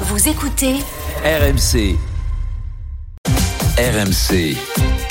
[0.00, 0.76] Vous écoutez
[1.24, 1.96] RMC.
[3.78, 4.56] RMC.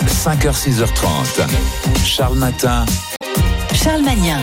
[0.08, 1.48] 5h, 6h30.
[2.04, 2.86] Charles Matin.
[3.74, 4.40] Charles Magnin.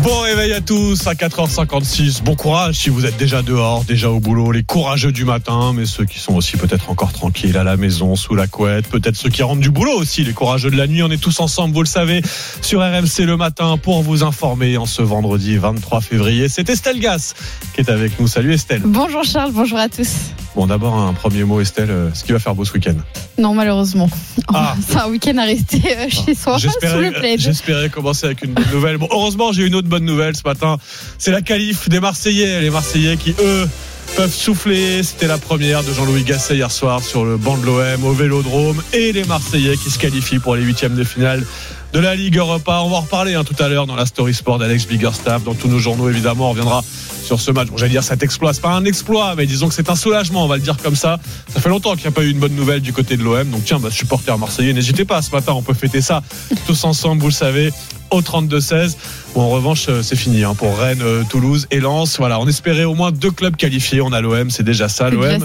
[0.00, 2.22] Bon réveil à tous à 4h56.
[2.22, 5.84] Bon courage si vous êtes déjà dehors, déjà au boulot, les courageux du matin, mais
[5.84, 9.28] ceux qui sont aussi peut-être encore tranquilles à la maison, sous la couette, peut-être ceux
[9.28, 11.02] qui rentrent du boulot aussi, les courageux de la nuit.
[11.02, 12.22] On est tous ensemble, vous le savez,
[12.62, 16.48] sur RMC le matin pour vous informer en ce vendredi 23 février.
[16.48, 17.34] C'est Estelle Gas
[17.74, 18.26] qui est avec nous.
[18.26, 18.82] Salut Estelle.
[18.84, 20.32] Bonjour Charles, bonjour à tous.
[20.54, 22.94] Bon d'abord un premier mot Estelle, euh, ce qui va faire beau ce week-end.
[23.38, 24.08] Non malheureusement.
[24.52, 24.74] Ah.
[24.86, 27.40] C'est un week-end à rester euh, chez soi sous le plaid.
[27.40, 28.98] j'espérais commencer avec une bonne nouvelle.
[28.98, 30.76] Bon, heureusement, j'ai une autre bonne nouvelle ce matin.
[31.18, 32.60] C'est la qualif des Marseillais.
[32.60, 33.68] Les Marseillais qui, eux,
[34.16, 35.02] peuvent souffler.
[35.02, 38.82] C'était la première de Jean-Louis Gasset hier soir sur le banc de l'OM au Vélodrome.
[38.92, 41.44] Et les Marseillais qui se qualifient pour les huitièmes de finale
[41.92, 42.80] de la Ligue Europa.
[42.82, 45.44] On va en reparler hein, tout à l'heure dans la story sport d'Alex Biggerstaff.
[45.44, 46.82] Dans tous nos journaux, évidemment, on reviendra
[47.22, 47.68] sur ce match.
[47.68, 50.44] Bon, j'allais dire cet exploit, c'est pas un exploit, mais disons que c'est un soulagement,
[50.44, 51.18] on va le dire comme ça.
[51.48, 53.48] Ça fait longtemps qu'il n'y a pas eu une bonne nouvelle du côté de l'OM.
[53.50, 56.22] Donc tiens, bah, supporters marseillais, n'hésitez pas ce matin, on peut fêter ça
[56.66, 57.72] tous ensemble, vous le savez,
[58.12, 58.96] au 32-16.
[59.34, 62.18] Bon, en revanche, euh, c'est fini hein, pour Rennes, euh, Toulouse et Lens.
[62.18, 64.00] Voilà, on espérait au moins deux clubs qualifiés.
[64.00, 65.44] On a l'OM, c'est déjà ça, l'OM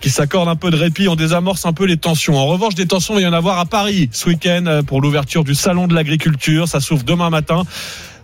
[0.00, 2.36] qui s'accorde un peu de répit, on désamorce un peu les tensions.
[2.36, 5.00] En revanche, des tensions, il va y en avoir à Paris ce week-end euh, pour
[5.00, 6.68] l'ouverture du salon de l'agriculture.
[6.68, 7.64] Ça s'ouvre demain matin.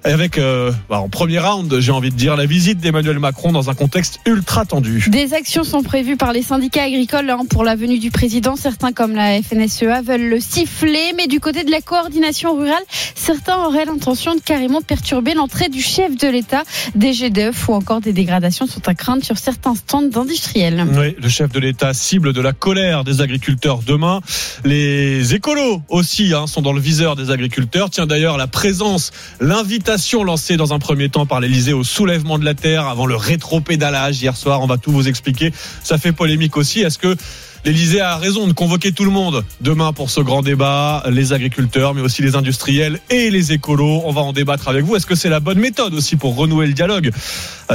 [0.05, 3.70] Avec, euh, bah, en premier round, j'ai envie de dire, la visite d'Emmanuel Macron dans
[3.70, 5.05] un contexte ultra tendu.
[5.08, 8.56] Des actions sont prévues par les syndicats agricoles hein, pour la venue du président.
[8.56, 11.12] Certains, comme la FNSEA, veulent le siffler.
[11.17, 12.83] Mais du côté de la coordination rurale,
[13.14, 16.64] certains auraient l'intention de carrément perturber l'entrée du chef de l'État.
[16.96, 20.85] Des d'œufs ou encore des dégradations sont à craindre sur certains stands d'industriels.
[20.96, 24.20] Oui, le chef de l'État cible de la colère des agriculteurs demain.
[24.64, 27.91] Les écolos aussi hein, sont dans le viseur des agriculteurs.
[27.91, 29.92] Tiens d'ailleurs la présence, l'invitation
[30.25, 34.23] lancée dans un premier temps par l'Elysée au soulèvement de la terre avant le rétro-pédalage
[34.23, 34.63] hier soir.
[34.63, 35.53] On va tout vous expliquer.
[35.83, 36.80] Ça fait polémique aussi.
[36.80, 37.17] Est-ce que
[37.64, 41.95] L'Elysée a raison de convoquer tout le monde demain pour ce grand débat, les agriculteurs,
[41.95, 44.03] mais aussi les industriels et les écolos.
[44.05, 44.97] On va en débattre avec vous.
[44.97, 47.13] Est-ce que c'est la bonne méthode aussi pour renouer le dialogue?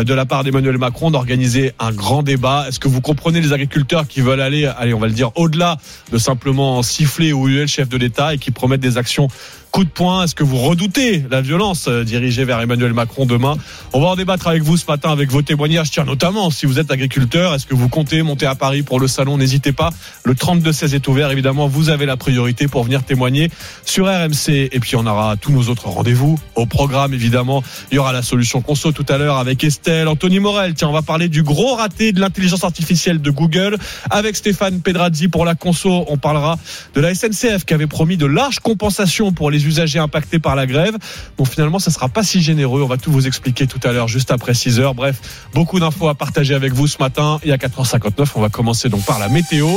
[0.04, 4.08] De la part d'Emmanuel Macron d'organiser un grand débat Est-ce que vous comprenez les agriculteurs
[4.08, 5.78] qui veulent aller, allez, on va le dire, au-delà
[6.12, 9.28] de simplement siffler ou huer le chef de l'État et qui promettent des actions
[9.72, 10.24] coup de poing?
[10.24, 13.58] Est-ce que vous redoutez la violence euh, dirigée vers Emmanuel Macron demain?
[13.94, 15.92] On va en débattre avec vous ce matin avec vos témoignages.
[15.92, 19.08] Tiens, notamment si vous êtes agriculteur, est-ce que vous comptez monter à Paris pour le
[19.08, 19.38] salon?
[19.38, 19.92] N'hésitez pas.
[20.24, 21.32] Le 32-16 est ouvert.
[21.32, 23.50] Évidemment, vous avez la priorité pour venir témoigner
[23.86, 24.70] sur RMC.
[24.72, 27.14] Et puis, on aura tous nos autres rendez-vous au programme.
[27.14, 30.74] Évidemment, il y aura la solution conso tout à l'heure avec Anthony Morel.
[30.74, 33.78] Tiens, on va parler du gros raté de l'intelligence artificielle de Google
[34.10, 36.06] avec Stéphane Pedrazzi pour la conso.
[36.10, 36.58] On parlera
[36.94, 40.66] de la SNCF qui avait promis de larges compensations pour les usagers impactés par la
[40.66, 40.98] grève.
[41.38, 42.82] Bon, finalement, ça sera pas si généreux.
[42.84, 44.94] On va tout vous expliquer tout à l'heure, juste après 6 heures.
[44.94, 47.40] Bref, beaucoup d'infos à partager avec vous ce matin.
[47.44, 49.68] Et à 4h59, on va commencer donc par la météo.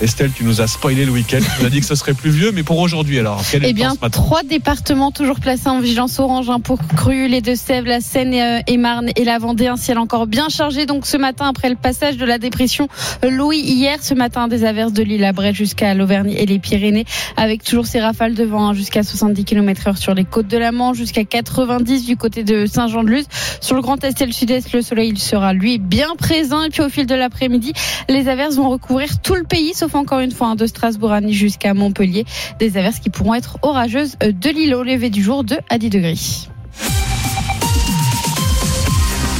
[0.00, 1.40] Estelle, tu nous as spoilé le week-end.
[1.40, 3.72] Tu nous as dit que ce serait pluvieux, mais pour aujourd'hui, alors, quel est Eh
[3.72, 8.32] bien, trois départements toujours placés en vigilance orange hein, pour Cru, les Deux-Sèvres, la Seine
[8.32, 9.68] et, euh, et Marne et la Vendée.
[9.68, 10.86] Un ciel encore bien chargé.
[10.86, 12.88] Donc ce matin, après le passage de la dépression
[13.22, 17.04] Louis hier, ce matin, des averses de l'île à Brest jusqu'à l'Auvergne et les Pyrénées,
[17.36, 20.72] avec toujours ces rafales de vent hein, jusqu'à 70 km/h sur les côtes de la
[20.72, 23.26] Manche, jusqu'à 90 du côté de Saint-Jean-de-Luz.
[23.60, 26.62] Sur le Grand Est et le Sud-Est, le soleil il sera lui bien présent.
[26.62, 27.72] Et puis au fil de l'après-midi,
[28.08, 31.20] les averses vont recouvrir tout le pays, sauf encore une fois hein, de Strasbourg à
[31.20, 32.24] Nice jusqu'à Montpellier.
[32.58, 35.78] Des averses qui pourront être orageuses euh, de l'île au lever du jour de à
[35.78, 36.14] 10 degrés.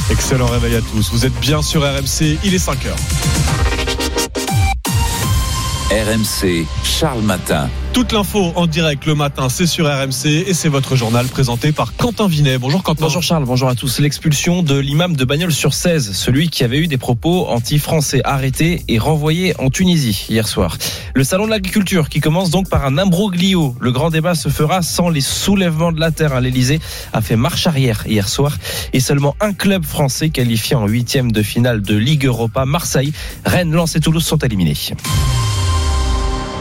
[0.09, 1.11] Excellent réveil à tous.
[1.11, 2.39] Vous êtes bien sur RMC.
[2.43, 3.98] Il est 5 heures.
[5.91, 7.67] RMC, Charles Matin.
[7.93, 11.95] Toute l'info en direct le matin, c'est sur RMC et c'est votre journal présenté par
[11.95, 12.59] Quentin Vinet.
[12.59, 13.05] Bonjour Quentin.
[13.05, 13.97] Bonjour Charles, bonjour à tous.
[13.97, 18.83] L'expulsion de l'imam de Bagnols sur 16, celui qui avait eu des propos anti-français arrêté
[18.87, 20.77] et renvoyé en Tunisie hier soir.
[21.15, 23.75] Le salon de l'agriculture qui commence donc par un imbroglio.
[23.81, 26.33] Le grand débat se fera sans les soulèvements de la terre.
[26.33, 26.79] à L'Elysée
[27.13, 28.55] a fait marche arrière hier soir
[28.93, 33.11] et seulement un club français qualifié en huitième de finale de Ligue Europa, Marseille,
[33.43, 34.77] Rennes, Lens et Toulouse sont éliminés.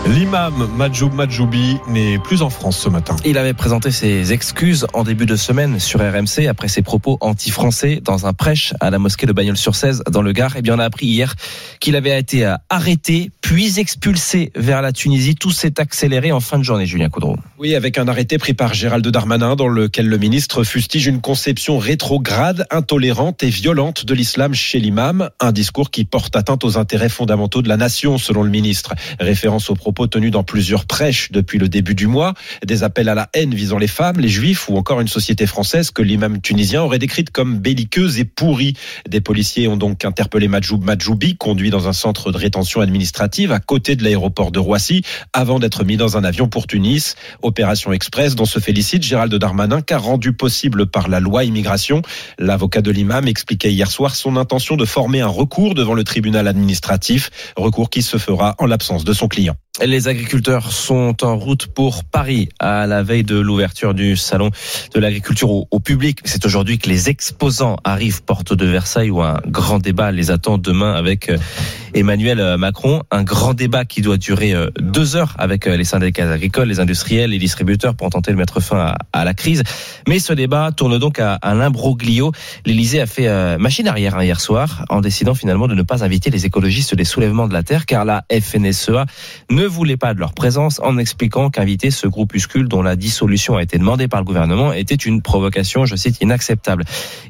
[0.07, 3.17] L'imam Majoub Majoubi n'est plus en France ce matin.
[3.25, 8.01] Il avait présenté ses excuses en début de semaine sur RMC après ses propos anti-français
[8.03, 10.57] dans un prêche à la mosquée de Bagnols-sur-Cèze dans le Gard.
[10.57, 11.35] Et bien on a appris hier
[11.81, 15.35] qu'il avait été arrêté puis expulsé vers la Tunisie.
[15.35, 17.37] Tout s'est accéléré en fin de journée, Julien Coudreau.
[17.59, 21.79] Oui, avec un arrêté pris par Gérald Darmanin dans lequel le ministre fustige une conception
[21.79, 25.31] rétrograde, intolérante et violente de l'islam chez l'imam.
[25.41, 28.95] Un discours qui porte atteinte aux intérêts fondamentaux de la nation, selon le ministre.
[29.19, 33.15] Référence aux propos tenus dans plusieurs prêches depuis le début du mois, des appels à
[33.15, 36.83] la haine visant les femmes, les juifs ou encore une société française que l'imam tunisien
[36.83, 38.75] aurait décrite comme belliqueuse et pourrie.
[39.09, 43.61] Des policiers ont donc interpellé Majoub Majoubi, conduit dans un centre de rétention administrative à
[43.61, 47.17] côté de l'aéroport de Roissy, avant d'être mis dans un avion pour Tunis.
[47.41, 52.03] Opération express dont se félicite Gérald Darmanin, car rendu possible par la loi immigration.
[52.39, 56.47] L'avocat de l'imam expliquait hier soir son intention de former un recours devant le tribunal
[56.47, 59.57] administratif, recours qui se fera en l'absence de son client.
[59.85, 64.51] Les agriculteurs sont en route pour Paris à la veille de l'ouverture du salon
[64.93, 66.19] de l'agriculture au, public.
[66.25, 70.59] C'est aujourd'hui que les exposants arrivent porte de Versailles où un grand débat les attend
[70.59, 71.39] demain avec euh,
[71.95, 73.05] Emmanuel Macron.
[73.13, 76.81] Un grand débat qui doit durer euh, deux heures avec euh, les syndicats agricoles, les
[76.81, 79.63] industriels, les distributeurs pour tenter de mettre fin à, la crise.
[80.09, 82.33] Mais ce débat tourne donc à, l'imbroglio.
[82.67, 86.31] L'Elysée a fait machine arrière hein, hier soir en décidant finalement de ne pas inviter
[86.31, 89.07] les écologistes des soulèvements de la terre car la FNSEA
[89.51, 93.63] ne voulait pas de leur présence en expliquant qu'inviter ce groupuscule dont la dissolution a
[93.63, 96.85] été demandée par le gouvernement était une provocation, je cite, inacceptable.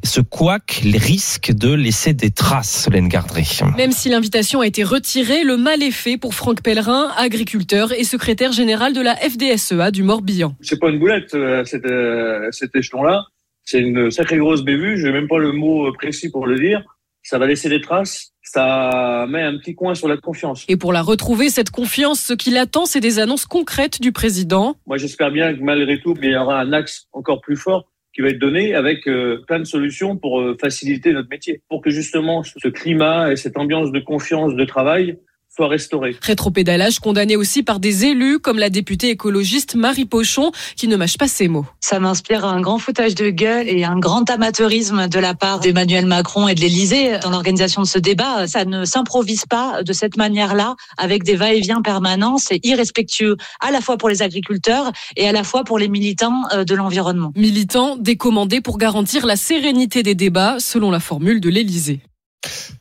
[0.05, 3.44] Ce couac risque de laisser des traces, Solène Gardré.
[3.76, 8.05] Même si l'invitation a été retirée, le mal est fait pour Franck Pellerin, agriculteur et
[8.05, 10.55] secrétaire général de la FDSEA du Morbihan.
[10.61, 13.25] C'est pas une boulette, euh, cet, euh, cet échelon-là.
[13.64, 14.99] C'est une sacrée grosse bévue.
[14.99, 16.82] Je n'ai même pas le mot précis pour le dire.
[17.29, 20.65] Ça va laisser des traces ça met un petit coin sur la confiance.
[20.69, 24.77] Et pour la retrouver, cette confiance, ce qui l'attend, c'est des annonces concrètes du président.
[24.87, 28.23] Moi, j'espère bien que malgré tout, il y aura un axe encore plus fort qui
[28.23, 31.91] va être donné avec euh, plein de solutions pour euh, faciliter notre métier, pour que
[31.91, 35.19] justement ce climat et cette ambiance de confiance de travail
[35.59, 36.17] soit restauré.
[36.23, 41.19] Rétropédalage condamné aussi par des élus comme la députée écologiste Marie Pochon qui ne mâche
[41.19, 41.67] pas ses mots.
[41.81, 46.07] Ça m'inspire un grand foutage de gueule et un grand amateurisme de la part d'Emmanuel
[46.07, 48.47] Macron et de l'Élysée dans l'organisation de ce débat.
[48.47, 52.39] Ça ne s'improvise pas de cette manière-là avec des va-et-vient permanents.
[52.39, 56.43] C'est irrespectueux à la fois pour les agriculteurs et à la fois pour les militants
[56.53, 57.33] euh, de l'environnement.
[57.35, 61.99] Militants décommandés pour garantir la sérénité des débats selon la formule de l'Élysée.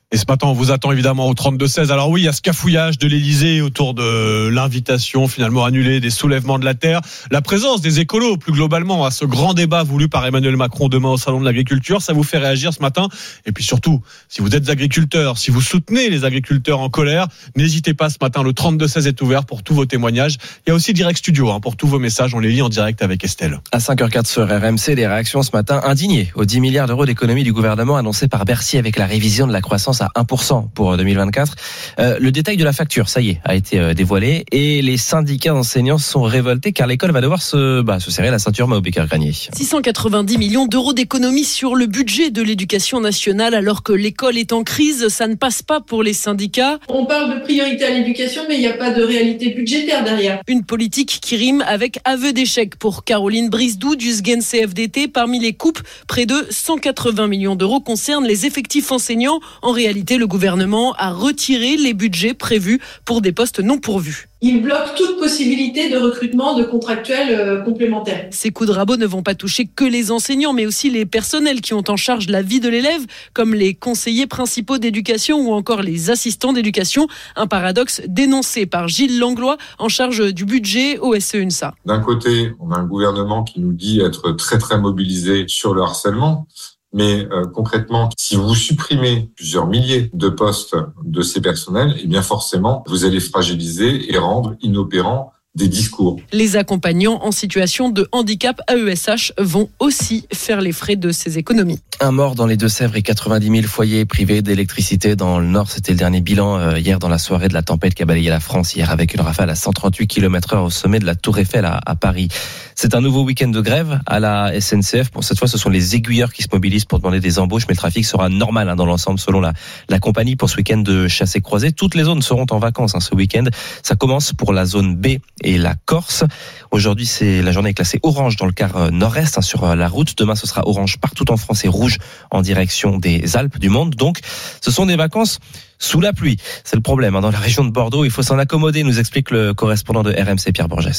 [0.10, 1.92] Et ce matin, on vous attend évidemment au 32-16.
[1.92, 6.10] Alors oui, il y a ce cafouillage de l'Elysée autour de l'invitation finalement annulée des
[6.10, 7.02] soulèvements de la Terre.
[7.30, 11.10] La présence des écolos, plus globalement, à ce grand débat voulu par Emmanuel Macron demain
[11.10, 13.10] au Salon de l'Agriculture, ça vous fait réagir ce matin?
[13.46, 17.28] Et puis surtout, si vous êtes agriculteur, si vous soutenez les agriculteurs en colère,
[17.58, 20.38] n'hésitez pas ce matin, le 32-16 est ouvert pour tous vos témoignages.
[20.66, 22.70] Il y a aussi Direct Studio hein, pour tous vos messages, on les lit en
[22.70, 23.60] direct avec Estelle.
[23.74, 27.52] À 5h04 sur RMC, les réactions ce matin indignées aux 10 milliards d'euros d'économie du
[27.52, 31.56] gouvernement annoncé par Bercy avec la révision de la croissance à 1% pour 2024.
[32.00, 34.98] Euh, le détail de la facture, ça y est, a été euh, dévoilé et les
[34.98, 38.82] syndicats enseignants sont révoltés car l'école va devoir se, bah, se serrer la ceinture Mao
[38.82, 39.32] Granier.
[39.32, 44.64] 690 millions d'euros d'économies sur le budget de l'éducation nationale alors que l'école est en
[44.64, 46.80] crise, ça ne passe pas pour les syndicats.
[46.90, 50.42] On parle de priorité à l'éducation mais il n'y a pas de réalité budgétaire derrière.
[50.48, 55.08] Une politique qui rime avec aveu d'échec pour Caroline Brisdou du SGEN CFDT.
[55.08, 59.40] Parmi les coupes, près de 180 millions d'euros concernent les effectifs enseignants.
[59.62, 64.28] En réalité, le gouvernement a retiré les budgets prévus pour des postes non pourvus.
[64.40, 68.28] Il bloque toute possibilité de recrutement de contractuels euh, complémentaires.
[68.30, 71.60] Ces coups de rabot ne vont pas toucher que les enseignants, mais aussi les personnels
[71.62, 73.02] qui ont en charge la vie de l'élève,
[73.34, 77.08] comme les conseillers principaux d'éducation ou encore les assistants d'éducation.
[77.36, 81.74] Un paradoxe dénoncé par Gilles Langlois, en charge du budget au SEUNSA.
[81.86, 85.82] D'un côté, on a un gouvernement qui nous dit être très très mobilisé sur le
[85.82, 86.48] harcèlement.
[86.94, 92.22] Mais euh, concrètement, si vous supprimez plusieurs milliers de postes de ces personnels, eh bien
[92.22, 96.18] forcément, vous allez fragiliser et rendre inopérants des discours.
[96.32, 101.80] Les accompagnants en situation de handicap AESH vont aussi faire les frais de ces économies.
[102.00, 105.72] Un mort dans les Deux-Sèvres et 90 000 foyers privés d'électricité dans le Nord.
[105.72, 108.30] C'était le dernier bilan euh, hier dans la soirée de la tempête qui a balayé
[108.30, 111.40] la France hier avec une rafale à 138 km heure au sommet de la Tour
[111.40, 112.28] Eiffel à, à Paris.
[112.76, 115.10] C'est un nouveau week-end de grève à la SNCF.
[115.10, 117.74] Pour cette fois, ce sont les aiguilleurs qui se mobilisent pour demander des embauches, mais
[117.74, 119.54] le trafic sera normal hein, dans l'ensemble selon la,
[119.90, 121.72] la compagnie pour ce week-end de chassé croisé.
[121.72, 123.46] Toutes les zones seront en vacances hein, ce week-end.
[123.82, 126.26] Ça commence pour la zone B et la Corse.
[126.72, 129.88] Aujourd'hui, c'est la journée classée orange dans le quart euh, nord-est hein, sur euh, la
[129.88, 130.18] route.
[130.18, 131.98] Demain, ce sera orange partout en France et rouge
[132.32, 133.96] en direction des Alpes du monde.
[133.96, 134.20] Donc,
[134.62, 135.40] ce sont des vacances
[135.80, 136.38] sous la pluie.
[136.66, 137.22] C'est le problème hein.
[137.22, 138.04] dans la région de Bordeaux.
[138.04, 140.90] Il faut s'en accommoder, nous explique le correspondant de RMC Pierre Borges.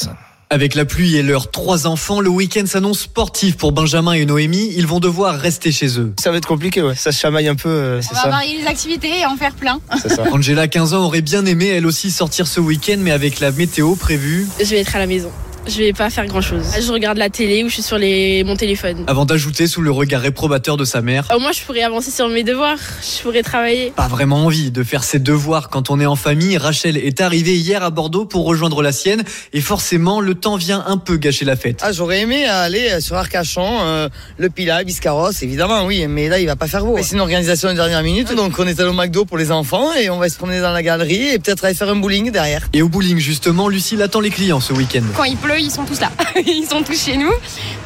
[0.51, 4.73] Avec la pluie et leurs trois enfants, le week-end s'annonce sportif pour Benjamin et Noémie.
[4.75, 6.11] Ils vont devoir rester chez eux.
[6.19, 6.95] Ça va être compliqué, ouais.
[6.95, 8.29] Ça se chamaille un peu, euh, c'est On va ça.
[8.29, 9.79] varier les activités et en faire plein.
[10.01, 10.23] C'est ça.
[10.31, 13.93] Angela, 15 ans, aurait bien aimé elle aussi sortir ce week-end, mais avec la météo
[13.93, 14.47] prévue.
[14.59, 15.29] Je vais être à la maison.
[15.69, 16.63] Je vais pas faire grand chose.
[16.79, 18.43] Je regarde la télé ou je suis sur les...
[18.43, 19.03] mon téléphone.
[19.05, 21.27] Avant d'ajouter sous le regard réprobateur de sa mère.
[21.35, 22.79] Au moins, je pourrais avancer sur mes devoirs.
[23.01, 23.91] Je pourrais travailler.
[23.95, 26.57] Pas vraiment envie de faire ses devoirs quand on est en famille.
[26.57, 29.23] Rachel est arrivée hier à Bordeaux pour rejoindre la sienne
[29.53, 31.81] et forcément le temps vient un peu gâcher la fête.
[31.83, 36.47] Ah, j'aurais aimé aller sur Arcachon, euh, le Pilat, Biscarros, évidemment, oui, mais là, il
[36.47, 36.97] va pas faire beau.
[37.01, 39.93] C'est une organisation de dernière minute, donc on est allé au McDo pour les enfants
[39.93, 42.67] et on va se promener dans la galerie et peut-être aller faire un bowling derrière.
[42.73, 45.03] Et au bowling, justement, Lucille attend les clients ce week-end.
[45.15, 46.11] Quand il pleut, ils sont tous là.
[46.45, 47.31] Ils sont tous chez nous.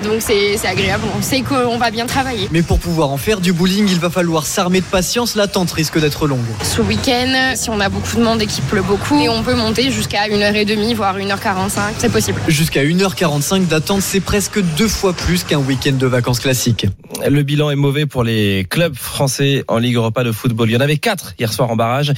[0.03, 1.03] Donc c'est c'est agréable.
[1.17, 2.47] On sait qu'on va bien travailler.
[2.51, 5.35] Mais pour pouvoir en faire du bowling, il va falloir s'armer de patience.
[5.35, 6.39] L'attente risque d'être longue.
[6.63, 9.55] Ce week-end, si on a beaucoup de monde et qu'il pleut beaucoup, et on peut
[9.55, 11.79] monter jusqu'à 1h30, voire 1h45.
[11.97, 12.39] C'est possible.
[12.47, 16.85] Jusqu'à 1h45 d'attente, c'est presque deux fois plus qu'un week-end de vacances classique.
[17.27, 20.69] Le bilan est mauvais pour les clubs français en Ligue Europa de football.
[20.69, 22.13] Il y en avait quatre hier soir en barrage.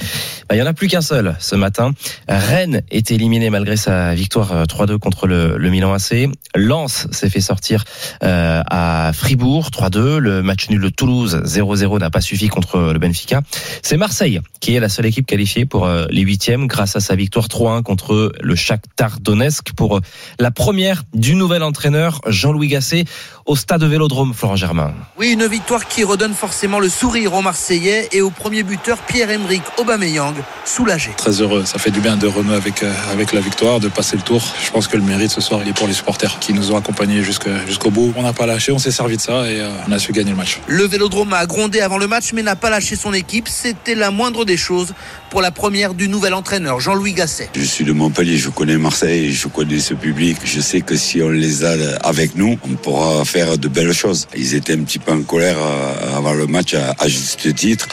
[0.48, 1.92] Bah, il y en a plus qu'un seul ce matin.
[2.28, 6.28] Rennes est éliminé malgré sa victoire 3-2 contre le, le Milan AC.
[6.54, 7.84] Lens s'est fait sortir
[8.22, 10.18] euh, à Fribourg 3-2.
[10.18, 13.42] Le match nul de Toulouse 0-0 n'a pas suffi contre le Benfica.
[13.82, 17.14] C'est Marseille qui est la seule équipe qualifiée pour euh, les huitièmes grâce à sa
[17.14, 20.00] victoire 3-1 contre le Shakhtar Donetsk pour euh,
[20.38, 23.04] la première du nouvel entraîneur Jean-Louis Gasset
[23.46, 24.92] au stade Vélodrome Florent Germain.
[25.18, 29.62] Oui, une victoire qui redonne forcément le sourire aux Marseillais et au premier buteur Pierre-Emerick
[29.78, 30.34] Aubameyang,
[30.64, 31.12] soulagé.
[31.16, 34.16] Très heureux, ça fait du bien de renouer avec, euh, avec la victoire, de passer
[34.16, 34.42] le tour.
[34.64, 36.76] Je pense que le mérite ce soir il est pour les supporters qui nous ont
[36.76, 38.12] accompagnés jusqu'au bout.
[38.16, 40.30] On n'a pas lâché, on s'est servi de ça et euh, on a su gagner
[40.30, 40.60] le match.
[40.66, 43.48] Le Vélodrome a grondé avant le match mais n'a pas lâché son équipe.
[43.48, 44.94] C'était la moindre des choses
[45.30, 47.50] pour la première du nouvel entraîneur Jean-Louis Gasset.
[47.54, 50.38] Je suis de Montpellier, je connais Marseille, je connais ce public.
[50.44, 54.28] Je sais que si on les a avec nous, on pourra faire de belles choses.
[54.36, 57.88] Ils étaient un petit peu en colère euh, avant le match à juste titre.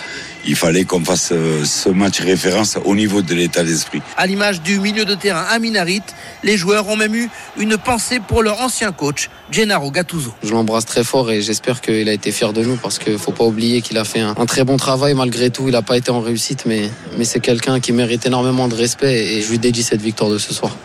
[0.46, 4.02] Il fallait qu'on fasse euh, ce match référence au niveau de l'état d'esprit.
[4.18, 6.04] À l'image du milieu de terrain Aminarit,
[6.44, 10.34] les joueurs ont même eu une pensée pour leur ancien coach Gennaro Gattuso.
[10.44, 13.32] Je l'embrasse très fort et j'espère qu'il a été fier de nous parce qu'il faut
[13.32, 15.64] pas oublier qu'il a fait un, un très bon travail malgré tout.
[15.68, 19.36] Il n'a pas été en réussite, mais, mais c'est quelqu'un qui mérite énormément de respect
[19.36, 20.76] et je lui dédie cette victoire de ce soir.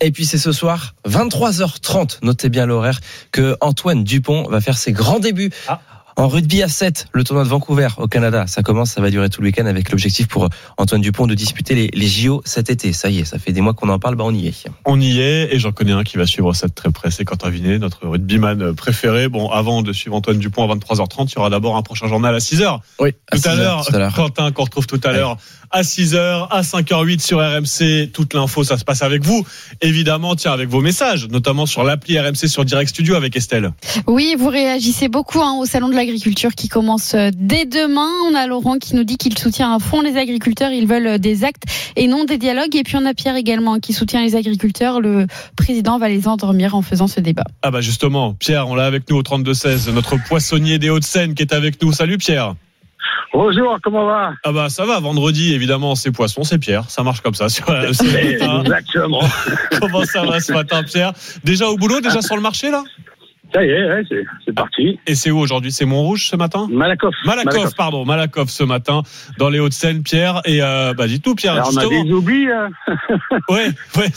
[0.00, 3.00] Et puis c'est ce soir, 23h30, notez bien l'horaire,
[3.32, 5.50] que Antoine Dupont va faire ses grands débuts.
[6.18, 9.28] En rugby à 7, le tournoi de Vancouver au Canada, ça commence, ça va durer
[9.28, 12.94] tout le week-end avec l'objectif pour Antoine Dupont de disputer les, les JO cet été.
[12.94, 14.66] Ça y est, ça fait des mois qu'on en parle, bah on y est.
[14.86, 17.26] On y est, et j'en connais un qui va suivre ça de très près, c'est
[17.26, 19.28] Quentin Vinet, notre rugbyman préféré.
[19.28, 22.34] Bon, avant de suivre Antoine Dupont à 23h30, il y aura d'abord un prochain journal
[22.34, 22.78] à 6h.
[22.98, 23.86] Oui, tout à, 6 heures, l'heure.
[23.86, 24.14] tout à l'heure.
[24.14, 25.36] Quentin, qu'on retrouve tout à l'heure
[25.70, 28.10] à 6h, à 5h08 sur RMC.
[28.12, 29.46] Toute l'info, ça se passe avec vous.
[29.80, 33.72] Évidemment, tiens, avec vos messages, notamment sur l'appli RMC sur Direct Studio avec Estelle.
[34.06, 38.08] Oui, vous réagissez beaucoup hein, au salon de l'agriculture qui commence euh, dès demain.
[38.30, 40.72] On a Laurent qui nous dit qu'il soutient à fond les agriculteurs.
[40.72, 41.64] Ils veulent euh, des actes
[41.96, 42.74] et non des dialogues.
[42.76, 45.00] Et puis on a Pierre également hein, qui soutient les agriculteurs.
[45.00, 47.44] Le président va les endormir en faisant ce débat.
[47.62, 51.42] Ah bah justement, Pierre, on l'a avec nous au 32-16, notre poissonnier des Hauts-de-Seine qui
[51.42, 51.92] est avec nous.
[51.92, 52.54] Salut Pierre.
[53.32, 54.32] Bonjour, comment va?
[54.44, 57.66] Ah bah ça va, vendredi évidemment c'est poisson, c'est Pierre, ça marche comme ça sur
[57.66, 57.72] ce
[58.04, 58.60] matin.
[58.64, 59.20] Exactement.
[59.80, 61.12] Comment ça va ce matin Pierre?
[61.44, 62.82] Déjà au boulot, déjà sur le marché là?
[63.54, 64.02] Ça y est, ouais,
[64.44, 64.98] c'est, parti.
[65.06, 65.70] Et c'est où aujourd'hui?
[65.70, 66.66] C'est Montrouge ce matin?
[66.68, 67.14] Malakoff.
[67.24, 67.74] Malakoff, Malakoff.
[67.76, 69.02] pardon, Malakoff ce matin
[69.38, 70.40] dans les Hauts-de-Seine, Pierre.
[70.46, 72.48] Et euh, bah dis tout Pierre, Alors, on a des oublis.
[72.50, 72.70] hein.
[73.48, 74.08] Ouais, ouais.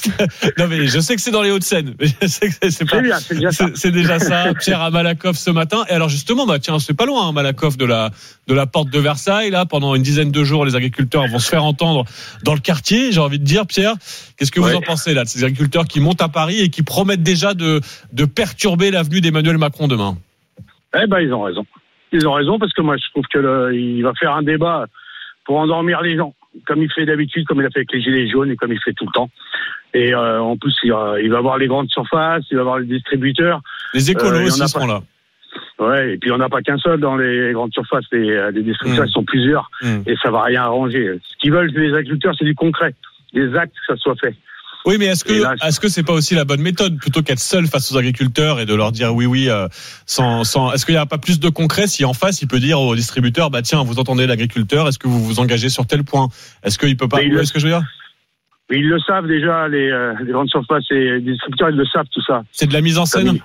[0.57, 1.93] Non mais je sais que c'est dans les Hauts-de-Seine.
[2.25, 3.19] c'est- pas.
[3.19, 3.65] C'est déjà ça.
[3.67, 4.53] C'est c'est déjà ça.
[4.59, 5.85] Pierre à Malakoff ce matin.
[5.89, 8.09] Et alors justement, bah tiens, c'est pas loin, hein, Malakoff de la
[8.49, 9.51] de la porte de Versailles.
[9.51, 12.03] Là, pendant une dizaine de jours, les agriculteurs vont se faire entendre
[12.43, 13.11] dans le quartier.
[13.11, 13.93] J'ai envie de dire, Pierre,
[14.37, 16.81] qu'est-ce que vous en pensez là de ces agriculteurs qui montent à Paris et qui
[16.83, 17.79] promettent déjà de
[18.11, 20.17] de perturber l'avenue d'Emmanuel Macron demain?
[20.99, 21.65] Eh ben, ils ont raison.
[22.11, 24.87] Ils ont raison parce que moi, je trouve que le- il va faire un débat
[25.45, 26.33] pour endormir les gens,
[26.65, 28.79] comme il fait d'habitude, comme il a fait avec les gilets jaunes et comme il
[28.83, 29.29] fait tout le temps.
[29.93, 33.61] Et euh, en plus, il va, avoir les grandes surfaces, il va avoir les distributeurs.
[33.93, 35.01] Les écolos Euh, aussi seront pas- là.
[35.79, 38.61] Ouais, et puis on n'a pas qu'un seul dans les grandes surfaces, les, euh, les
[38.63, 39.07] distributeurs Mm.
[39.07, 40.01] ils sont plusieurs Mm.
[40.07, 41.19] et ça va rien arranger.
[41.23, 42.93] Ce qu'ils veulent les agriculteurs, c'est du concret,
[43.33, 44.35] des actes que ça soit fait.
[44.85, 45.33] Oui, mais est-ce que
[45.67, 48.65] est-ce que c'est pas aussi la bonne méthode plutôt qu'être seul face aux agriculteurs et
[48.65, 49.67] de leur dire oui oui euh,
[50.05, 52.59] sans sans est-ce qu'il n'y a pas plus de concret si en face il peut
[52.59, 56.03] dire aux distributeurs bah tiens vous entendez l'agriculteur est-ce que vous vous engagez sur tel
[56.05, 56.29] point?
[56.63, 57.83] Est-ce qu'il peut pas Mais il vous voyez le- ce que je veux dire?
[58.71, 61.85] Mais ils le savent déjà, les, euh, les grandes surfaces et les distributeurs, ils le
[61.87, 62.43] savent tout ça.
[62.51, 63.39] C'est de la mise en scène?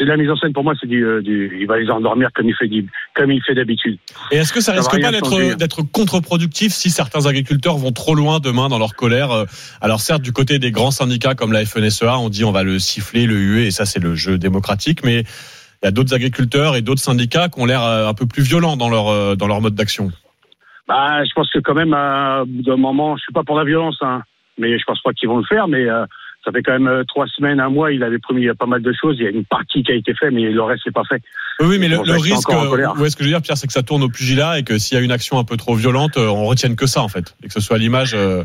[0.00, 1.90] C'est de la mise en scène pour moi, c'est du, euh, du, il va les
[1.90, 3.98] endormir comme il fait, du- comme il fait d'habitude.
[4.30, 8.14] Et est-ce que ça Ça risque pas d'être d'être contre-productif si certains agriculteurs vont trop
[8.14, 9.44] loin demain dans leur colère euh,
[9.82, 12.78] Alors certes, du côté des grands syndicats comme la FNSEA, on dit on va le
[12.78, 16.76] siffler, le huer, et ça c'est le jeu démocratique, mais il y a d'autres agriculteurs
[16.76, 19.48] et d'autres syndicats qui ont l'air euh, un peu plus violents dans leur euh, dans
[19.48, 20.10] leur mode d'action.
[20.88, 23.64] Bah, je pense que quand même, à bout d'un moment, je suis pas pour la
[23.64, 24.22] violence, hein,
[24.56, 25.68] mais je pense pas qu'ils vont le faire.
[25.68, 26.06] Mais euh,
[26.44, 28.92] ça fait quand même euh, trois semaines, un mois, il avait promis pas mal de
[28.92, 29.16] choses.
[29.18, 31.22] Il y a une partie qui a été faite, mais le reste c'est pas fait.
[31.60, 32.92] Oui, mais le, risque, encore en colère.
[32.96, 34.62] euh, ouais, ce que je veux dire, Pierre, c'est que ça tourne au pugilat et
[34.62, 37.02] que s'il y a une action un peu trop violente, euh, on retienne que ça
[37.02, 38.14] en fait, et que ce soit l'image.
[38.14, 38.44] euh,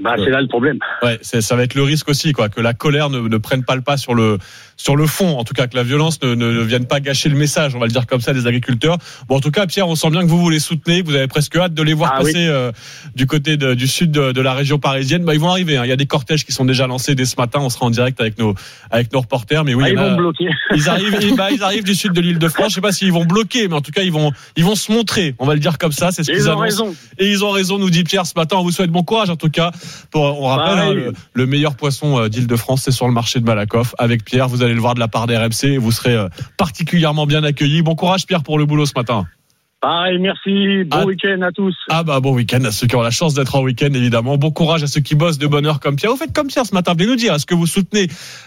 [0.00, 0.78] Bah, c'est là le problème.
[1.02, 3.62] Ouais, c'est- ça va être le risque aussi, quoi, que la colère ne, ne prenne
[3.62, 4.38] pas le pas sur le
[4.78, 7.28] sur le fond, en tout cas que la violence ne, ne, ne vienne pas gâcher
[7.28, 8.96] le message, on va le dire comme ça, des agriculteurs.
[9.28, 11.28] Bon, en tout cas, Pierre, on sent bien que vous vous les soutenez, vous avez
[11.28, 12.46] presque hâte de les voir Ah passer oui.
[12.48, 12.72] euh,
[13.14, 15.24] du côté de- du sud de, de la région parisienne.
[15.24, 15.76] Bah, ils vont arriver.
[15.76, 15.84] hein.
[15.84, 17.60] Il y a des cortèges qui sont déjà lancés dès ce matin.
[17.62, 18.54] On sera en direct avec nos
[18.90, 20.48] avec nos reporters, mais oui, Ah, il ils a- vont bloquer.
[20.74, 22.70] Ils arrivent, ils, bah, ils arrivent du sud de l'île de France.
[22.70, 24.90] Je sais pas s'ils vont bloquer, mais en tout cas, ils vont, ils vont se
[24.90, 25.34] montrer.
[25.38, 26.10] On va le dire comme ça.
[26.10, 26.60] C'est ce Et qu'ils annoncent.
[26.62, 26.94] raison.
[27.18, 28.56] Et ils ont raison, nous dit Pierre ce matin.
[28.56, 29.70] On vous souhaite bon courage, en tout cas.
[30.10, 33.44] Pour, on rappelle, hein, le, le meilleur poisson euh, d'Île-de-France, c'est sur le marché de
[33.44, 33.94] Malakoff.
[33.98, 36.28] Avec Pierre, vous allez le voir de la part des RMC et vous serez euh,
[36.56, 37.82] particulièrement bien accueillis.
[37.82, 39.26] Bon courage, Pierre, pour le boulot ce matin.
[39.82, 40.84] Pareil, merci.
[40.84, 41.04] Bon Ah.
[41.06, 41.74] week-end à tous.
[41.90, 44.36] Ah bah bon week-end à ceux qui ont la chance d'être en week-end évidemment.
[44.38, 46.12] Bon courage à ceux qui bossent de bonne heure comme Pierre.
[46.12, 46.92] Vous faites comme Pierre ce matin.
[46.92, 48.06] Venez nous dire est-ce que vous soutenez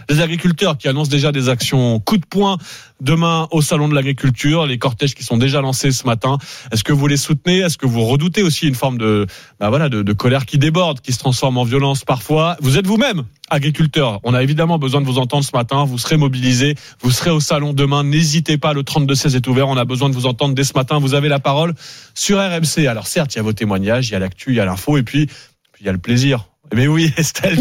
[0.09, 2.57] les agriculteurs qui annoncent déjà des actions coup de poing
[3.01, 6.37] demain au salon de l'agriculture, les cortèges qui sont déjà lancés ce matin?
[6.71, 7.57] Est-ce que vous les soutenez?
[7.57, 9.27] Est-ce que vous redoutez aussi une forme de
[9.59, 12.55] bah voilà de, de colère qui déborde, qui se transforme en violence parfois?
[12.61, 14.19] Vous êtes vous-même agriculteur.
[14.23, 15.83] On a évidemment besoin de vous entendre ce matin.
[15.83, 16.75] Vous serez mobilisés.
[17.01, 18.03] Vous serez au salon demain.
[18.03, 18.73] N'hésitez pas.
[18.73, 19.67] Le 32-16 est ouvert.
[19.67, 20.97] On a besoin de vous entendre dès ce matin.
[20.97, 21.73] Vous avez la parole
[22.13, 22.87] sur RMC.
[22.87, 24.97] Alors certes, il y a vos témoignages, il y a l'actu, il y a l'info,
[24.97, 25.27] et puis
[25.75, 26.47] puis il y a le plaisir.
[26.73, 27.59] Mais oui, Estelle.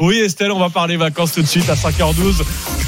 [0.00, 2.42] Oui, Estelle, on va parler vacances tout de suite à 5h12.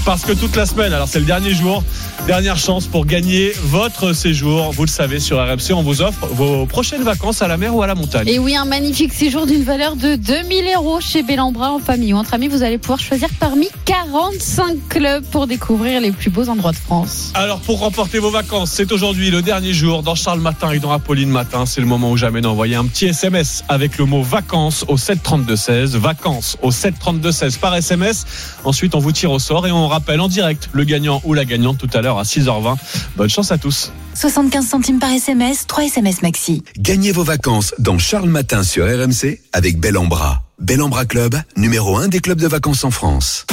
[0.04, 1.82] Parce que toute la semaine, alors c'est le dernier jour,
[2.28, 4.70] dernière chance pour gagner votre séjour.
[4.70, 7.82] Vous le savez, sur RMC, on vous offre vos prochaines vacances à la mer ou
[7.82, 8.28] à la montagne.
[8.28, 12.18] Et oui, un magnifique séjour d'une valeur de 2000 euros chez Bellambra en famille ou
[12.18, 12.46] entre amis.
[12.46, 17.32] Vous allez pouvoir choisir parmi 45 clubs pour découvrir les plus beaux endroits de France.
[17.34, 20.92] Alors pour remporter vos vacances, c'est aujourd'hui le dernier jour dans Charles Matin et dans
[20.92, 21.66] Apolline Matin.
[21.66, 25.97] C'est le moment ou jamais d'envoyer un petit SMS avec le mot vacances au 732-16.
[25.97, 28.25] Vacances au 732-16 par SMS.
[28.65, 31.45] Ensuite, on vous tire au sort et on rappelle en direct le gagnant ou la
[31.45, 32.76] gagnante tout à l'heure à 6h20.
[33.17, 33.93] Bonne chance à tous.
[34.15, 36.63] 75 centimes par SMS, 3 SMS maxi.
[36.78, 40.43] Gagnez vos vacances dans Charles Matin sur RMC avec Bel en Bras.
[40.59, 43.47] Bel en Bras Club, numéro 1 des clubs de vacances en France.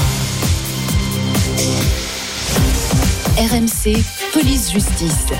[3.37, 3.97] RMC,
[4.31, 5.33] police justice.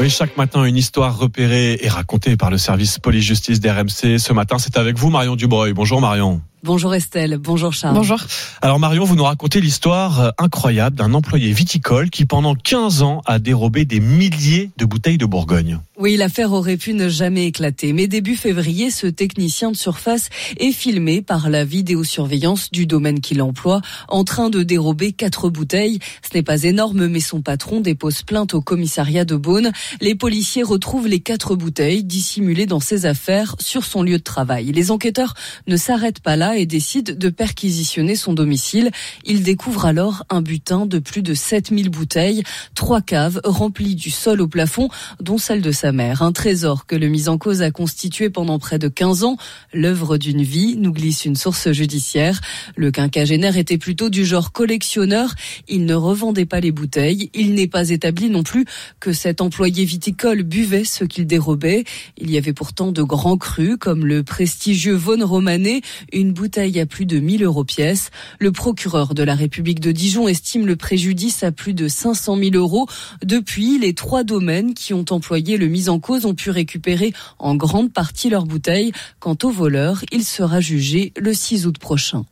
[0.00, 4.18] Oui, chaque matin, une histoire repérée et racontée par le service police-justice d'RMC.
[4.18, 5.72] Ce matin, c'est avec vous, Marion Dubreuil.
[5.72, 6.40] Bonjour, Marion.
[6.64, 7.94] Bonjour Estelle, bonjour Charles.
[7.94, 8.18] Bonjour.
[8.62, 13.22] Alors Marion, vous nous racontez l'histoire euh, incroyable d'un employé viticole qui pendant 15 ans
[13.26, 15.78] a dérobé des milliers de bouteilles de Bourgogne.
[15.96, 20.70] Oui, l'affaire aurait pu ne jamais éclater, mais début février, ce technicien de surface est
[20.70, 25.98] filmé par la vidéosurveillance du domaine qu'il emploie en train de dérober quatre bouteilles.
[26.22, 29.72] Ce n'est pas énorme, mais son patron dépose plainte au commissariat de Beaune.
[30.00, 34.70] Les policiers retrouvent les quatre bouteilles dissimulées dans ses affaires sur son lieu de travail.
[34.72, 35.34] Les enquêteurs
[35.66, 38.90] ne s'arrêtent pas là et décident de perquisitionner son domicile.
[39.24, 42.42] Ils découvrent alors un butin de plus de 7000 bouteilles,
[42.74, 44.88] trois caves remplies du sol au plafond,
[45.20, 46.22] dont celle de sa mère.
[46.22, 49.36] Un trésor que le mis en cause a constitué pendant près de 15 ans,
[49.72, 52.40] l'œuvre d'une vie, nous glisse une source judiciaire.
[52.76, 55.34] Le quinquagénaire était plutôt du genre collectionneur.
[55.68, 57.30] Il ne revendait pas les bouteilles.
[57.34, 58.64] Il n'est pas établi non plus
[59.00, 61.84] que cet employé viticole buvait ce qu'il dérobait.
[62.16, 65.82] Il y avait pourtant de grands crus, comme le prestigieux Von Romané,
[66.12, 68.10] une bouteille à plus de 1000 euros pièce.
[68.38, 72.50] Le procureur de la République de Dijon estime le préjudice à plus de 500 000
[72.54, 72.86] euros.
[73.24, 77.56] Depuis, les trois domaines qui ont employé le mis en cause ont pu récupérer en
[77.56, 78.92] grande partie leurs bouteilles.
[79.18, 82.24] Quant au voleur, il sera jugé le 6 août prochain.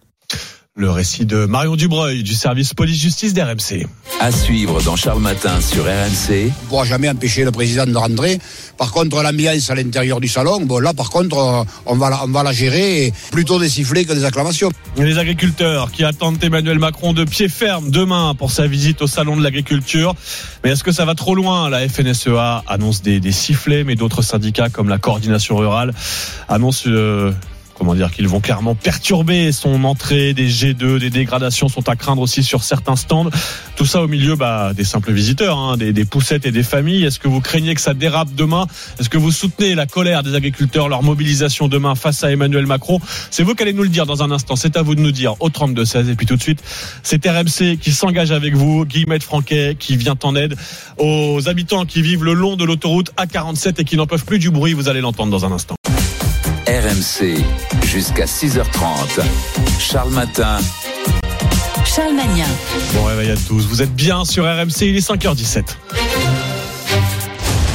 [0.79, 3.87] Le récit de Marion Dubreuil du service police-justice d'RMC.
[4.21, 6.29] À suivre dans Charles Matin sur RMC.
[6.31, 8.39] On ne pourra jamais empêcher le président de rentrer.
[8.77, 12.25] Par contre, l'ambiance à l'intérieur du salon, bon là par contre, euh, on va la,
[12.25, 14.71] on va la gérer et plutôt des sifflets que des acclamations.
[14.99, 19.39] Les agriculteurs qui attendent Emmanuel Macron de pied ferme demain pour sa visite au salon
[19.39, 20.15] de l'agriculture.
[20.63, 21.71] Mais est-ce que ça va trop loin?
[21.71, 25.95] La FNSEA annonce des, des sifflets, mais d'autres syndicats comme la coordination rurale
[26.51, 27.33] annoncent euh,
[27.79, 30.35] comment dire qu'ils vont clairement perturber son entrée.
[30.35, 33.31] Des G2, des dégradations sont à craindre aussi sur certains stands.
[33.77, 37.05] Tout ça au milieu bah, des simples visiteurs, hein, des, des poussettes et des familles.
[37.05, 38.67] Est-ce que vous craignez que ça dérape demain?
[38.99, 43.01] Est-ce que vous soutenez la colère des agriculteurs, leur mobilisation demain face à Emmanuel Macron?
[43.31, 44.57] C'est vous qui allez nous le dire dans un instant.
[44.57, 46.63] C'est à vous de nous dire au 32 16 et puis tout de suite,
[47.03, 50.57] c'est RMC qui s'engage avec vous, Guillemette Franquet qui vient en aide
[50.99, 54.51] aux habitants qui vivent le long de l'autoroute A47 et qui n'en peuvent plus du
[54.51, 54.73] bruit.
[54.73, 55.77] Vous allez l'entendre dans un instant.
[56.97, 57.45] RMC
[57.85, 59.21] jusqu'à 6h30.
[59.79, 60.57] Charles Matin.
[61.85, 62.47] Charles Magnin.
[62.95, 63.67] Bon réveil à tous.
[63.67, 65.65] Vous êtes bien sur RMC, il est 5h17.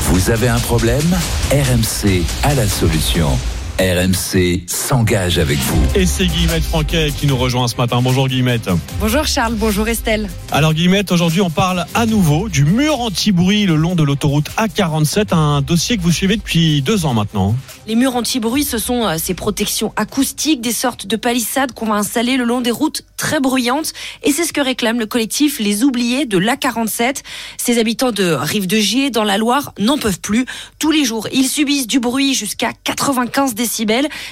[0.05, 1.05] Vous avez un problème?
[1.51, 3.37] RMC a la solution.
[3.79, 5.81] RMC s'engage avec vous.
[5.95, 8.01] Et c'est Guillemette Franquet qui nous rejoint ce matin.
[8.01, 8.69] Bonjour Guillemette.
[8.99, 10.29] Bonjour Charles, bonjour Estelle.
[10.51, 15.33] Alors Guillemette, aujourd'hui on parle à nouveau du mur anti-bruit le long de l'autoroute A47,
[15.33, 17.55] un dossier que vous suivez depuis deux ans maintenant.
[17.87, 21.95] Les murs anti-bruit, ce sont euh, ces protections acoustiques, des sortes de palissades qu'on va
[21.95, 23.93] installer le long des routes très bruyantes.
[24.23, 27.17] Et c'est ce que réclame le collectif Les Oubliés de l'A47.
[27.57, 30.45] Ces habitants de Rive-de-Gier, dans la Loire, n'en peuvent plus.
[30.77, 33.55] Tous les jours, ils subissent du bruit jusqu'à 95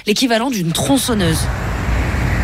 [0.06, 1.46] l'équivalent d'une tronçonneuse.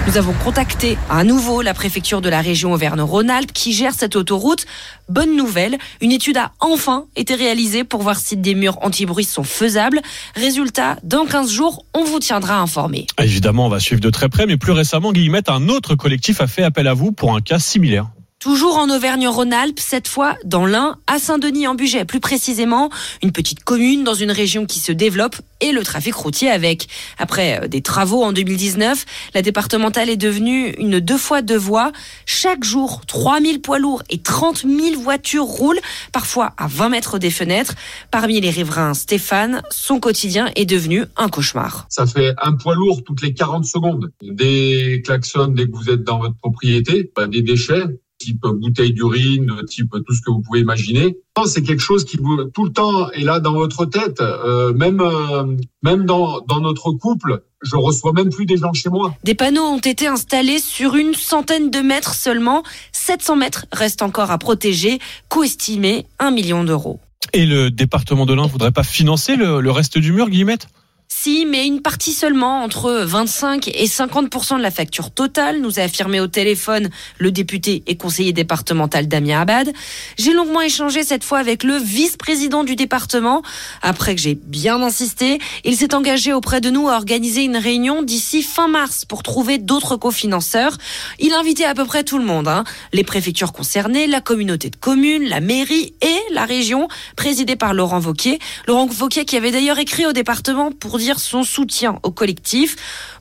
[0.06, 4.64] Nous avons contacté à nouveau la préfecture de la région Auvergne-Rhône-Alpes qui gère cette autoroute.
[5.08, 9.42] Bonne nouvelle, une étude a enfin été réalisée pour voir si des murs anti-bruit sont
[9.42, 10.00] faisables.
[10.36, 13.08] Résultat, dans 15 jours, on vous tiendra informé.
[13.20, 16.46] Évidemment, on va suivre de très près, mais plus récemment, Guillemette, un autre collectif a
[16.46, 18.06] fait appel à vous pour un cas similaire.
[18.46, 24.14] Toujours en Auvergne-Rhône-Alpes, cette fois dans l'Ain, à Saint-Denis-en-Bugey, plus précisément, une petite commune dans
[24.14, 26.86] une région qui se développe et le trafic routier avec.
[27.18, 29.04] Après euh, des travaux en 2019,
[29.34, 31.90] la départementale est devenue une deux fois deux voies.
[32.24, 35.80] Chaque jour, 3000 poids lourds et 30 000 voitures roulent,
[36.12, 37.74] parfois à 20 mètres des fenêtres.
[38.12, 41.86] Parmi les riverains, Stéphane, son quotidien est devenu un cauchemar.
[41.88, 44.12] Ça fait un poids lourd toutes les 40 secondes.
[44.22, 47.86] Des klaxons dès que vous êtes dans votre propriété, bah, des déchets
[48.18, 51.16] type bouteille d'urine, type tout ce que vous pouvez imaginer.
[51.44, 54.20] C'est quelque chose qui vous, tout le temps est là dans votre tête.
[54.20, 58.88] Euh, même euh, même dans, dans notre couple, je reçois même plus des gens chez
[58.88, 59.14] moi.
[59.24, 62.62] Des panneaux ont été installés sur une centaine de mètres seulement.
[62.92, 64.98] 700 mètres restent encore à protéger,
[65.28, 67.00] co-estimé 1 million d'euros.
[67.32, 70.68] Et le département de l'Ain ne voudrait pas financer le, le reste du mur, Guillemette?
[71.08, 75.82] Si, mais une partie seulement, entre 25 et 50% de la facture totale, nous a
[75.82, 79.72] affirmé au téléphone le député et conseiller départemental Damien Abad.
[80.18, 83.42] J'ai longuement échangé cette fois avec le vice-président du département.
[83.82, 88.02] Après que j'ai bien insisté, il s'est engagé auprès de nous à organiser une réunion
[88.02, 90.76] d'ici fin mars pour trouver d'autres cofinanceurs.
[91.20, 92.64] Il a invité à peu près tout le monde, hein.
[92.92, 98.00] les préfectures concernées, la communauté de communes, la mairie et la région, présidée par Laurent
[98.00, 98.40] Vauquier.
[98.66, 102.76] Laurent Vauquier qui avait d'ailleurs écrit au département pour dire son soutien au collectif.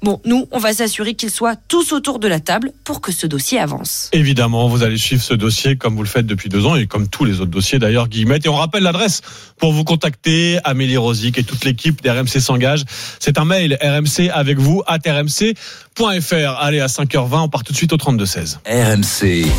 [0.06, 3.26] Bon, nous, on va s'assurer qu'ils soient tous autour de la table pour que ce
[3.26, 4.12] dossier avance.
[4.14, 7.08] Évidemment, vous allez suivre ce dossier comme vous le faites depuis deux ans et comme
[7.08, 8.46] tous les autres dossiers d'ailleurs, Guillemette.
[8.46, 9.22] Et on rappelle l'adresse
[9.58, 12.84] pour vous contacter, Amélie Rosic et toute l'équipe d'RMC s'engage.
[13.20, 16.60] C'est un mail rmc avec vous at rmc.fr.
[16.60, 18.58] Allez, à 5h20, on part tout de suite au 32-16.
[18.68, 19.50] RMC,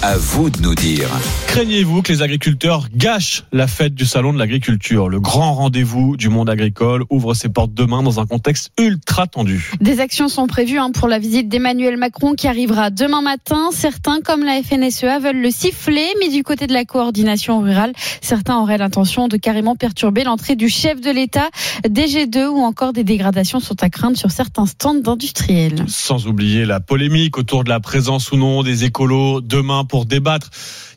[0.00, 1.10] à vous de nous dire.
[1.48, 5.10] Craignez-vous que les agriculteurs gâchent la fête du salon de l'agriculture?
[5.10, 9.72] Le grand rendez-vous du monde agricole ouvre ses portes demain dans un contexte ultra tendu.
[9.89, 13.70] Des actions sont prévues hein, pour la visite d'Emmanuel Macron qui arrivera demain matin.
[13.72, 18.58] Certains, comme la FNSEA, veulent le siffler, mais du côté de la coordination rurale, certains
[18.58, 21.48] auraient l'intention de carrément perturber l'entrée du chef de l'État.
[21.88, 25.84] Des G2 ou encore des dégradations sont à craindre sur certains stands d'industriels.
[25.88, 30.50] Sans oublier la polémique autour de la présence ou non des écolos demain pour débattre.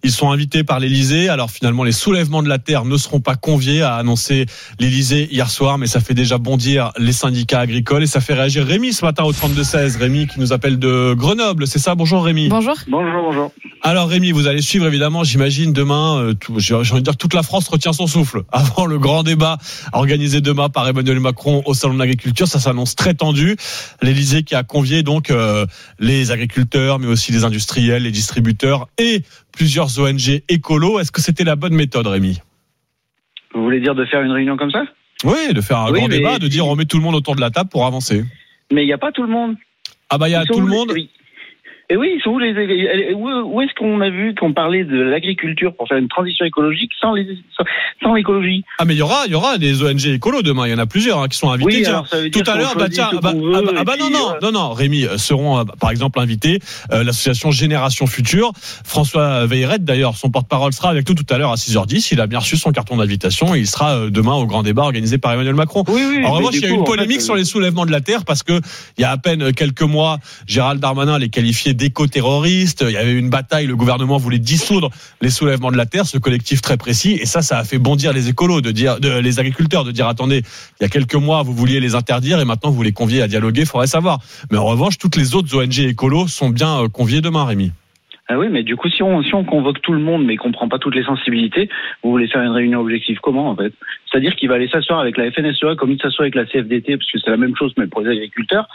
[0.03, 1.29] Ils sont invités par l'Elysée.
[1.29, 4.45] Alors finalement, les soulèvements de la terre ne seront pas conviés, a annoncé
[4.77, 8.65] l'Elysée hier soir, mais ça fait déjà bondir les syndicats agricoles et ça fait réagir
[8.65, 9.97] Rémi ce matin au 32-16.
[9.97, 11.95] Rémi qui nous appelle de Grenoble, c'est ça?
[11.95, 12.49] Bonjour Rémi.
[12.49, 12.75] Bonjour.
[12.87, 13.51] Bonjour, bonjour.
[13.81, 17.43] Alors Rémi, vous allez suivre évidemment, j'imagine, demain, euh, j'ai envie de dire toute la
[17.43, 19.57] France retient son souffle avant le grand débat
[19.93, 22.47] organisé demain par Emmanuel Macron au Salon de l'Agriculture.
[22.47, 23.55] Ça s'annonce très tendu.
[24.01, 25.65] L'Elysée qui a convié donc euh,
[25.99, 30.99] les agriculteurs, mais aussi les industriels, les distributeurs et plusieurs ONG écolos.
[30.99, 32.41] Est-ce que c'était la bonne méthode, Rémi?
[33.53, 34.83] Vous voulez dire de faire une réunion comme ça?
[35.23, 37.35] Oui, de faire un Oui, grand débat, de dire on met tout le monde autour
[37.35, 38.25] de la table pour avancer.
[38.73, 39.55] Mais il n'y a pas tout le monde.
[40.09, 40.91] Ah bah il y a tout le monde.
[40.91, 41.09] oui.
[41.93, 45.75] Et oui, où les elle- où, où est-ce qu'on a vu qu'on parlait de l'agriculture
[45.75, 47.63] pour faire une transition écologique sans les sans,
[48.01, 48.63] sans l'écologie?
[48.79, 50.65] Ah mais il y aura, il y aura des ONG écolos demain.
[50.65, 51.81] Il y en a plusieurs hein, qui sont invités.
[51.81, 53.83] Oui, alors ça veut dire tout à l'heure, bah tiens, ah bah, ah bah- ah
[53.83, 56.59] bah puis, non non euh, non non, Rémi euh, seront euh, par exemple invités
[56.91, 58.53] euh, l'association Génération Future.
[58.83, 62.09] François Veilleret d'ailleurs, son porte-parole sera avec nous tout à l'heure à 6h10.
[62.11, 65.19] Il a bien reçu son carton d'invitation et il sera demain au grand débat organisé
[65.19, 65.83] par Emmanuel Macron.
[65.89, 67.85] Oui, oui, en revanche, il y a eu une en polémique fait, sur les soulèvements
[67.85, 68.59] de la terre parce que
[68.97, 72.85] il y a à peine quelques mois, Gérald Darmanin les qualifiait d'éco-terroristes.
[72.87, 74.89] Il y avait une bataille, le gouvernement voulait dissoudre
[75.21, 77.17] les soulèvements de la terre, ce collectif très précis.
[77.21, 80.43] Et ça, ça a fait bondir les écolos, de dire, les agriculteurs, de dire attendez,
[80.79, 83.27] il y a quelques mois vous vouliez les interdire et maintenant vous les conviez à
[83.27, 83.65] dialoguer.
[83.65, 84.19] Faudrait savoir.
[84.49, 87.71] Mais en revanche, toutes les autres ONG écolos sont bien euh, conviées demain, Rémi.
[88.29, 90.53] Ah oui, mais du coup, si on, si on convoque tout le monde, mais qu'on
[90.53, 91.67] prend pas toutes les sensibilités,
[92.01, 93.73] vous voulez faire une réunion objective comment, en fait?
[94.09, 97.11] C'est-à-dire qu'il va aller s'asseoir avec la FNSEA comme il s'assoit avec la CFDT, parce
[97.11, 98.69] que c'est la même chose, mais pour les agriculteurs.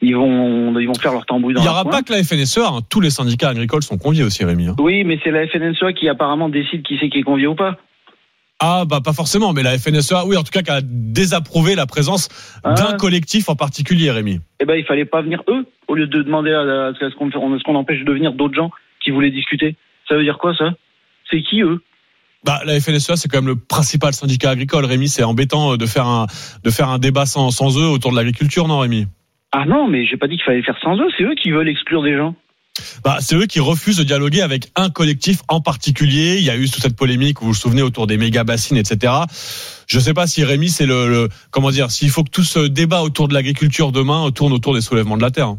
[0.00, 2.68] Ils vont, ils vont faire leur tambouille dans Il n'y aura pas que la FNSEA,
[2.68, 2.80] hein.
[2.88, 4.68] tous les syndicats agricoles sont conviés aussi, Rémi.
[4.68, 4.76] hein.
[4.78, 7.76] Oui, mais c'est la FNSEA qui apparemment décide qui c'est qui est convié ou pas.
[8.60, 11.86] Ah bah pas forcément, mais la FNSEA, oui, en tout cas, qui a désapprouvé la
[11.86, 12.28] présence
[12.64, 12.74] Ah.
[12.74, 14.40] d'un collectif en particulier, Rémi.
[14.60, 17.30] Eh ben, il fallait pas venir eux, au lieu de demander à, à ce qu'on
[17.30, 18.70] ce qu'on empêche de venir d'autres gens
[19.02, 19.76] qui voulaient discuter.
[20.08, 20.70] Ça veut dire quoi, ça?
[21.30, 21.80] C'est qui, eux?
[22.44, 25.08] Bah, la FNSEA, c'est quand même le principal syndicat agricole, Rémi.
[25.08, 26.26] C'est embêtant euh, de faire un,
[26.64, 29.06] de faire un débat sans, sans eux autour de l'agriculture, non, Rémi?
[29.52, 31.68] Ah non, mais j'ai pas dit qu'il fallait faire sans eux, c'est eux qui veulent
[31.68, 32.34] exclure des gens.
[33.02, 36.36] bah, C'est eux qui refusent de dialoguer avec un collectif en particulier.
[36.38, 39.12] Il y a eu toute cette polémique, vous vous souvenez, autour des méga bassines, etc.
[39.86, 42.66] Je sais pas si Rémi, c'est le, le- comment dire, s'il faut que tout ce
[42.68, 45.54] débat autour de l'agriculture demain tourne autour des soulèvements de la terre.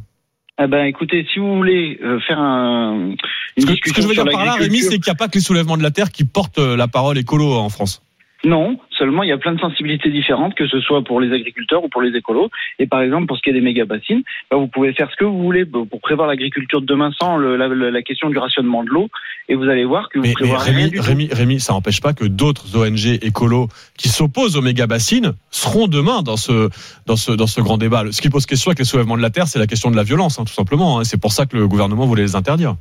[0.61, 3.17] Eh ben, écoutez, si vous voulez euh, faire un, une
[3.57, 5.15] Ce que, ce discussion que je veux dire par là, Rémi, c'est qu'il n'y a
[5.15, 8.03] pas que les soulèvements de la terre qui portent euh, la parole écolo en France.
[8.45, 11.83] Non, seulement il y a plein de sensibilités différentes, que ce soit pour les agriculteurs
[11.83, 12.49] ou pour les écolos.
[12.77, 15.15] Et par exemple, pour ce qui est des méga bassines, bah, vous pouvez faire ce
[15.15, 18.83] que vous voulez bah, pour prévoir l'agriculture de demain sans le- la, question du rationnement
[18.83, 19.07] de l'eau.
[19.47, 21.03] Et vous allez voir que vous Mais, mais prévoirez rien Rémi, du tout.
[21.03, 25.87] Rémi, Rémi, ça n'empêche pas que d'autres ONG écolos qui s'opposent aux méga bassines seront
[25.87, 26.69] demain dans ce,
[27.07, 28.03] dans ce, dans ce grand débat.
[28.11, 30.03] Ce qui pose question avec les soulèvements de la terre, c'est la question de la
[30.03, 30.99] violence, hein, tout simplement.
[30.99, 31.03] hein.
[31.03, 32.75] C'est pour ça que le gouvernement voulait les interdire.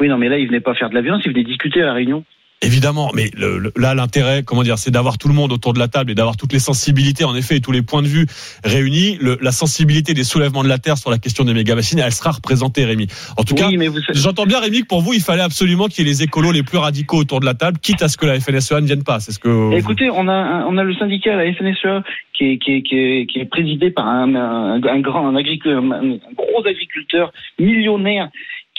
[0.00, 1.86] Oui, non, mais là, ils venaient pas faire de la violence, ils venaient discuter à
[1.86, 2.24] la réunion.
[2.62, 5.78] Évidemment, mais le- le- là l'intérêt, comment dire, c'est d'avoir tout le monde autour de
[5.78, 8.26] la table et d'avoir toutes les sensibilités, en effet, et tous les points de vue
[8.64, 9.16] réunis.
[9.18, 12.12] Le- la sensibilité des soulèvements de la terre sur la question des méga bassines, elle
[12.12, 13.06] sera représentée, Rémi.
[13.38, 15.86] En tout Oui, cas, mais vous- j'entends bien, Rémi, que pour vous, il fallait absolument
[15.86, 18.18] qu'il y ait les écolos les plus radicaux autour de la table, quitte à ce
[18.18, 19.20] que la FNSEA ne vienne pas.
[19.20, 19.72] C'est ce que.
[19.74, 22.02] Écoutez, on a, on a le syndicat, la FNSEA,
[22.34, 25.34] qui est, qui est, qui est, qui est présidé par un, un, un grand, un,
[25.34, 28.28] agricul- un gros agriculteur millionnaire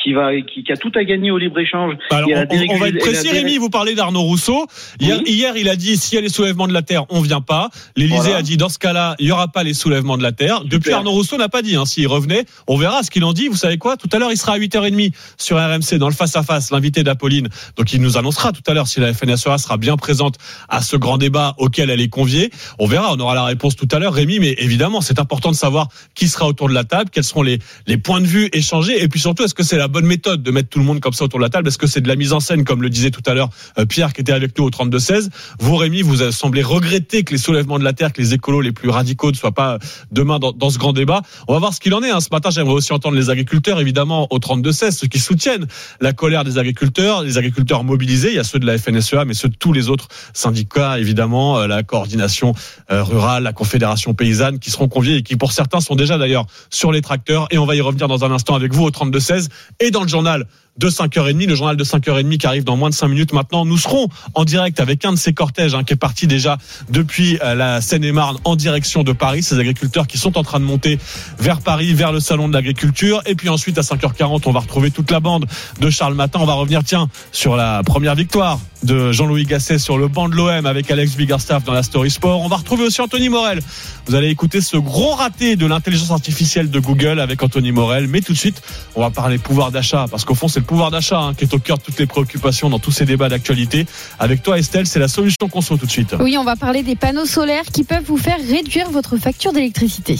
[0.01, 1.95] qui va, qui, qui a tout à gagner au libre échange.
[2.09, 3.57] Bah Alors, on, va être précis, Rémi.
[3.57, 4.65] Vous parlez d'Arnaud Rousseau.
[4.99, 7.41] Hier, hier, il a dit s'il y a les soulèvements de la terre, on vient
[7.41, 7.69] pas.
[7.95, 8.37] L'Élysée Voilà.
[8.37, 10.63] a dit dans ce cas-là, il y aura pas les soulèvements de la terre.
[10.65, 11.75] Depuis, Arnaud Rousseau n'a pas dit.
[11.75, 13.47] Hein, S'il revenait, on verra ce qu'il en dit.
[13.47, 13.97] Vous savez quoi?
[13.97, 17.03] Tout à l'heure, il sera à 8h30 sur RMC dans le face à face, l'invité
[17.03, 17.49] d'Apolline.
[17.77, 20.35] Donc, il nous annoncera tout à l'heure si la FNSEA sera bien présente
[20.69, 22.51] à ce grand débat auquel elle est conviée.
[22.79, 23.13] On verra.
[23.13, 24.39] On aura la réponse tout à l'heure, Rémi.
[24.39, 27.59] Mais évidemment, c'est important de savoir qui sera autour de la table, quels seront les
[27.87, 30.51] les points de vue échangés, et puis surtout, est-ce que c'est la bonne méthode de
[30.51, 32.15] mettre tout le monde comme ça autour de la table Est-ce que c'est de la
[32.15, 34.65] mise en scène, comme le disait tout à l'heure euh, Pierre, qui était avec nous
[34.65, 38.33] au 32-16 Vous, Rémi, vous semblé regretter que les soulèvements de la terre, que les
[38.33, 39.79] écolos les plus radicaux ne soient pas euh,
[40.11, 41.21] demain dans, ce grand débat.
[41.47, 42.09] On va voir ce qu'il en est.
[42.09, 42.19] hein.
[42.19, 45.67] Ce matin, j'aimerais aussi entendre les agriculteurs, évidemment, au 32-16, ceux qui soutiennent
[45.99, 48.29] la colère des agriculteurs, les agriculteurs mobilisés.
[48.29, 51.59] Il y a ceux de la FNSEA, mais ceux de tous les autres syndicats, évidemment,
[51.59, 52.53] euh, la coordination
[52.89, 56.91] rurale, la confédération paysanne, qui seront conviés et qui, pour certains, sont déjà d'ailleurs sur
[56.91, 57.47] les tracteurs.
[57.51, 59.49] Et on va y revenir dans un instant avec vous au 32-16
[59.81, 60.45] et dans le journal
[60.77, 63.65] de 5h30, le journal de 5h30 qui arrive dans moins de 5 minutes maintenant.
[63.65, 66.57] Nous serons en direct avec un de ces cortèges hein, qui est parti déjà
[66.89, 69.43] depuis euh, la Seine-et-Marne en direction de Paris.
[69.43, 70.97] Ces agriculteurs qui sont en train de monter
[71.39, 73.21] vers Paris, vers le salon de l'agriculture.
[73.25, 75.45] Et puis ensuite à 5h40, on va retrouver toute la bande
[75.79, 76.39] de Charles Matin.
[76.41, 80.35] On va revenir, tiens, sur la première victoire de Jean-Louis Gasset sur le banc de
[80.35, 82.41] l'OM avec Alex Biggerstaff dans la Story Sport.
[82.41, 83.61] On va retrouver aussi Anthony Morel.
[84.07, 88.07] Vous allez écouter ce gros raté de l'intelligence artificielle de Google avec Anthony Morel.
[88.07, 88.61] Mais tout de suite,
[88.95, 91.53] on va parler pouvoir d'achat parce qu'au fond, c'est le pouvoir d'achat hein, qui est
[91.53, 93.85] au cœur de toutes les préoccupations dans tous ces débats d'actualité.
[94.19, 96.15] Avec toi, Estelle, c'est la solution conso tout de suite.
[96.19, 100.17] Oui, on va parler des panneaux solaires qui peuvent vous faire réduire votre facture d'électricité.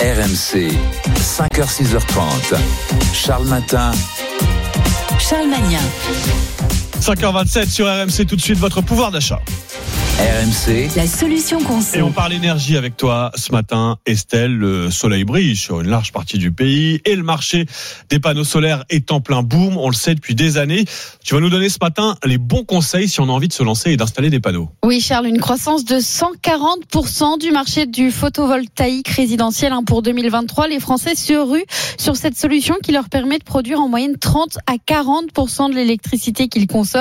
[0.00, 0.72] RMC,
[1.18, 2.56] 5h, 6h30.
[3.12, 3.90] Charles Matin.
[5.18, 5.78] Charles Magnin.
[7.00, 9.40] 5h27 sur RMC tout de suite votre pouvoir d'achat.
[10.18, 11.98] RMC, La solution Et conso.
[12.00, 14.56] on parle énergie avec toi ce matin, Estelle.
[14.56, 17.66] Le soleil brille sur une large partie du pays et le marché
[18.08, 19.76] des panneaux solaires est en plein boom.
[19.76, 20.86] On le sait depuis des années.
[21.22, 23.62] Tu vas nous donner ce matin les bons conseils si on a envie de se
[23.62, 24.70] lancer et d'installer des panneaux.
[24.82, 30.68] Oui, Charles, une croissance de 140% du marché du photovoltaïque résidentiel hein, pour 2023.
[30.68, 31.66] Les Français se ruent
[31.98, 36.48] sur cette solution qui leur permet de produire en moyenne 30 à 40% de l'électricité
[36.48, 36.95] qu'ils consomment.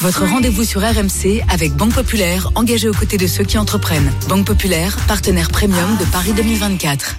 [0.00, 4.12] Votre rendez-vous sur RMC avec Banque Populaire, engagée aux côtés de ceux qui entreprennent.
[4.28, 7.16] Banque Populaire, partenaire premium de Paris 2024.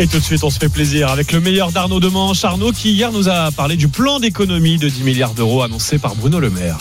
[0.00, 2.44] Et tout de suite, on se fait plaisir avec le meilleur d'Arnaud Demanche.
[2.44, 6.14] Arnaud qui hier nous a parlé du plan d'économie de 10 milliards d'euros annoncé par
[6.14, 6.78] Bruno Le Maire.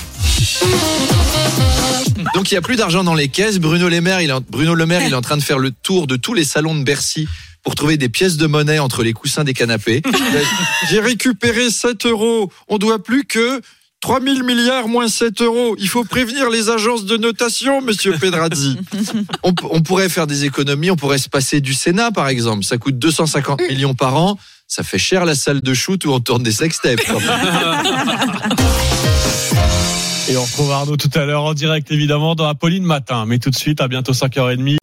[2.36, 3.58] Donc il n'y a plus d'argent dans les caisses.
[3.58, 5.58] Bruno Le Maire, il est en, Bruno Le Maire, il est en train de faire
[5.58, 7.28] le tour de tous les salons de Bercy
[7.64, 10.04] pour trouver des pièces de monnaie entre les coussins des canapés.
[10.92, 12.52] J'ai récupéré 7 euros.
[12.68, 13.62] On doit plus que
[14.02, 15.76] 3000 milliards moins 7 euros.
[15.80, 18.78] Il faut prévenir les agences de notation, monsieur Pedrazzi.
[19.44, 22.64] On, pourrait faire des économies, on pourrait se passer du Sénat, par exemple.
[22.64, 24.38] Ça coûte 250 millions par an.
[24.68, 27.00] Ça fait cher la salle de shoot où on tourne des sextapes.
[30.30, 33.26] Et on retrouve Arnaud tout à l'heure en direct, évidemment, dans Apolline Matin.
[33.26, 34.78] Mais tout de suite, à bientôt 5h30.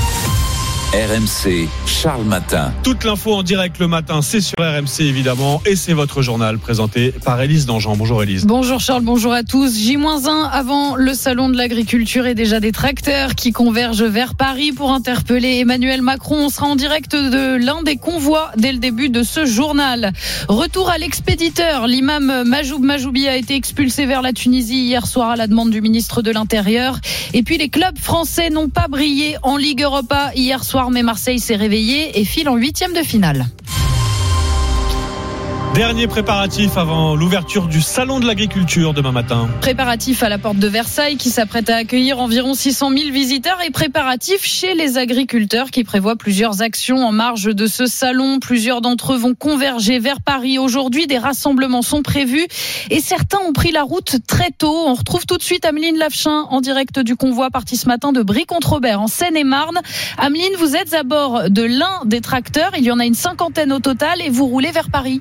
[1.04, 2.72] RMC, Charles Matin.
[2.82, 5.60] Toute l'info en direct le matin, c'est sur RMC, évidemment.
[5.66, 7.94] Et c'est votre journal présenté par Élise Dangean.
[7.94, 8.46] Bonjour Élise.
[8.46, 9.76] Bonjour Charles, bonjour à tous.
[9.76, 14.92] J-1 avant le salon de l'agriculture et déjà des tracteurs qui convergent vers Paris pour
[14.92, 16.46] interpeller Emmanuel Macron.
[16.46, 20.12] On sera en direct de l'un des convois dès le début de ce journal.
[20.48, 21.86] Retour à l'expéditeur.
[21.86, 25.82] L'imam Majoub Majoubi a été expulsé vers la Tunisie hier soir à la demande du
[25.82, 26.98] ministre de l'Intérieur.
[27.34, 31.40] Et puis les clubs français n'ont pas brillé en Ligue Europa hier soir, mais Marseille
[31.40, 33.46] s'est réveillé et file en huitième de finale.
[35.74, 39.48] Dernier préparatif avant l'ouverture du salon de l'agriculture demain matin.
[39.60, 43.72] Préparatif à la porte de Versailles qui s'apprête à accueillir environ 600 000 visiteurs et
[43.72, 48.38] préparatif chez les agriculteurs qui prévoient plusieurs actions en marge de ce salon.
[48.38, 50.60] Plusieurs d'entre eux vont converger vers Paris.
[50.60, 52.46] Aujourd'hui, des rassemblements sont prévus
[52.90, 54.84] et certains ont pris la route très tôt.
[54.86, 58.22] On retrouve tout de suite Ameline Lafchin en direct du convoi parti ce matin de
[58.22, 59.80] Brie-contre-Robert en Seine-et-Marne.
[60.18, 62.74] Ameline, vous êtes à bord de l'un des tracteurs.
[62.78, 65.20] Il y en a une cinquantaine au total et vous roulez vers Paris.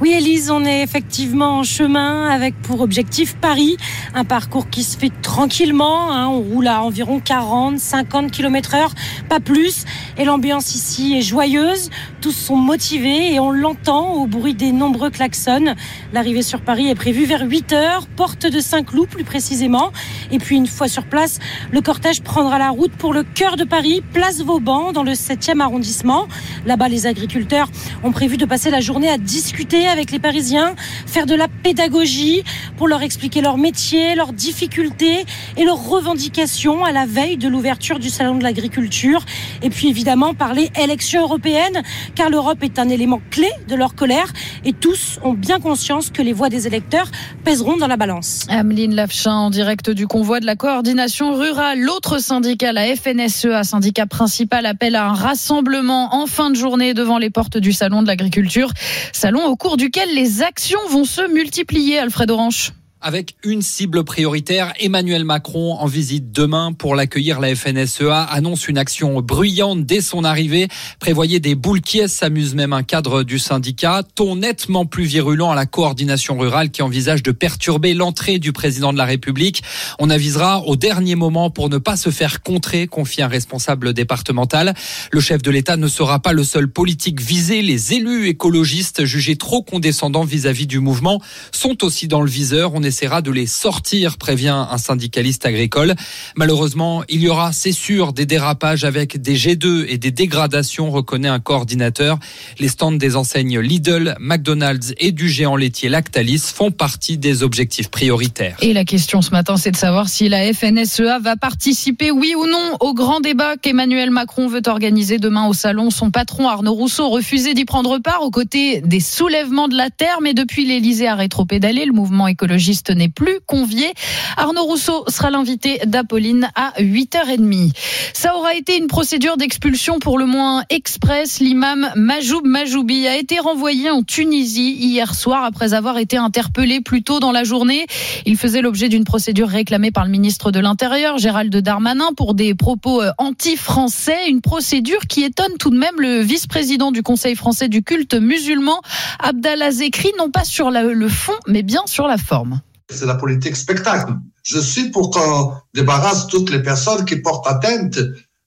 [0.00, 3.76] Oui, Elise, on est effectivement en chemin avec pour objectif Paris.
[4.14, 6.12] Un parcours qui se fait tranquillement.
[6.12, 6.26] hein.
[6.26, 8.92] On roule à environ 40, 50 km heure,
[9.28, 9.84] pas plus.
[10.18, 11.90] Et l'ambiance ici est joyeuse.
[12.20, 15.74] tous sont motivés et on l'entend au bruit des nombreux klaxons.
[16.12, 19.92] L'arrivée sur Paris est prévue vers 8 heures, porte de Saint-Cloud plus précisément.
[20.32, 21.38] Et puis une fois sur place,
[21.70, 25.60] le cortège prendra la route pour le cœur de Paris, place Vauban, dans le 7e
[25.60, 26.26] arrondissement.
[26.66, 27.68] Là-bas, les agriculteurs
[28.02, 30.74] ont prévu de passer la journée à discuter avec les Parisiens,
[31.06, 32.44] faire de la pédagogie
[32.76, 35.24] pour leur expliquer leur métier, leurs difficultés
[35.56, 39.24] et leurs revendications à la veille de l'ouverture du salon de l'agriculture.
[39.62, 41.82] Et puis évidemment parler élections européennes,
[42.14, 44.32] car l'Europe est un élément clé de leur colère
[44.64, 47.10] et tous ont bien conscience que les voix des électeurs
[47.44, 48.46] pèseront dans la balance.
[48.48, 51.80] Ameline Lafchin en direct du convoi de la coordination rurale.
[51.80, 57.18] L'autre syndicat, la FNSEA, syndicat principal, appelle à un rassemblement en fin de journée devant
[57.18, 58.70] les portes du salon de l'agriculture.
[59.12, 62.72] Salon au cours duquel les actions vont se multiplier, Alfred Orange.
[63.06, 68.78] Avec une cible prioritaire, Emmanuel Macron, en visite demain pour l'accueillir, la FNSEA annonce une
[68.78, 70.68] action bruyante dès son arrivée.
[71.00, 74.04] Prévoyez des boules qui s'amuse même un cadre du syndicat.
[74.14, 78.90] Ton nettement plus virulent à la coordination rurale qui envisage de perturber l'entrée du président
[78.90, 79.62] de la République.
[79.98, 84.72] On avisera au dernier moment pour ne pas se faire contrer, confie un responsable départemental.
[85.12, 87.60] Le chef de l'État ne sera pas le seul politique visé.
[87.60, 91.20] Les élus écologistes jugés trop condescendants vis-à-vis du mouvement
[91.52, 92.72] sont aussi dans le viseur.
[92.94, 95.94] Essaiera de les sortir, prévient un syndicaliste agricole.
[96.36, 101.28] Malheureusement, il y aura, c'est sûr, des dérapages avec des G2 et des dégradations, reconnaît
[101.28, 102.20] un coordinateur.
[102.60, 107.88] Les stands des enseignes Lidl, McDonald's et du géant laitier Lactalis font partie des objectifs
[107.88, 108.56] prioritaires.
[108.60, 112.46] Et la question ce matin, c'est de savoir si la FNSEA va participer, oui ou
[112.46, 115.90] non, au grand débat qu'Emmanuel Macron veut organiser demain au salon.
[115.90, 120.18] Son patron Arnaud Rousseau refusait d'y prendre part aux côtés des soulèvements de la terre,
[120.22, 123.92] mais depuis l'Elysée a rétropédalé, le mouvement écologiste n'est plus convié.
[124.36, 127.72] Arnaud Rousseau sera l'invité d'Apolline à 8h30.
[128.12, 131.40] Ça aura été une procédure d'expulsion pour le moins express.
[131.40, 137.02] L'imam Majoub Majoubi a été renvoyé en Tunisie hier soir après avoir été interpellé plus
[137.02, 137.86] tôt dans la journée.
[138.26, 142.54] Il faisait l'objet d'une procédure réclamée par le ministre de l'Intérieur, Gérald Darmanin, pour des
[142.54, 144.28] propos euh, anti-français.
[144.28, 148.80] Une procédure qui étonne tout de même le vice-président du Conseil français du culte musulman,
[149.18, 152.60] Abdallah Zekri, non pas sur le fond, mais bien sur la forme.
[152.90, 154.12] C'est la politique spectacle.
[154.42, 157.98] Je suis pour qu'on débarrasse toutes les personnes qui portent atteinte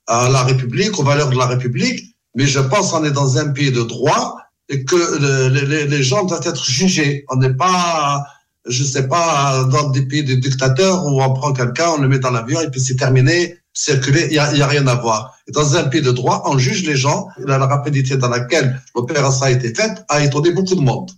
[0.06, 3.50] à la République, aux valeurs de la République, mais je pense qu'on est dans un
[3.50, 4.38] pays de droit
[4.70, 7.26] et que les, gens doivent être jugés.
[7.30, 8.24] On n'est pas,
[8.68, 12.20] je sais pas, dans des pays de dictateurs où on prend quelqu'un, on le met
[12.20, 15.36] dans l'avion et puis c'est terminé, circuler, il n'y a, rien à voir.
[15.52, 17.28] Dans un pays de droit, on juge les gens.
[17.40, 21.10] La rapidité dans laquelle l'opération a été faite a étonné beaucoup de monde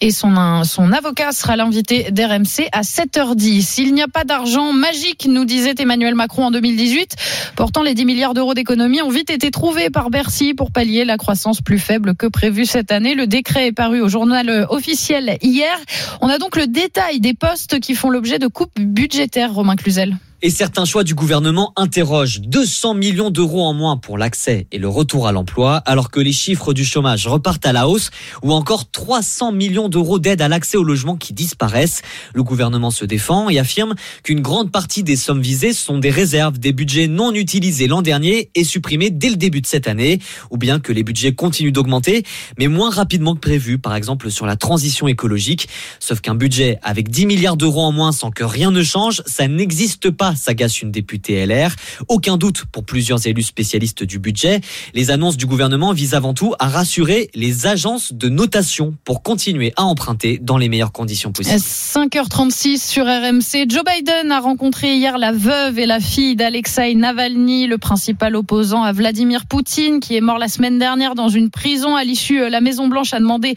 [0.00, 3.80] et son, avocat sera l'invité d'RMC à 7h10.
[3.80, 7.16] Il n'y a pas d'argent magique, nous disait Emmanuel Macron en 2018.
[7.56, 11.16] Pourtant, les 10 milliards d'euros d'économie ont vite été trouvés par Bercy pour pallier la
[11.16, 13.14] croissance plus faible que prévue cette année.
[13.14, 15.76] Le décret est paru au journal officiel hier.
[16.20, 20.16] On a donc le détail des postes qui font l'objet de coupes budgétaires, Romain Cluzel.
[20.40, 24.86] Et certains choix du gouvernement interrogent 200 millions d'euros en moins pour l'accès et le
[24.86, 28.10] retour à l'emploi, alors que les chiffres du chômage repartent à la hausse,
[28.44, 32.02] ou encore 300 millions d'euros d'aide à l'accès au logement qui disparaissent.
[32.34, 36.60] Le gouvernement se défend et affirme qu'une grande partie des sommes visées sont des réserves,
[36.60, 40.20] des budgets non utilisés l'an dernier et supprimés dès le début de cette année,
[40.52, 42.22] ou bien que les budgets continuent d'augmenter,
[42.60, 45.68] mais moins rapidement que prévu, par exemple sur la transition écologique.
[45.98, 49.48] Sauf qu'un budget avec 10 milliards d'euros en moins sans que rien ne change, ça
[49.48, 51.70] n'existe pas s'agace une députée LR.
[52.08, 54.60] Aucun doute pour plusieurs élus spécialistes du budget.
[54.94, 59.72] Les annonces du gouvernement visent avant tout à rassurer les agences de notation pour continuer
[59.76, 61.56] à emprunter dans les meilleures conditions possibles.
[61.58, 63.68] 5h36 sur RMC.
[63.68, 68.82] Joe Biden a rencontré hier la veuve et la fille d'Alexei Navalny, le principal opposant
[68.82, 71.96] à Vladimir Poutine, qui est mort la semaine dernière dans une prison.
[71.96, 73.54] À l'issue, la Maison Blanche a demandé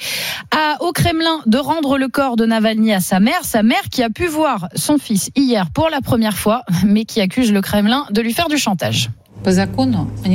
[0.80, 4.10] au Kremlin de rendre le corps de Navalny à sa mère, sa mère qui a
[4.10, 8.22] pu voir son fils hier pour la première fois mais qui accuse le Kremlin de
[8.22, 9.10] lui faire du chantage.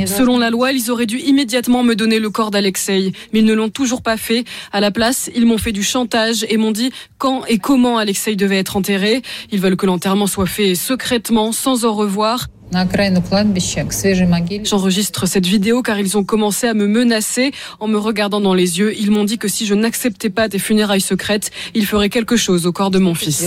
[0.05, 3.53] Selon la loi, ils auraient dû immédiatement me donner le corps d'Alexei, mais ils ne
[3.53, 4.43] l'ont toujours pas fait.
[4.73, 8.35] À la place, ils m'ont fait du chantage et m'ont dit quand et comment Alexei
[8.35, 9.21] devait être enterré.
[9.51, 12.47] Ils veulent que l'enterrement soit fait secrètement, sans au revoir.
[14.65, 18.79] J'enregistre cette vidéo car ils ont commencé à me menacer en me regardant dans les
[18.79, 18.93] yeux.
[18.99, 22.65] Ils m'ont dit que si je n'acceptais pas des funérailles secrètes, ils feraient quelque chose
[22.65, 23.41] au corps de mon fils.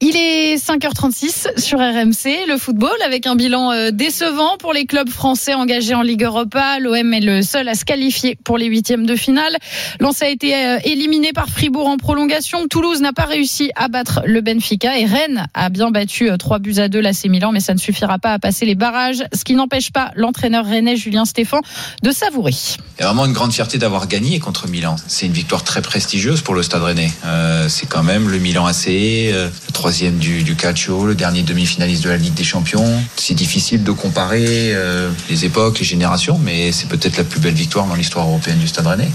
[0.00, 5.08] Il est 5h36 sur RMC, le football avec un bilan euh, décevant pour les clubs
[5.08, 6.78] français engagés en Ligue Europa.
[6.78, 9.56] L'OM est le seul à se qualifier pour les huitièmes de finale.
[9.98, 12.68] Lens a été euh, éliminé par Fribourg en prolongation.
[12.68, 16.60] Toulouse n'a pas réussi à battre le Benfica et Rennes a bien battu 3 euh,
[16.60, 19.42] buts à 2 l'AC Milan, mais ça ne suffira pas à passer les barrages, ce
[19.42, 21.58] qui n'empêche pas l'entraîneur rennais Julien Stéphan
[22.04, 22.54] de savourer.
[22.98, 24.94] Il y a vraiment une grande fierté d'avoir gagné contre Milan.
[25.08, 27.10] C'est une victoire très prestigieuse pour le Stade Rennais.
[27.68, 29.48] C'est quand même le Milan AC, euh,
[29.88, 32.84] troisième du, du Calcio, le dernier demi-finaliste de la Ligue des Champions.
[33.16, 37.54] C'est difficile de comparer euh, les époques, les générations, mais c'est peut-être la plus belle
[37.54, 39.08] victoire dans l'histoire européenne du Stade Rennais.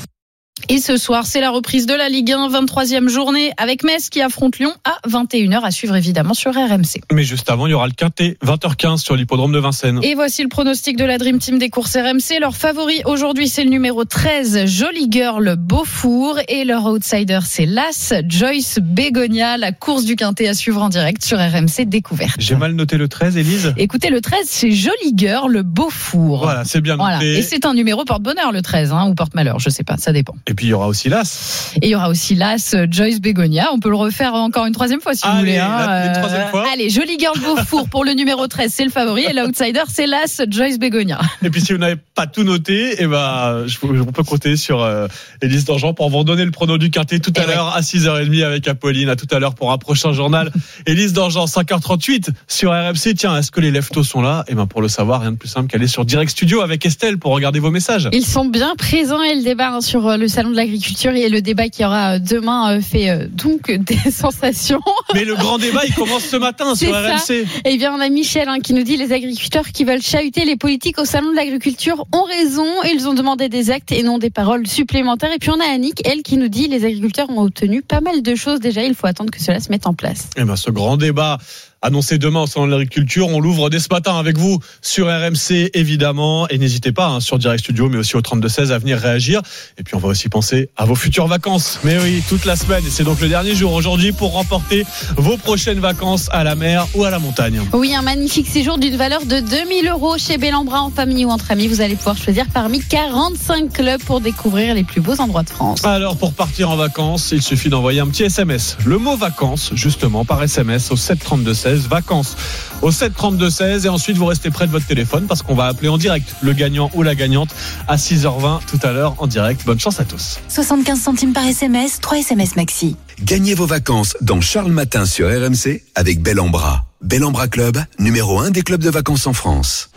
[0.69, 4.21] Et ce soir, c'est la reprise de la Ligue 1, 23e journée, avec Metz qui
[4.21, 7.01] affronte Lyon à 21h, à suivre évidemment sur RMC.
[7.11, 9.99] Mais juste avant, il y aura le Quintet, 20h15 sur l'hippodrome de Vincennes.
[10.03, 12.39] Et voici le pronostic de la Dream Team des courses RMC.
[12.39, 16.39] Leur favori aujourd'hui, c'est le numéro 13, Jolie Girl Beaufour.
[16.47, 19.57] Et leur outsider, c'est l'As, Joyce Bégonia.
[19.57, 22.35] La course du Quintet à suivre en direct sur RMC Découverte.
[22.39, 23.73] J'ai mal noté le 13, Élise?
[23.77, 26.43] Écoutez, le 13, c'est Jolie Girl Beaufour.
[26.43, 27.17] Voilà, c'est bien noté.
[27.17, 27.23] Voilà.
[27.25, 30.35] Et c'est un numéro porte-bonheur, le 13, hein, ou porte-malheur, je sais pas, ça dépend.
[30.47, 31.73] Et puis il y aura aussi l'As.
[31.81, 33.69] Et il y aura aussi l'As Joyce Bégonia.
[33.73, 35.57] On peut le refaire encore une troisième fois si Allez, vous voulez.
[35.57, 35.85] hein.
[35.87, 36.65] la- troisième fois.
[36.73, 39.23] Allez, Jolie Girl Beaufour pour le numéro 13, c'est le favori.
[39.23, 41.19] Et l'outsider, c'est l'As Joyce Bégonia.
[41.43, 44.81] Et puis si vous n'avez pas tout noté, eh ben, je, on peut compter sur
[44.81, 45.07] euh,
[45.41, 48.67] Élise Dangean pour vous donner le prono du quintet tout à l'heure à 6h30 avec
[48.67, 49.09] Apolline.
[49.09, 50.51] À tout à l'heure pour un prochain journal.
[50.85, 53.13] Élise Dangean, 5h38 sur RMC.
[53.15, 54.43] Tiens, est-ce que les leftos sont là?
[54.47, 57.17] Eh ben, pour le savoir, rien de plus simple qu'aller sur Direct Studio avec Estelle
[57.17, 58.09] pour regarder vos messages.
[58.11, 61.41] Ils sont bien présents et le débat sur euh, le salon de l'agriculture et le
[61.41, 64.81] débat qui aura euh, demain euh, fait euh, donc des sensations.
[65.13, 67.17] Mais le grand débat, il commence ce matin sur ça.
[67.17, 67.45] RMC.
[67.65, 70.55] Eh bien, on a Michel hein, qui nous dit les agriculteurs qui veulent chahuter les
[70.55, 72.65] politiques au salon de l'agriculture ont raison.
[72.93, 75.33] Ils ont demandé des actes et non des paroles supplémentaires.
[75.33, 78.21] Et puis on a Annick, elle, qui nous dit les agriculteurs ont obtenu pas mal
[78.21, 78.83] de choses déjà.
[78.83, 80.29] Il faut attendre que cela se mette en place.
[80.37, 81.37] Eh ben, ce grand débat
[81.83, 85.69] annoncé demain au salon de l'agriculture, on l'ouvre dès ce matin avec vous sur RMC
[85.73, 88.97] évidemment et n'hésitez pas hein, sur Direct Studio mais aussi au 32 16 à venir
[88.97, 89.41] réagir
[89.77, 91.79] et puis on va aussi penser à vos futures vacances.
[91.83, 94.85] Mais oui, toute la semaine et c'est donc le dernier jour aujourd'hui pour remporter
[95.17, 97.59] vos prochaines vacances à la mer ou à la montagne.
[97.73, 101.51] Oui, un magnifique séjour d'une valeur de 2000 euros chez Bellambra en famille ou entre
[101.51, 101.67] amis.
[101.67, 105.83] Vous allez pouvoir choisir parmi 45 clubs pour découvrir les plus beaux endroits de France.
[105.83, 108.77] Alors pour partir en vacances, il suffit d'envoyer un petit SMS.
[108.85, 111.72] Le mot vacances, justement, par SMS au 732-16.
[111.81, 112.35] Vacances
[112.81, 113.85] au 732-16.
[113.85, 116.53] Et ensuite, vous restez près de votre téléphone parce qu'on va appeler en direct le
[116.53, 117.49] gagnant ou la gagnante
[117.87, 119.65] à 6h20 tout à l'heure en direct.
[119.65, 120.39] Bonne chance à tous.
[120.49, 122.95] 75 centimes par SMS, 3 SMS maxi.
[123.21, 126.85] Gagnez vos vacances dans Charles Matin sur RMC avec Bel en Bras.
[127.01, 129.89] Bel en Bras Club, numéro 1 des clubs de vacances en France.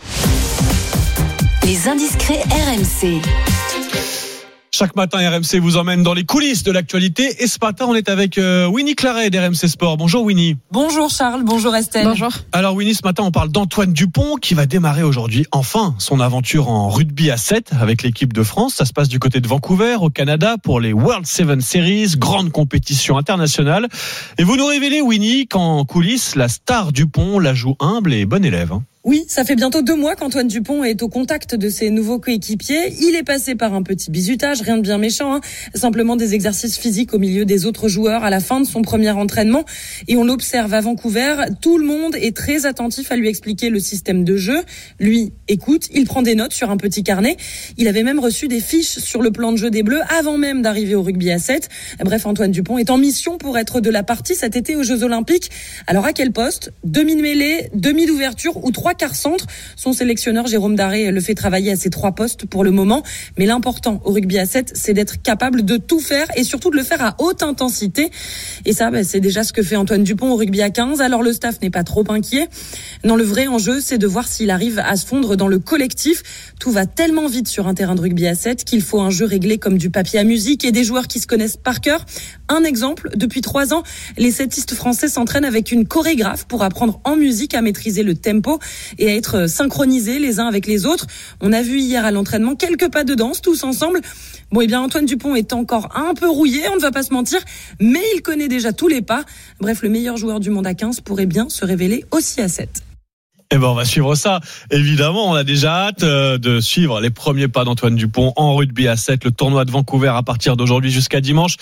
[1.63, 3.21] Les indiscrets RMC.
[4.77, 7.41] Chaque matin, RMC vous emmène dans les coulisses de l'actualité.
[7.41, 9.97] Et ce matin, on est avec euh, Winnie Claret d'RMC Sport.
[9.97, 10.55] Bonjour Winnie.
[10.71, 12.05] Bonjour Charles, bonjour Estelle.
[12.05, 12.29] Bonjour.
[12.51, 16.69] Alors Winnie, ce matin, on parle d'Antoine Dupont qui va démarrer aujourd'hui, enfin, son aventure
[16.69, 18.75] en rugby à 7 avec l'équipe de France.
[18.75, 22.51] Ça se passe du côté de Vancouver, au Canada, pour les World Seven Series, grande
[22.51, 23.87] compétition internationale.
[24.37, 28.45] Et vous nous révélez, Winnie, qu'en coulisses, la star Dupont la joue humble et bon
[28.45, 28.73] élève.
[28.73, 28.83] hein.
[29.07, 32.93] Oui, ça fait bientôt deux mois qu'Antoine Dupont est au contact de ses nouveaux coéquipiers.
[32.99, 35.39] Il est passé par un petit bizutage, rien de bien méchant, hein.
[35.75, 39.11] simplement des exercices physiques au milieu des autres joueurs à la fin de son premier
[39.11, 39.63] entraînement.
[40.09, 43.79] Et on l'observe à Vancouver, tout le monde est très attentif à lui expliquer le
[43.79, 44.61] système de jeu.
[44.99, 47.37] Lui écoute, il prend des notes sur un petit carnet.
[47.77, 50.61] Il avait même reçu des fiches sur le plan de jeu des Bleus avant même
[50.61, 51.69] d'arriver au rugby à 7.
[52.03, 55.03] Bref, Antoine Dupont est en mission pour être de la partie cet été aux Jeux
[55.03, 55.49] Olympiques.
[55.87, 56.73] Alors à quel poste?
[56.83, 59.45] Demi de mêlée, demi d'ouverture ou trois quarts centre
[59.75, 63.03] Son sélectionneur Jérôme Daré le fait travailler à ces trois postes pour le moment.
[63.37, 66.75] Mais l'important au rugby à 7, c'est d'être capable de tout faire et surtout de
[66.75, 68.11] le faire à haute intensité.
[68.65, 71.01] Et ça, bah, c'est déjà ce que fait Antoine Dupont au rugby à 15.
[71.01, 72.49] Alors le staff n'est pas trop inquiet.
[73.03, 76.23] Non, le vrai enjeu, c'est de voir s'il arrive à se fondre dans le collectif.
[76.59, 79.25] Tout va tellement vite sur un terrain de rugby à 7 qu'il faut un jeu
[79.25, 82.05] réglé comme du papier à musique et des joueurs qui se connaissent par cœur.
[82.49, 83.83] Un exemple, depuis trois ans,
[84.17, 88.59] les settistes français s'entraînent avec une chorégraphe pour apprendre en musique à maîtriser le tempo
[88.97, 91.07] et à être synchronisés les uns avec les autres.
[91.41, 93.99] On a vu hier à l'entraînement quelques pas de danse tous ensemble.
[94.51, 97.13] Bon, eh bien, Antoine Dupont est encore un peu rouillé, on ne va pas se
[97.13, 97.39] mentir,
[97.81, 99.25] mais il connaît déjà tous les pas.
[99.59, 102.86] Bref, le meilleur joueur du monde à 15 pourrait bien se révéler aussi à 7.
[103.49, 104.41] Eh ben, on va suivre ça.
[104.71, 108.89] Évidemment, on a déjà hâte euh, de suivre les premiers pas d'Antoine Dupont en rugby
[108.89, 111.55] à 7, le tournoi de Vancouver à partir d'aujourd'hui jusqu'à dimanche.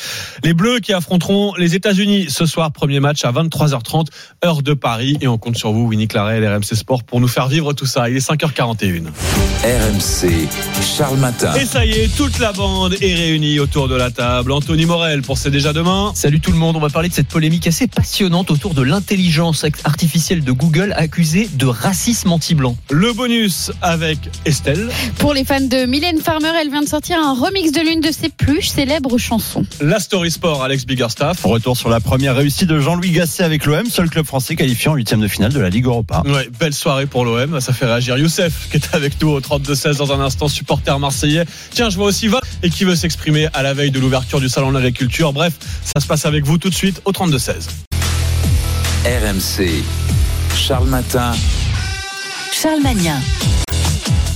[0.43, 4.07] Les Bleus qui affronteront les États-Unis ce soir, premier match à 23h30,
[4.43, 5.17] heure de Paris.
[5.21, 8.09] Et on compte sur vous, Winnie Claret, RMC Sport, pour nous faire vivre tout ça.
[8.09, 9.03] Il est 5h41.
[9.63, 10.47] RMC,
[10.97, 11.53] Charles Matin.
[11.53, 14.51] Et ça y est, toute la bande est réunie autour de la table.
[14.51, 16.13] Anthony Morel pour C'est déjà demain.
[16.15, 19.65] Salut tout le monde, on va parler de cette polémique assez passionnante autour de l'intelligence
[19.83, 22.77] artificielle de Google accusée de racisme anti-blanc.
[22.89, 24.89] Le bonus avec Estelle.
[25.19, 28.11] Pour les fans de Mylène Farmer, elle vient de sortir un remix de l'une de
[28.11, 29.65] ses plus célèbres chansons.
[29.81, 31.43] La Story Sport, Alex Biggerstaff.
[31.43, 34.95] Retour sur la première réussite de Jean-Louis Gasset avec l'OM, seul club français qualifié en
[34.95, 36.23] huitième de finale de la Ligue Europa.
[36.25, 37.59] Ouais, belle soirée pour l'OM.
[37.59, 41.45] Ça fait réagir Youssef qui est avec nous au 32-16 dans un instant, supporter marseillais.
[41.71, 44.49] Tiens, je vois aussi Va et qui veut s'exprimer à la veille de l'ouverture du
[44.49, 45.33] salon de l'agriculture.
[45.33, 45.53] Bref,
[45.83, 47.67] ça se passe avec vous tout de suite au 32-16.
[49.05, 49.83] RMC,
[50.55, 51.33] Charles Matin.
[52.51, 53.19] Charles Magnin.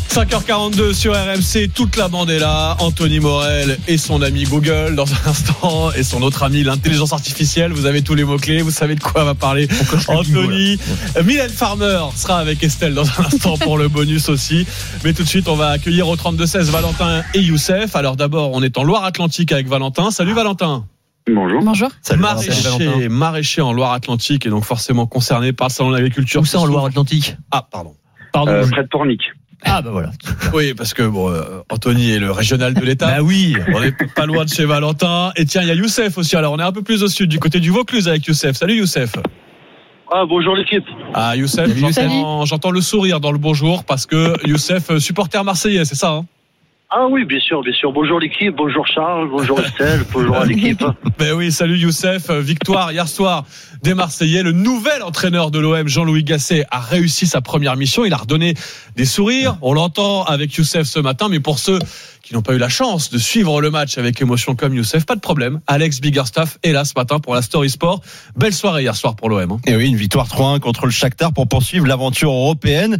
[0.10, 2.76] 5h42 sur RMC, toute la bande est là.
[2.80, 7.72] Anthony Morel et son ami Google dans un instant et son autre ami l'intelligence artificielle.
[7.72, 9.68] Vous avez tous les mots-clés, vous savez de quoi va parler
[10.08, 10.78] Anthony.
[11.24, 14.66] Mylène Farmer sera avec Estelle dans un instant pour le bonus aussi.
[15.04, 17.96] Mais tout de suite, on va accueillir au 32-16 Valentin et Youssef.
[17.96, 20.12] Alors d'abord, on est en Loire-Atlantique avec Valentin.
[20.12, 20.86] Salut Valentin.
[21.28, 21.62] Bonjour.
[21.64, 21.90] Bonjour.
[22.18, 26.42] Maraîcher, maraîcher en Loire-Atlantique et donc forcément concerné par le salon de l'agriculture.
[26.42, 27.94] Où ça en Loire-Atlantique Ah, pardon.
[28.34, 28.52] Pardon.
[28.52, 29.22] Euh, je- près de Pornic.
[29.66, 30.12] Ah bah voilà.
[30.54, 33.08] Oui, parce que bon, euh, Anthony est le régional de l'État.
[33.18, 33.56] Bah oui.
[33.74, 35.32] On est pas loin de chez Valentin.
[35.36, 36.36] Et tiens, il y a Youssef aussi.
[36.38, 38.56] Alors, on est un peu plus au sud, du côté du Vaucluse avec Youssef.
[38.56, 39.16] Salut Youssef.
[40.12, 40.86] Ah, bonjour l'équipe.
[41.14, 42.04] Ah, Youssef, Salut, Youssef.
[42.10, 46.12] j'entends, j'entends le sourire dans le bonjour parce que Youssef, euh, supporter marseillais, c'est ça
[46.14, 46.26] hein?
[46.92, 47.92] Ah oui, bien sûr, bien sûr.
[47.92, 50.84] Bonjour l'équipe, bonjour Charles, bonjour Estelle, bonjour à l'équipe.
[51.20, 52.32] Ben oui, salut Youssef.
[52.32, 53.46] Euh, Victoire hier soir
[53.82, 54.44] des Marseillais.
[54.44, 58.06] Le nouvel entraîneur de l'OM, Jean-Louis Gasset, a réussi sa première mission.
[58.06, 58.54] Il a redonné
[58.96, 59.58] des sourires.
[59.62, 61.80] On l'entend avec Youssef ce matin, mais pour ceux
[62.22, 65.16] qui n'ont pas eu la chance de suivre le match avec émotion comme Youssef, pas
[65.16, 65.62] de problème.
[65.66, 68.02] Alex Biggerstaff est là ce matin pour la Story Sport.
[68.36, 69.52] Belle soirée hier soir pour l'OM.
[69.54, 69.60] hein.
[69.66, 72.98] Et oui, une victoire 3-1 contre le Shakhtar pour poursuivre l'aventure européenne.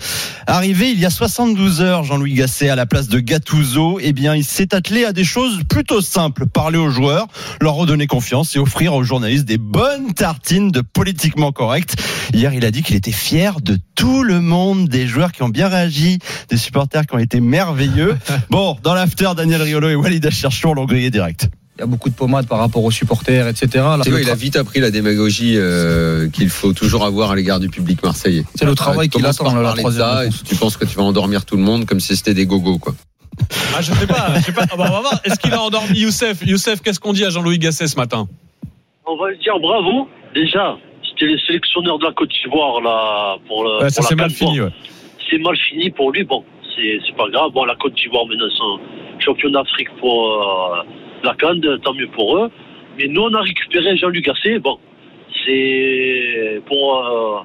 [0.48, 4.36] Arrivé il y a 72 heures, Jean-Louis Gasset à la place de Gattuso, eh bien,
[4.36, 6.48] il s'est attelé à des choses plutôt simples.
[6.48, 7.28] Parler aux joueurs,
[7.62, 11.96] leur redonner confiance et offrir aux journalistes des bonnes tartines de politiquement correct.
[12.34, 15.50] Hier, il a dit qu'il était fier de tout le monde, des joueurs qui ont
[15.50, 18.18] bien réagi, des supporters qui ont été merveilleux.
[18.50, 21.50] Bon, dans l'after, Daniel Riolo et Walid Acharchour l'ont grillé direct.
[21.78, 23.70] Il y a beaucoup de pommades par rapport aux supporters, etc.
[23.76, 27.36] Là, Tu vois, il a vite appris la démagogie euh, qu'il faut toujours avoir à
[27.36, 28.44] l'égard du public marseillais.
[28.56, 31.56] C'est le travail qu'il attend, là, la troisième tu penses que tu vas endormir tout
[31.56, 32.96] le monde comme si c'était des gogos, quoi.
[33.76, 34.66] Ah, je sais pas, je sais pas.
[34.70, 35.22] Ah bah, on va voir.
[35.24, 36.46] Est-ce qu'il a endormi Youssef?
[36.46, 38.28] Youssef, qu'est-ce qu'on dit à Jean-Louis Gasset ce matin?
[39.06, 40.10] On va lui dire bravo.
[40.34, 43.84] Déjà, c'était le sélectionneur de la Côte d'Ivoire là pour le.
[43.84, 44.70] Ouais, ça pour la mal fini, ouais.
[45.30, 46.24] C'est mal fini pour lui.
[46.24, 46.44] Bon,
[46.76, 47.52] c'est c'est pas grave.
[47.52, 48.80] Bon, la Côte d'Ivoire maintenant sont
[49.20, 50.84] champions d'Afrique pour euh,
[51.24, 52.52] la Cannes, tant mieux pour eux.
[52.98, 54.60] Mais nous, on a récupéré Jean-Luc Gasset.
[54.60, 54.78] Bon,
[55.46, 57.40] c'est pour euh,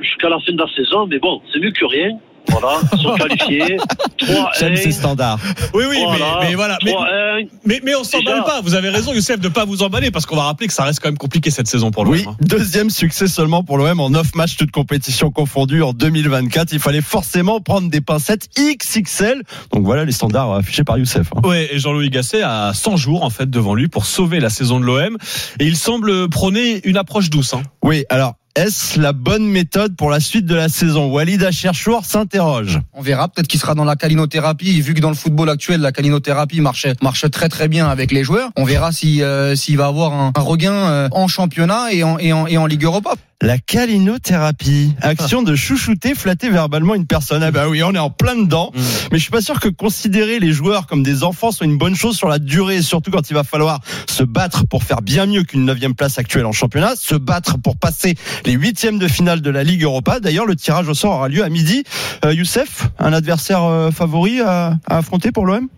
[0.00, 2.10] jusqu'à la fin de la saison, mais bon, c'est mieux que rien.
[2.48, 3.76] Voilà, sont qualifiés.
[4.18, 5.38] 3 J'aime ces standards.
[5.72, 6.38] Oui, oui, Voilà.
[6.42, 6.78] mais, mais voilà.
[6.84, 7.48] Mais, 3-1.
[7.64, 8.60] mais, mais on s'emballe pas.
[8.62, 11.00] Vous avez raison, Youssef, de pas vous emballer parce qu'on va rappeler que ça reste
[11.00, 12.12] quand même compliqué cette saison pour l'OM.
[12.14, 12.36] Oui, hein.
[12.40, 16.72] deuxième succès seulement pour l'OM en 9 matchs toutes compétitions confondues en 2024.
[16.72, 19.42] Il fallait forcément prendre des pincettes XXL.
[19.72, 21.28] Donc voilà les standards affichés par Youssef.
[21.36, 21.40] hein.
[21.48, 24.78] Ouais, et Jean-Louis Gasset a 100 jours en fait devant lui pour sauver la saison
[24.80, 25.16] de l'OM
[25.58, 27.54] et il semble prôner une approche douce.
[27.54, 27.62] hein.
[27.82, 31.10] Oui, alors est-ce la bonne méthode pour la suite de la saison?
[31.10, 32.78] Walid Acherchour s'interroge.
[32.92, 35.90] On verra, peut-être qu'il sera dans la calinothérapie, vu que dans le football actuel, la
[35.90, 36.86] calinothérapie marche,
[37.32, 38.50] très très bien avec les joueurs.
[38.56, 42.32] On verra si, euh, s'il va avoir un, regain euh, en championnat et en, et
[42.32, 43.14] en, et en Ligue Europa.
[43.44, 47.42] La calinothérapie, action de chouchouter, flatter verbalement une personne.
[47.42, 48.72] Ah bah oui, on est en plein dedans.
[49.12, 51.94] Mais je suis pas sûr que considérer les joueurs comme des enfants soit une bonne
[51.94, 55.42] chose sur la durée, surtout quand il va falloir se battre pour faire bien mieux
[55.42, 58.14] qu'une neuvième place actuelle en championnat, se battre pour passer
[58.46, 60.20] les huitièmes de finale de la Ligue Europa.
[60.20, 61.84] D'ailleurs, le tirage au sort aura lieu à midi.
[62.24, 65.68] Euh, Youssef, un adversaire euh, favori à, à affronter pour l'OM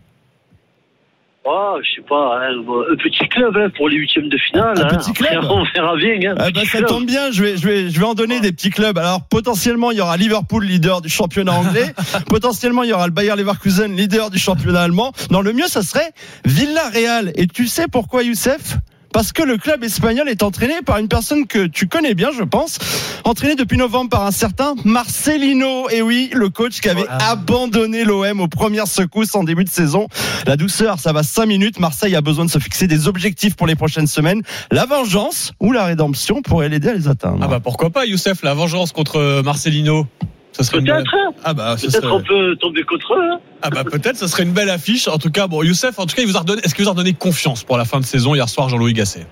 [1.48, 4.78] Ah, je sais pas, hein, un petit club hein, pour les huitièmes de finale.
[4.78, 4.96] Un hein.
[4.98, 6.32] petit club on verra bien.
[6.32, 6.88] Hein, Ah bah, ça club.
[6.88, 8.98] tombe bien, je vais, je, vais, je vais en donner des petits clubs.
[8.98, 11.94] Alors potentiellement il y aura Liverpool leader du championnat anglais,
[12.28, 15.12] potentiellement il y aura le Bayer Leverkusen leader du championnat allemand.
[15.30, 16.10] Non, le mieux ça serait
[16.44, 17.32] Villarreal.
[17.36, 18.78] Et tu sais pourquoi Youssef?
[19.16, 22.42] Parce que le club espagnol est entraîné par une personne que tu connais bien, je
[22.42, 22.78] pense,
[23.24, 25.88] entraîné depuis novembre par un certain Marcelino.
[25.88, 30.06] Et oui, le coach qui avait abandonné l'OM aux premières secousses en début de saison.
[30.46, 31.80] La douceur, ça va 5 minutes.
[31.80, 34.42] Marseille a besoin de se fixer des objectifs pour les prochaines semaines.
[34.70, 37.38] La vengeance ou la rédemption pourrait l'aider à les atteindre.
[37.40, 40.06] Ah bah pourquoi pas, Youssef, la vengeance contre Marcelino
[40.52, 41.30] Ça serait Peut-être, hein.
[41.42, 43.30] Ah bah, ça Peut-être serait- on peut tomber contre eux.
[43.32, 43.38] hein.
[43.62, 45.08] Ah bah peut-être, ça serait une belle affiche.
[45.08, 46.60] En tout cas, bon, Youssef, en tout cas, il vous a redonné.
[46.64, 49.26] Est-ce qu'il vous a redonné confiance pour la fin de saison hier soir, Jean-Louis Gasset?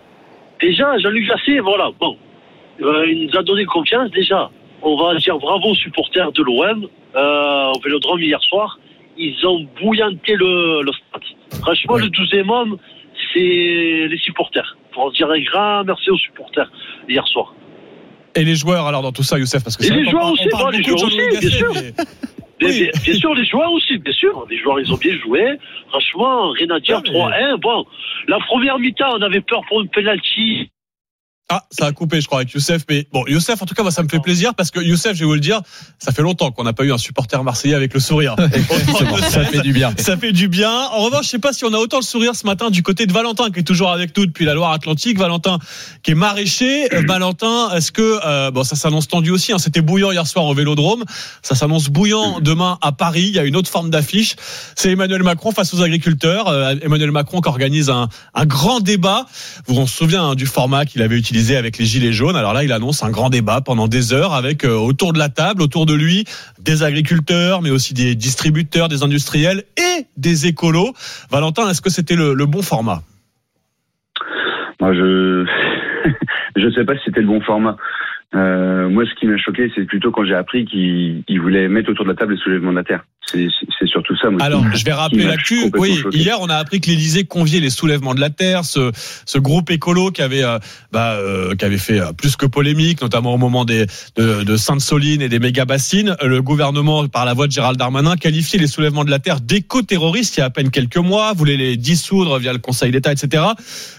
[0.60, 2.16] Déjà, Jean-Luc Gasset, voilà, bon,
[2.82, 4.50] euh, il nous a donné confiance déjà.
[4.82, 8.78] On va dire bravo aux supporters de l'OM euh, au Vélodrome hier soir.
[9.16, 11.60] Ils ont bouillanté le, le stade.
[11.62, 12.76] Franchement, le 12e homme,
[13.32, 14.76] c'est les supporters.
[14.92, 16.70] Pour dire un grand merci aux supporters
[17.08, 17.54] hier soir.
[18.34, 20.56] Et les joueurs alors dans tout ça, Youssef, parce que Et les joueurs aussi, on
[20.56, 21.72] parle bon, les beaucoup de joueurs Jean-Louis aussi, bien sûr.
[21.74, 22.04] mais-
[22.58, 24.46] Bien, bien- bien sûr, les joueurs aussi, bien sûr.
[24.48, 25.44] Les joueurs, ils ont bien joué.
[25.88, 27.02] Franchement, rien à dire.
[27.02, 27.56] 3-1.
[27.58, 27.84] Bon,
[28.28, 30.70] la première mi-temps, on avait peur pour une penalty.
[31.50, 32.84] Ah, ça a coupé, je crois, avec Youssef.
[32.88, 35.20] Mais bon, Youssef, en tout cas, moi, ça me fait plaisir parce que Youssef, je
[35.20, 35.60] vais vous le dire,
[35.98, 38.34] ça fait longtemps qu'on n'a pas eu un supporter marseillais avec le sourire.
[39.28, 39.92] ça fait du bien.
[39.98, 40.70] Ça fait du bien.
[40.70, 43.04] En revanche, je sais pas si on a autant le sourire ce matin du côté
[43.04, 45.18] de Valentin qui est toujours avec nous depuis la Loire-Atlantique.
[45.18, 45.58] Valentin
[46.02, 46.88] qui est maraîcher.
[46.94, 50.46] Euh, Valentin, est-ce que euh, bon, ça s'annonce tendu aussi hein, C'était bouillant hier soir
[50.46, 51.04] au Vélodrome.
[51.42, 53.26] Ça s'annonce bouillant demain à Paris.
[53.26, 54.34] Il y a une autre forme d'affiche.
[54.76, 56.48] C'est Emmanuel Macron face aux agriculteurs.
[56.48, 59.26] Euh, Emmanuel Macron qui organise un, un grand débat.
[59.66, 62.36] Vous on se souvient hein, du format qu'il avait utilisé avec les gilets jaunes.
[62.36, 65.28] Alors là, il annonce un grand débat pendant des heures avec euh, autour de la
[65.28, 66.24] table, autour de lui,
[66.60, 70.92] des agriculteurs, mais aussi des distributeurs, des industriels et des écolos.
[71.30, 73.02] Valentin, est-ce que c'était le, le bon format?
[74.80, 75.44] Moi, je
[76.56, 77.76] je sais pas si c'était le bon format.
[78.34, 81.90] Euh, moi, ce qui m'a choqué, c'est plutôt quand j'ai appris qu'il il voulait mettre
[81.90, 83.04] autour de la table le soulèvement de la terre.
[83.26, 83.48] C'est
[83.86, 84.28] surtout ça.
[84.30, 85.70] Moi, Alors, je vais rappeler l'actu.
[85.74, 86.18] Oui, choqué.
[86.18, 88.92] hier, on a appris que l'Élysée conviait les soulèvements de la terre, ce,
[89.24, 90.58] ce groupe écolo qui avait, euh,
[90.92, 95.22] bah, euh, qui avait fait plus que polémique, notamment au moment des, de, de Sainte-Soline
[95.22, 96.16] et des méga-bassines.
[96.22, 100.36] Le gouvernement, par la voix de Gérald Darmanin, qualifiait les soulèvements de la terre d'éco-terroristes
[100.36, 103.42] il y a à peine quelques mois, voulait les dissoudre via le Conseil d'État, etc.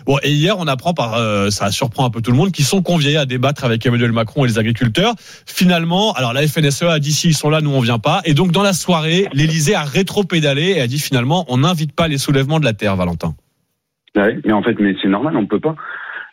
[0.06, 2.66] Bon, et hier, on apprend par, euh, ça surprend un peu tout le monde, qu'ils
[2.66, 5.14] sont conviés à débattre avec Emmanuel Macron et les agriculteurs.
[5.46, 8.22] Finalement, alors la FNSEA a dit si ils sont là, nous on vient pas.
[8.26, 12.08] Et donc dans la soirée, l'Élysée a rétro-pédalé et a dit finalement on n'invite pas
[12.08, 13.36] les soulèvements de la terre, Valentin.
[14.16, 15.76] Ouais, mais en fait, mais c'est normal, on peut pas.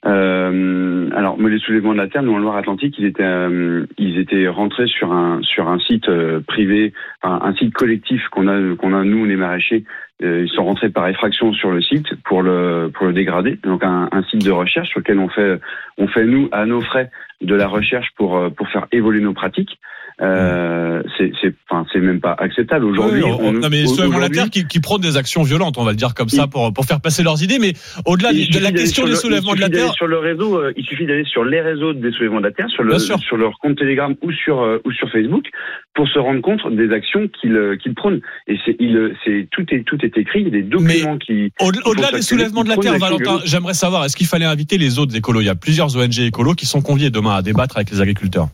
[0.04, 4.48] Euh, alors, les soulèvements de la terre, nous en Loire-Atlantique, ils étaient, euh, ils étaient
[4.48, 6.92] rentrés sur un sur un site euh, privé,
[7.22, 9.84] un, un site collectif qu'on a qu'on a nous les maraîchers.
[10.22, 13.58] Euh, ils sont rentrés par effraction sur le site pour le pour le dégrader.
[13.62, 15.60] Donc un, un site de recherche sur lequel on fait
[15.98, 19.78] on fait nous à nos frais de la recherche pour pour faire évoluer nos pratiques.
[20.22, 21.32] Euh, c'est
[21.68, 23.22] enfin même pas acceptable aujourd'hui.
[23.22, 25.84] Oui, on- on- non, mais de la terre qui, qui prônent des actions violentes, on
[25.84, 27.58] va le dire comme ça, pour, pour faire passer leurs idées.
[27.58, 27.72] Mais
[28.06, 31.06] au-delà de la question des soulèvements de la terre, Sur le réseau, euh, il suffit
[31.06, 34.14] d'aller sur les réseaux des soulèvements de la terre, sur, le, sur leur compte Telegram
[34.22, 35.46] ou sur, euh, ou sur Facebook,
[35.94, 38.20] pour se rendre compte des actions qu'ils euh, qu'ils prônent.
[38.46, 41.52] Et c'est il, c'est tout est tout est écrit, il y a des documents qui.
[41.60, 45.16] Au-delà des soulèvements de la terre, Valentin, j'aimerais savoir, est-ce qu'il fallait inviter les autres
[45.16, 45.40] écolos?
[45.40, 48.48] Il y a plusieurs ONG écolos qui sont conviés demain à débattre avec les agriculteurs.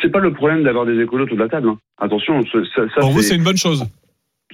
[0.00, 1.68] C'est pas le problème d'avoir des écolos autour de la table.
[1.68, 1.78] hein.
[2.00, 3.84] Attention, ça, ça Pour vous, c'est une bonne chose.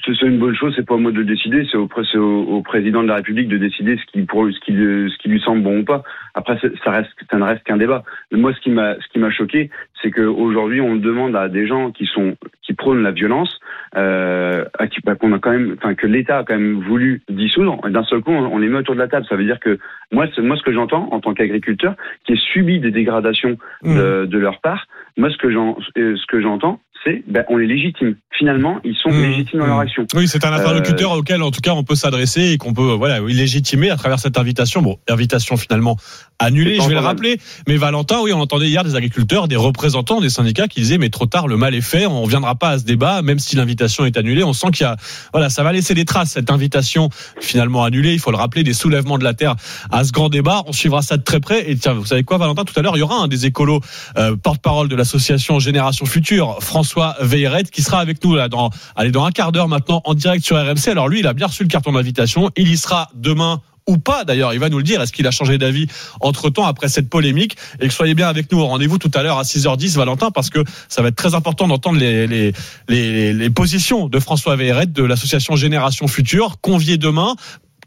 [0.07, 2.18] C'est une bonne chose, c'est pas à moi de le décider, c'est au, au,
[2.57, 5.29] au président de la République de décider ce qui, pour, ce qui, lui- ce qui
[5.29, 6.03] lui semble bon ou pas.
[6.33, 8.03] Après, ça, reste, ça ne reste qu'un débat.
[8.33, 9.68] Mais moi, ce qui m'a, ce qui m'a choqué,
[10.01, 13.61] c'est qu'aujourd'hui, on demande à des gens qui sont, qui prônent la violence,
[13.97, 17.21] euh, à qui, bah, qu'on a quand même, enfin, que l'État a quand même voulu
[17.29, 17.79] dissoudre.
[17.87, 19.27] Et D'un seul coup, on, on les met autour de la table.
[19.29, 19.79] Ça veut dire que
[20.12, 21.95] moi, c'est, moi, ce que j'entends en tant qu'agriculteur,
[22.25, 23.59] qui ai subi des dégradations
[23.97, 24.87] de, de leur part,
[25.17, 28.17] moi, ce que j'en, euh, ce que j'entends, c'est, ben, on les légitime.
[28.39, 30.07] Finalement, ils sont légitimes dans leur action.
[30.15, 32.91] Oui, c'est un Euh, interlocuteur auquel, en tout cas, on peut s'adresser et qu'on peut,
[32.91, 34.83] euh, voilà, légitimer à travers cette invitation.
[34.83, 35.97] Bon, invitation finalement
[36.41, 37.41] pas je vais le rappeler.
[37.68, 41.11] Mais Valentin, oui, on entendait hier des agriculteurs, des représentants des syndicats qui disaient, mais
[41.11, 44.05] trop tard, le mal est fait, on viendra pas à ce débat, même si l'invitation
[44.05, 44.43] est annulée.
[44.43, 44.97] On sent qu'il y a,
[45.32, 47.11] voilà, ça va laisser des traces, cette invitation
[47.41, 48.12] finalement annulée.
[48.12, 49.55] Il faut le rappeler, des soulèvements de la terre
[49.91, 50.62] à ce grand débat.
[50.66, 51.70] On suivra ça de très près.
[51.70, 53.80] Et tiens, vous savez quoi, Valentin, tout à l'heure, il y aura un des écolos,
[54.16, 59.11] euh, porte-parole de l'association Génération Future, François Veilleret, qui sera avec nous là dans, allez,
[59.11, 60.88] dans un quart d'heure maintenant en direct sur RMC.
[60.88, 62.51] Alors lui, il a bien reçu le carton d'invitation.
[62.57, 65.31] Il y sera demain ou pas d'ailleurs, il va nous le dire, est-ce qu'il a
[65.31, 65.87] changé d'avis
[66.20, 67.57] entre-temps après cette polémique?
[67.81, 68.61] Et que soyez bien avec nous.
[68.61, 71.68] Au rendez-vous tout à l'heure à 6h10 Valentin parce que ça va être très important
[71.68, 77.35] d'entendre les, les, les, positions de François Veilleret de l'association Génération Future convié demain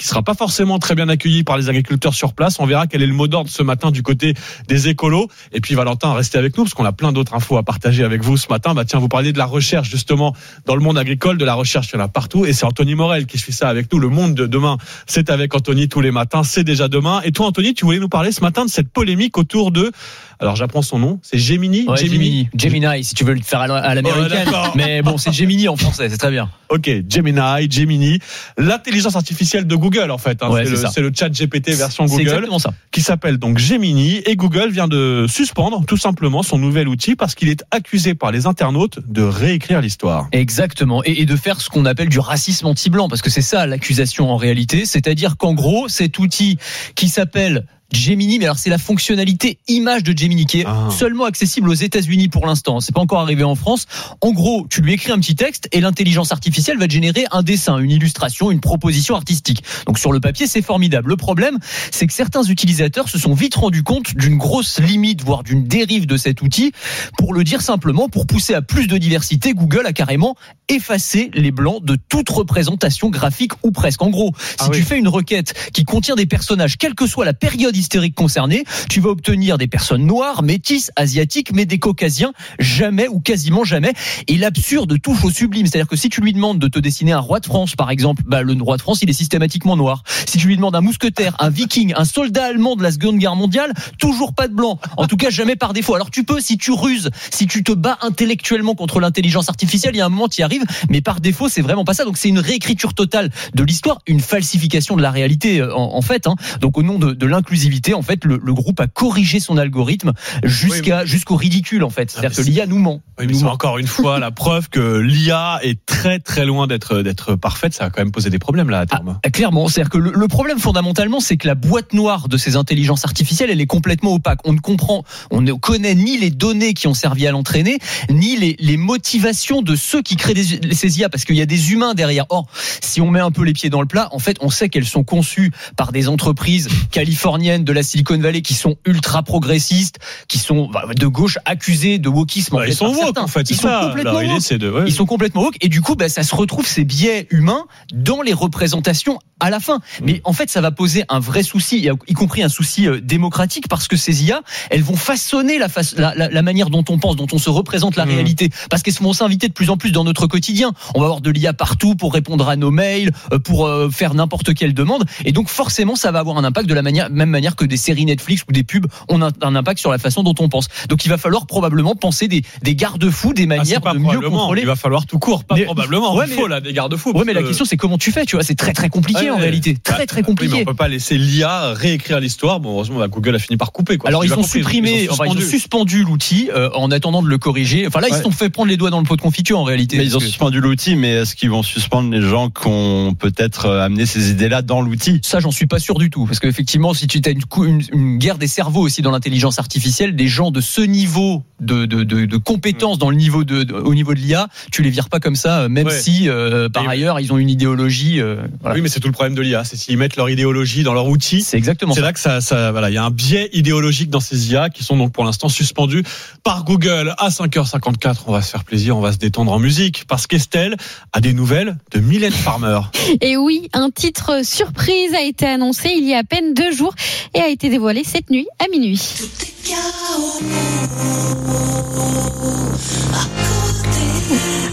[0.03, 2.59] qui sera pas forcément très bien accueilli par les agriculteurs sur place.
[2.59, 4.33] On verra quel est le mot d'ordre ce matin du côté
[4.67, 5.29] des écolos.
[5.53, 8.21] Et puis Valentin, restez avec nous parce qu'on a plein d'autres infos à partager avec
[8.21, 8.73] vous ce matin.
[8.73, 10.35] Bah tiens, vous parliez de la recherche justement
[10.65, 12.45] dans le monde agricole, de la recherche, il y en a partout.
[12.45, 13.99] Et c'est Anthony Morel qui suit ça avec nous.
[13.99, 14.77] Le monde de demain,
[15.07, 16.43] c'est avec Anthony tous les matins.
[16.43, 17.21] C'est déjà demain.
[17.23, 19.93] Et toi, Anthony, tu voulais nous parler ce matin de cette polémique autour de,
[20.39, 21.85] alors j'apprends son nom, c'est Gemini.
[21.87, 22.49] Ouais, Gemini.
[22.55, 24.47] Gemini, si tu veux le faire à à l'américaine.
[24.47, 26.49] Ouais, mais bon, c'est Gemini en français, c'est très bien.
[26.69, 28.19] Ok, Gemini, Gemini,
[28.57, 30.41] l'intelligence artificielle de Google en fait.
[30.41, 30.49] hein.
[30.49, 32.73] Ouais, c'est le, chat GPT version Google exactement ça.
[32.91, 37.35] qui s'appelle donc Gemini et Google vient de suspendre tout simplement son nouvel outil parce
[37.35, 40.27] qu'il est accusé par les internautes de réécrire l'histoire.
[40.31, 41.03] Exactement.
[41.05, 44.31] Et, et de faire ce qu'on appelle du racisme anti-blanc, parce que c'est ça l'accusation
[44.31, 44.85] en réalité.
[44.85, 46.57] C'est-à-dire qu'en gros, cet outil
[46.95, 50.89] qui s'appelle Gemini, mais alors c'est la fonctionnalité image de Gemini qui est Ah.
[50.91, 52.79] seulement accessible aux États-Unis pour l'instant.
[52.79, 53.85] C'est pas encore arrivé en France.
[54.21, 57.43] En gros, tu lui écris un petit texte et l'intelligence artificielle va te générer un
[57.43, 59.63] dessin, une illustration, une proposition artistique.
[59.85, 61.09] Donc sur le papier, c'est formidable.
[61.09, 61.59] Le problème,
[61.91, 66.05] c'est que certains utilisateurs se sont vite rendus compte d'une grosse limite, voire d'une dérive
[66.05, 66.71] de cet outil.
[67.17, 70.35] Pour le dire simplement, pour pousser à plus de diversité, Google a carrément
[70.69, 74.01] effacé les blancs de toute représentation graphique ou presque.
[74.01, 74.77] En gros, si Ah oui.
[74.77, 78.63] tu fais une requête qui contient des personnages, quelle que soit la période hystérique concernée,
[78.89, 83.93] tu vas obtenir des personnes noires, métisses, asiatiques, mais des caucasiens, jamais ou quasiment jamais.
[84.27, 85.67] Et l'absurde touche au sublime.
[85.67, 88.23] C'est-à-dire que si tu lui demandes de te dessiner un roi de France, par exemple,
[88.25, 90.03] bah, le roi de France, il est systématiquement noir.
[90.25, 93.35] Si tu lui demandes un mousquetaire, un viking, un soldat allemand de la Seconde Guerre
[93.35, 94.79] mondiale, toujours pas de blanc.
[94.97, 95.95] En tout cas, jamais par défaut.
[95.95, 99.97] Alors tu peux, si tu ruses, si tu te bats intellectuellement contre l'intelligence artificielle, il
[99.97, 102.05] y a un moment, tu y arrives, mais par défaut, c'est vraiment pas ça.
[102.05, 106.27] Donc c'est une réécriture totale de l'histoire, une falsification de la réalité, euh, en, fait.
[106.27, 106.35] hein.
[106.61, 107.25] Donc au nom de, de
[107.63, 110.11] l'inclusivité, en fait, le, le groupe a corrigé son algorithme
[110.43, 112.11] jusqu'à jusqu'au ridicule, en fait.
[112.11, 113.01] C'est-à-dire que l'IA nous ment.
[113.19, 117.01] Oui, mais c'est encore une fois la preuve que l'IA est très très loin d'être
[117.01, 117.73] d'être parfaite.
[117.73, 119.19] Ça va quand même poser des problèmes là à terme.
[119.23, 122.55] Ah, Clairement, c'est-à-dire que le, le problème fondamentalement, c'est que la boîte noire de ces
[122.55, 124.39] intelligences artificielles, elle est complètement opaque.
[124.45, 127.77] On ne comprend, on ne connaît ni les données qui ont servi à l'entraîner,
[128.09, 131.45] ni les, les motivations de ceux qui créent des, ces IA, parce qu'il y a
[131.45, 132.25] des humains derrière.
[132.29, 132.47] Or,
[132.81, 134.85] si on met un peu les pieds dans le plat, en fait, on sait qu'elles
[134.85, 140.37] sont conçues par des entreprises californiennes de la Silicon Valley qui sont ultra progressistes, qui
[140.39, 142.55] sont bah, de gauche accusées de wokisme.
[142.55, 144.41] Bah, ils sont woke, en fait, Ils sont complètement woke.
[144.65, 144.83] ouais.
[144.87, 148.21] Ils sont complètement woke et du coup, bah, ça se retrouve ces biais humains dans
[148.21, 149.79] les représentations à la fin.
[150.03, 153.67] Mais en fait, ça va poser un vrai souci, y compris un souci euh, démocratique,
[153.67, 156.97] parce que ces IA, elles vont façonner la, façon- la, la- la manière dont on
[156.97, 159.91] pense, dont on se représente la réalité, parce qu'elles vont s'inviter de plus en plus
[159.91, 160.71] dans notre quotidien.
[160.95, 164.13] On va avoir de l'IA partout pour répondre à nos mails, euh, pour euh, faire
[164.13, 167.29] n'importe quelle demande, et donc forcément, ça va avoir un impact de la manière, même
[167.29, 170.23] manière que des séries Netflix ou des pubs ont un, un impact sur la façon
[170.23, 170.67] dont on pense.
[170.89, 174.61] Donc, il va falloir probablement penser des, des garde-fous, des Ah, manières de mieux contrôler.
[174.61, 176.15] Il va falloir tout court, pas Mais- probablement.
[176.15, 177.11] Ouais, il faut là des garde-fous.
[177.11, 179.29] Ouais, mais la question c'est comment tu fais, tu vois, c'est très très compliqué Ouais,
[179.29, 180.61] en réalité, très très Oui, mais compliqué.
[180.61, 182.59] on peut pas laisser l'IA réécrire l'histoire.
[182.59, 183.97] Bon, heureusement, bah, Google a fini par couper.
[183.97, 184.09] Quoi.
[184.09, 186.03] Alors ils ont compris, supprimé, ils ont enfin, ils ont suspendu.
[186.03, 187.85] l'outil euh, en attendant de le corriger.
[187.87, 189.63] Enfin là ils se sont fait prendre les doigts dans le pot de confiture en
[189.63, 189.97] réalité.
[189.97, 193.13] Mais ils ont que- suspendu l'outil, mais est-ce qu'ils vont suspendre les gens qui ont
[193.17, 195.19] peut-être euh, amené ces idées-là dans l'outil?
[195.23, 196.25] Ça, j'en suis pas sûr du tout.
[196.25, 199.59] Parce qu'effectivement, si tu as une, cou- une, une guerre des cerveaux aussi dans l'intelligence
[199.59, 203.63] artificielle, des gens de ce niveau de, de, de, de compétences dans le niveau de,
[203.63, 205.99] de- au niveau de l'IA, tu les vires pas comme ça, euh, même Ouais.
[205.99, 208.19] si euh, par Et- ailleurs ils ont une idéologie.
[208.21, 208.75] euh, voilà.
[208.75, 209.63] Oui, mais c'est tout le problème de l'IA.
[209.63, 211.41] C'est s'ils mettent leur idéologie dans leur outil.
[211.41, 214.19] C'est exactement C'est là que ça, ça, voilà, il y a un biais idéologique dans
[214.19, 216.03] ces IA qui sont donc pour l'instant suspendus
[216.43, 218.15] par Google à 5h54.
[218.27, 220.75] On va se faire plaisir, on va se détendre en musique parce qu'Estelle
[221.13, 222.79] a des nouvelles de Mylène Farmer.
[223.21, 226.93] Et oui, un titre surprise a été annoncé il y a à peine deux jours
[227.33, 228.99] et a été dévoilé cette nuit à minuit.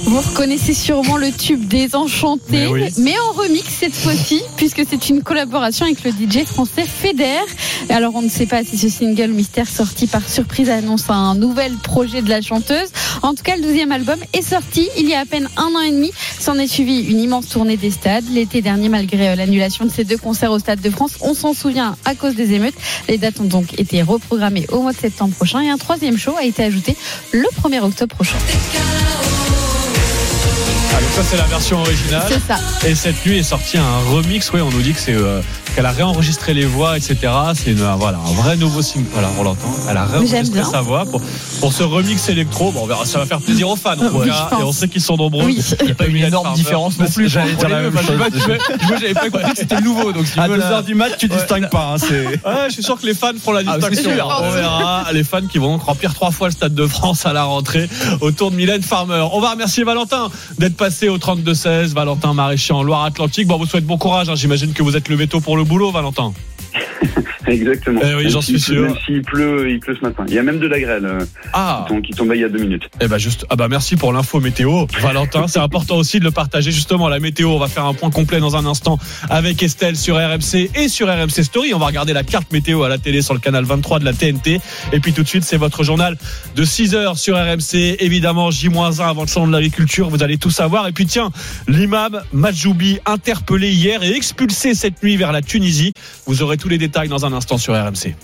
[0.05, 3.15] Vous reconnaissez sûrement le tube Désenchanté, Mais mais, oui.
[3.29, 7.39] en remix cette fois-ci, puisque c'est une collaboration avec le DJ français Feder.
[7.91, 11.75] Alors on ne sait pas si ce single mystère sorti par surprise annonce un nouvel
[11.75, 12.89] projet de la chanteuse.
[13.23, 15.81] En tout cas, le douzième album est sorti il y a à peine un an
[15.81, 16.11] et demi.
[16.41, 18.25] S'en est suivi une immense tournée des stades.
[18.33, 21.53] L'été dernier, malgré euh, l'annulation de ces deux concerts au Stade de France, on s'en
[21.53, 22.75] souvient à cause des émeutes.
[23.09, 26.37] Les dates ont donc été reprogrammées au mois de septembre prochain et un troisième show
[26.37, 26.97] a été ajouté
[27.33, 28.37] le 1er octobre prochain.
[30.93, 32.27] Ah, donc ça c'est la version originale.
[32.29, 32.89] C'est ça.
[32.89, 34.51] Et cette nuit est sorti un remix.
[34.53, 35.41] Oui, on nous dit que c'est euh,
[35.81, 37.17] qu'elle a réenregistré les voix, etc.
[37.55, 39.07] C'est voilà un vrai nouveau single.
[39.15, 39.73] Voilà, on l'entend.
[39.89, 41.23] Elle a réenregistré sa voix pour
[41.61, 42.71] pour ce remix électro.
[42.71, 43.07] Bon, on verra.
[43.07, 43.95] Ça va faire plaisir aux fans.
[44.13, 45.47] Oui, et on sait qu'ils sont nombreux.
[45.47, 45.59] Oui.
[45.81, 47.31] Il n'y a pas une énorme différence non plus.
[47.31, 48.07] J'allais dire la même chose.
[48.11, 50.13] Tu vois, j'avais pas compris que c'était nouveau.
[50.13, 51.95] Donc, si À veux, 2 là- heures du mat, tu distingues pas.
[51.95, 54.13] hein, c'est- Ouais, je suis sûr que les fans feront la Ah, distinction.
[54.15, 54.39] sûr.
[54.43, 57.33] on verra les fans qui vont donc remplir trois fois le Stade de France à
[57.33, 57.89] la rentrée
[58.21, 59.25] autour de Mylène Farmer.
[59.33, 60.29] On va remercier Valentin
[60.59, 61.95] d'être passé au 32-16.
[61.95, 63.47] Valentin Maréchal en Loire-Atlantique.
[63.47, 64.29] Bon, on vous souhaite bon courage.
[64.29, 64.35] hein.
[64.37, 66.50] J'imagine que vous êtes levé tôt pour le boulot, Valentin.
[67.47, 68.01] Exactement.
[68.05, 68.83] Eh oui, j'en suis sûr.
[68.83, 70.25] Même s'il pleut, il pleut ce matin.
[70.29, 71.85] Il y a même de la grêle euh, Ah.
[71.87, 72.85] qui, tombe- qui tombait il y a deux minutes.
[73.01, 75.49] Eh ben juste, ah bah merci pour l'info météo, Valentin.
[75.49, 77.49] C'est important aussi de le partager justement la météo.
[77.51, 78.99] On va faire un point complet dans un instant
[79.31, 81.73] avec Estelle sur RMC et sur RMC Story.
[81.75, 84.13] On va regarder la carte météo à la télé sur le canal 23 de la
[84.13, 84.61] TNT.
[84.93, 86.17] Et puis tout de suite, c'est votre journal
[86.57, 87.97] de 6 heures sur RMC.
[88.01, 90.09] Évidemment, J-1 avant le salon de l'agriculture.
[90.11, 90.87] Vous allez tout savoir.
[90.87, 91.31] Et puis tiens,
[91.67, 95.93] l'imam Majoubi interpellé hier et expulsé cette nuit vers la Tunisie.
[96.27, 98.15] Vous aurez tous les détails dans un instant sur RMC.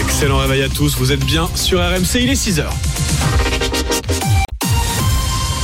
[0.00, 2.64] Excellent réveil à tous, vous êtes bien sur RMC, il est 6h.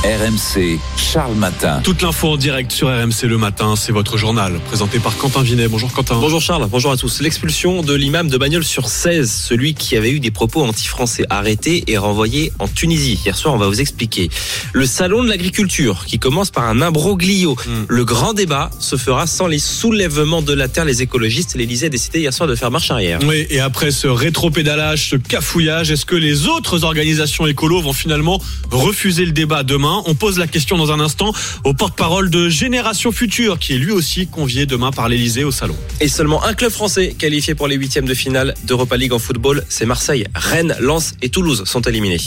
[0.05, 1.81] RMC, Charles Matin.
[1.83, 5.67] Toute l'info en direct sur RMC le matin, c'est votre journal, présenté par Quentin Vinet.
[5.67, 6.19] Bonjour Quentin.
[6.19, 7.21] Bonjour Charles, bonjour à tous.
[7.21, 11.85] L'expulsion de l'imam de Bagnols sur 16, celui qui avait eu des propos anti-français arrêté
[11.87, 13.19] et renvoyé en Tunisie.
[13.25, 14.29] Hier soir, on va vous expliquer.
[14.73, 17.55] Le salon de l'agriculture qui commence par un imbroglio.
[17.87, 20.85] Le grand débat se fera sans les soulèvements de la terre.
[20.85, 23.21] Les écologistes, l'Élysée a décidé hier soir de faire marche arrière.
[23.25, 28.39] Oui, et après ce rétropédalage, ce cafouillage, est-ce que les autres organisations écolos vont finalement
[28.69, 29.94] refuser le débat demain?
[30.05, 31.33] On pose la question dans un instant
[31.63, 35.75] au porte-parole de Génération Future, qui est lui aussi convié demain par l'Elysée au salon.
[36.01, 39.63] Et seulement un club français qualifié pour les huitièmes de finale d'Europa League en football,
[39.69, 40.25] c'est Marseille.
[40.35, 42.19] Rennes, Lens et Toulouse sont éliminés.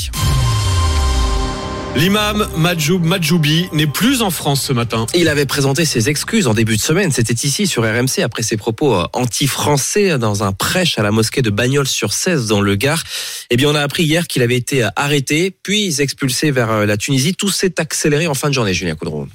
[1.99, 5.07] L'imam Majoub Majoubi n'est plus en France ce matin.
[5.17, 7.11] Il avait présenté ses excuses en début de semaine.
[7.11, 11.43] C'était ici sur RMC après ses propos euh, anti-français dans un prêche à la mosquée
[11.43, 13.03] de Bagnols sur 16 dans le Gard.
[13.51, 16.87] Eh bien, on a appris hier qu'il avait été euh, arrêté puis expulsé vers euh,
[16.87, 17.35] la Tunisie.
[17.35, 19.27] Tout s'est accéléré en fin de journée, Julien Coudreau.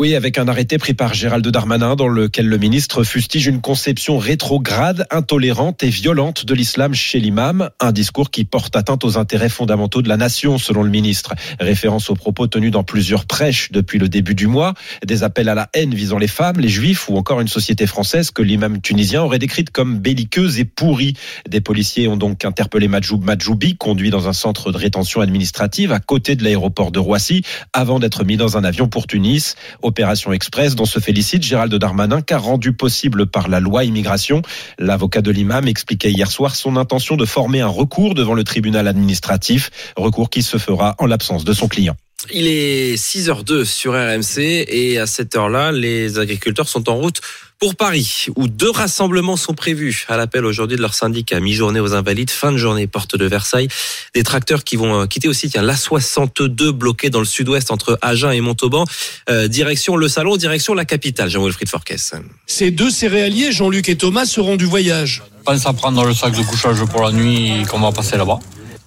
[0.00, 4.18] Oui, avec un arrêté pris par Gérald Darmanin dans lequel le ministre fustige une conception
[4.18, 9.50] rétrograde, intolérante et violente de l'islam chez l'imam, un discours qui porte atteinte aux intérêts
[9.50, 11.34] fondamentaux de la nation, selon le ministre.
[11.60, 14.74] Référence aux propos tenus dans plusieurs prêches depuis le début du mois,
[15.06, 18.32] des appels à la haine visant les femmes, les juifs ou encore une société française
[18.32, 21.14] que l'imam tunisien aurait décrite comme belliqueuse et pourrie.
[21.48, 26.00] Des policiers ont donc interpellé Majoub Majoubi, conduit dans un centre de rétention administrative à
[26.00, 29.54] côté de l'aéroport de Roissy, avant d'être mis dans un avion pour Tunis.
[29.82, 34.42] Opération Express dont se félicite Gérald Darmanin car rendu possible par la loi immigration.
[34.78, 38.88] L'avocat de l'imam expliquait hier soir son intention de former un recours devant le tribunal
[38.88, 41.96] administratif, recours qui se fera en l'absence de son client.
[42.30, 47.20] Il est 6h02 sur RMC et à cette heure-là, les agriculteurs sont en route
[47.58, 51.38] pour Paris, où deux rassemblements sont prévus à l'appel aujourd'hui de leur syndicat.
[51.38, 53.68] Mi-journée aux Invalides, fin de journée, porte de Versailles.
[54.14, 58.32] Des tracteurs qui vont euh, quitter aussi tiens, l'A62 bloqué dans le sud-ouest entre Agen
[58.32, 58.84] et Montauban.
[59.30, 62.14] Euh, direction le salon, direction la capitale, Jean-Wilfried Forquès.
[62.48, 65.22] Ces deux céréaliers, Jean-Luc et Thomas, seront du voyage.
[65.44, 68.40] pense à prendre le sac de couchage pour la nuit qu'on va passer là-bas.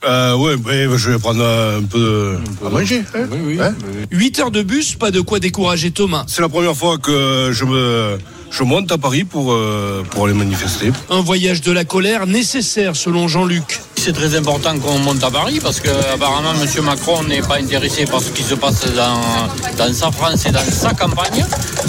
[0.06, 2.38] Euh, ouais, ouais, je vais prendre un peu de...
[2.66, 3.03] à manger.
[3.16, 3.28] hein.
[3.60, 3.74] Hein
[4.12, 6.26] 8 heures de bus, pas de quoi décourager Thomas.
[6.28, 8.18] C'est la première fois que je me
[8.52, 10.91] je monte à Paris pour euh, pour aller manifester.
[11.10, 13.82] Un voyage de la colère nécessaire selon Jean-Luc.
[13.96, 16.84] C'est très important qu'on monte à Paris parce que apparemment M.
[16.84, 20.64] Macron n'est pas intéressé par ce qui se passe dans, dans sa France et dans
[20.64, 21.43] sa campagne.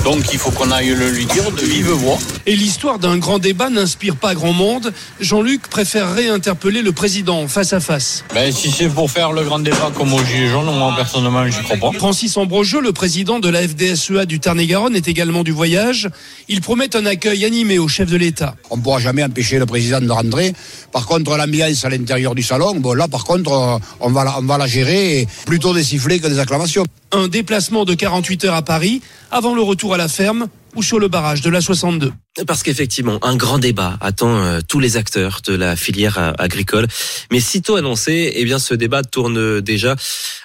[0.05, 2.19] Donc il faut qu'on aille le lui dire de vive voix.
[2.47, 4.93] Et l'histoire d'un grand débat n'inspire pas grand monde.
[5.21, 8.25] Jean-Luc préfère réinterpeller le président face à face.
[8.33, 11.63] Ben, si c'est pour faire le grand débat comme au Gilets jaunes, moi personnellement j'y
[11.63, 11.99] crois pas.
[11.99, 16.09] Francis Ambrogeux, le président de la FDSEA du Tarn-et-Garonne, est également du voyage.
[16.49, 18.55] Il promet un accueil animé au chef de l'État.
[18.71, 20.53] On ne pourra jamais empêcher le président de rentrer.
[20.93, 24.39] Par contre, l'ambiance à l'intérieur du salon, bon là par contre, euh, on va la,
[24.39, 26.85] on va la gérer et plutôt des sifflets que des acclamations.
[27.13, 31.01] Un déplacement de 48 heures à Paris avant le retour à la ferme ou sur
[31.01, 32.13] le barrage de la 62.
[32.47, 36.87] Parce qu'effectivement, un grand débat attend euh, tous les acteurs de la filière euh, agricole.
[37.33, 39.97] Mais sitôt annoncé, eh bien, ce débat tourne déjà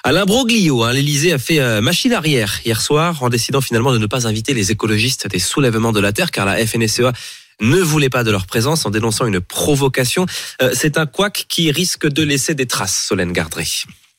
[0.03, 0.83] à l'imbroglio.
[0.83, 0.93] Hein.
[0.93, 4.53] L'Élysée a fait euh, machine arrière hier soir en décidant finalement de ne pas inviter
[4.53, 7.11] les écologistes des soulèvements de la terre, car la FNSEA
[7.59, 10.25] ne voulait pas de leur présence en dénonçant une provocation.
[10.73, 13.67] C'est un couac qui risque de laisser des traces, Solène Gardré.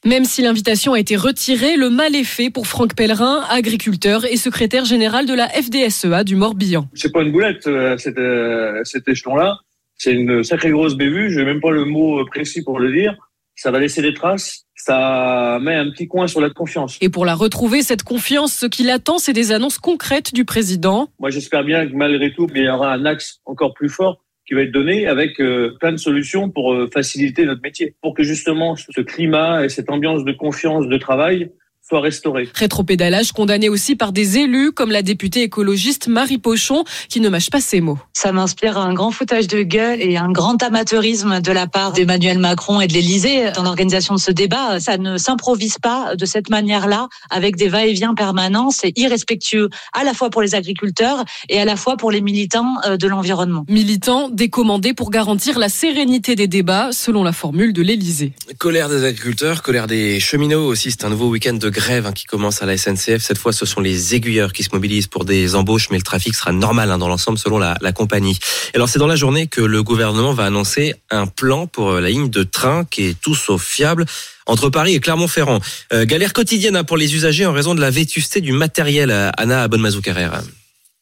[0.04, 4.36] Même si l'invitation a été retirée, le mal est fait pour Franck Pellerin, agriculteur et
[4.36, 6.88] secrétaire général de la FDSEA du Morbihan.
[6.92, 9.58] C'est pas une boulette, euh, cet, euh, cet échelon-là.
[9.94, 11.30] C'est une sacrée grosse bévue.
[11.30, 13.14] Je n'ai même pas le mot précis pour le dire.
[13.54, 14.64] Ça va laisser des traces.
[14.74, 16.98] Ça met un petit coin sur la confiance.
[17.00, 21.10] Et pour la retrouver, cette confiance, ce qui l'attend, c'est des annonces concrètes du président.
[21.20, 24.56] Moi, j'espère bien que malgré tout, il y aura un axe encore plus fort qui
[24.56, 28.22] va être donné avec euh, plein de solutions pour euh, faciliter notre métier, pour que
[28.22, 31.50] justement ce climat et cette ambiance de confiance, de travail
[31.92, 32.48] soit restauré.
[32.54, 37.50] Rétropédalage condamné aussi par des élus comme la députée écologiste Marie Pochon qui ne mâche
[37.50, 37.98] pas ses mots.
[38.14, 42.38] Ça m'inspire un grand foutage de gueule et un grand amateurisme de la part d'Emmanuel
[42.38, 44.80] Macron et de l'Élysée dans l'organisation de ce débat.
[44.80, 48.70] Ça ne s'improvise pas de cette manière-là avec des va-et-vient permanents.
[48.70, 52.76] C'est irrespectueux à la fois pour les agriculteurs et à la fois pour les militants
[52.86, 53.66] euh, de l'environnement.
[53.68, 58.32] Militants décommandés pour garantir la sérénité des débats selon la formule de l'Élysée.
[58.56, 60.90] Colère des agriculteurs, colère des cheminots aussi.
[60.90, 63.20] C'est un nouveau week-end de grève hein, qui commence à la SNCF.
[63.20, 66.34] Cette fois, ce sont les aiguilleurs qui se mobilisent pour des embauches, mais le trafic
[66.34, 68.38] sera normal hein, dans l'ensemble selon la, la compagnie.
[68.74, 72.10] Alors, c'est dans la journée que le gouvernement va annoncer un plan pour euh, la
[72.10, 74.06] ligne de train qui est tout sauf fiable
[74.46, 75.58] entre Paris et Clermont-Ferrand.
[75.92, 79.10] Euh, galère quotidienne hein, pour les usagers en raison de la vétusté du matériel.
[79.10, 80.40] euh, Anna Bonmazou-Carrère.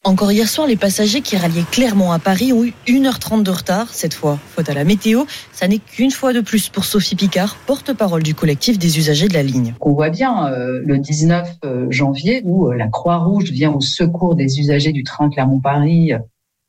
[0.03, 3.93] Encore hier soir, les passagers qui ralliaient Clermont à Paris ont eu 1h30 de retard.
[3.93, 7.55] Cette fois, faute à la météo, ça n'est qu'une fois de plus pour Sophie Picard,
[7.67, 9.75] porte-parole du collectif des usagers de la ligne.
[9.83, 11.47] On voit bien euh, le 19
[11.91, 16.19] janvier où euh, la Croix-Rouge vient au secours des usagers du train Clermont-Paris euh,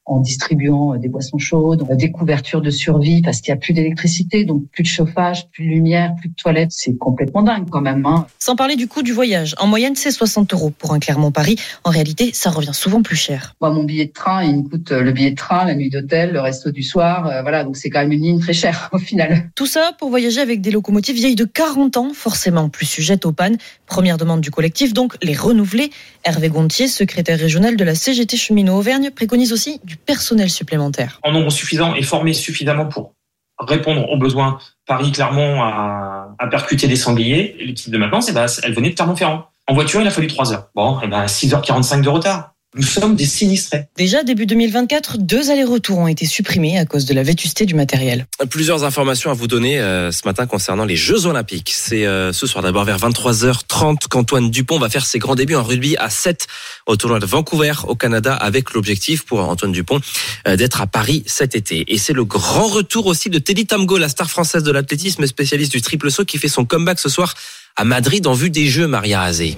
[0.05, 3.61] en distribuant euh, des boissons chaudes, euh, des couvertures de survie parce qu'il n'y a
[3.61, 6.71] plus d'électricité, donc plus de chauffage, plus de lumière, plus de toilettes.
[6.71, 8.05] C'est complètement dingue quand même.
[8.05, 8.25] Hein.
[8.39, 9.55] Sans parler du coût du voyage.
[9.59, 11.57] En moyenne, c'est 60 euros pour un Clermont-Paris.
[11.83, 13.55] En réalité, ça revient souvent plus cher.
[13.61, 15.89] Moi, mon billet de train, il me coûte euh, le billet de train, la nuit
[15.89, 17.27] d'hôtel, le resto du soir.
[17.27, 19.49] euh, voilà, donc c'est quand même une ligne très chère au final.
[19.55, 23.31] Tout ça pour voyager avec des locomotives vieilles de 40 ans, forcément plus sujettes aux
[23.31, 23.57] pannes.
[23.85, 25.91] Première demande du collectif, donc les renouveler.
[26.23, 31.19] Hervé Gontier, secrétaire régional de la CGT Cheminot Auvergne, préconise aussi personnel supplémentaire.
[31.23, 33.13] en nombre suffisant et formé suffisamment pour
[33.59, 34.59] répondre aux besoins.
[34.87, 37.55] Paris-Clermont a, a percuté des sangliers.
[37.59, 39.45] L'équipe de maintenance, eh ben, elle venait de Clermont-Ferrand.
[39.67, 40.69] En voiture, il a fallu 3 heures.
[40.75, 42.53] Bon, eh ben, 6h45 de retard.
[42.73, 43.87] Nous sommes des sinistrés.
[43.97, 48.27] Déjà, début 2024, deux allers-retours ont été supprimés à cause de la vétusté du matériel.
[48.49, 51.73] Plusieurs informations à vous donner euh, ce matin concernant les Jeux Olympiques.
[51.75, 55.63] C'est euh, ce soir d'abord vers 23h30 qu'Antoine Dupont va faire ses grands débuts en
[55.63, 56.47] rugby à 7
[56.85, 59.99] au tournoi de Vancouver au Canada avec l'objectif pour Antoine Dupont
[60.47, 61.83] euh, d'être à Paris cet été.
[61.93, 65.73] Et c'est le grand retour aussi de Teddy Tamgo, la star française de l'athlétisme, spécialiste
[65.73, 67.33] du triple saut qui fait son comeback ce soir
[67.75, 69.57] à Madrid en vue des Jeux Maria Azé.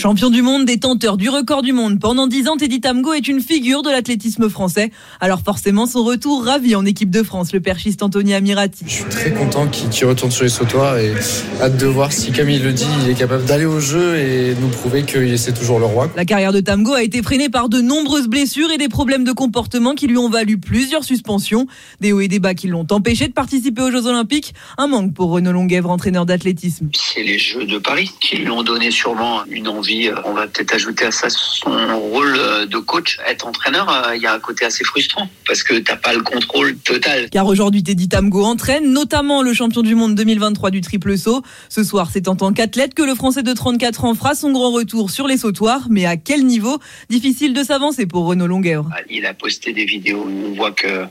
[0.00, 1.98] Champion du monde, détenteur du record du monde.
[1.98, 4.92] Pendant 10 ans, Teddy Tamgo est une figure de l'athlétisme français.
[5.18, 8.84] Alors forcément, son retour ravit en équipe de France, le perchiste Anthony Amirati.
[8.86, 11.12] Je suis très content qu'il retourne sur les sautoirs et
[11.60, 14.54] hâte de voir si, comme il le dit, il est capable d'aller au jeu et
[14.54, 16.08] de nous prouver que c'est toujours le roi.
[16.14, 19.32] La carrière de Tamgo a été freinée par de nombreuses blessures et des problèmes de
[19.32, 21.66] comportement qui lui ont valu plusieurs suspensions.
[21.98, 24.54] Des hauts et des bas qui l'ont empêché de participer aux Jeux Olympiques.
[24.76, 26.88] Un manque pour Renaud Longuèvre, entraîneur d'athlétisme.
[26.94, 29.87] C'est les Jeux de Paris qui lui ont donné sûrement une envie.
[30.24, 31.70] On va peut-être ajouter à ça son
[32.10, 33.18] rôle de coach.
[33.26, 36.22] Être entraîneur, euh, il y a un côté assez frustrant parce que t'as pas le
[36.22, 37.28] contrôle total.
[37.30, 41.42] Car aujourd'hui, Teddy Tamgo entraîne notamment le champion du monde 2023 du triple saut.
[41.68, 44.70] Ce soir, c'est en tant qu'athlète que le Français de 34 ans fera son grand
[44.70, 45.86] retour sur les sautoirs.
[45.90, 46.78] Mais à quel niveau?
[47.08, 48.90] Difficile de s'avancer pour Renaud Longuèvre.
[49.10, 51.06] Il a posté des vidéos où on voit que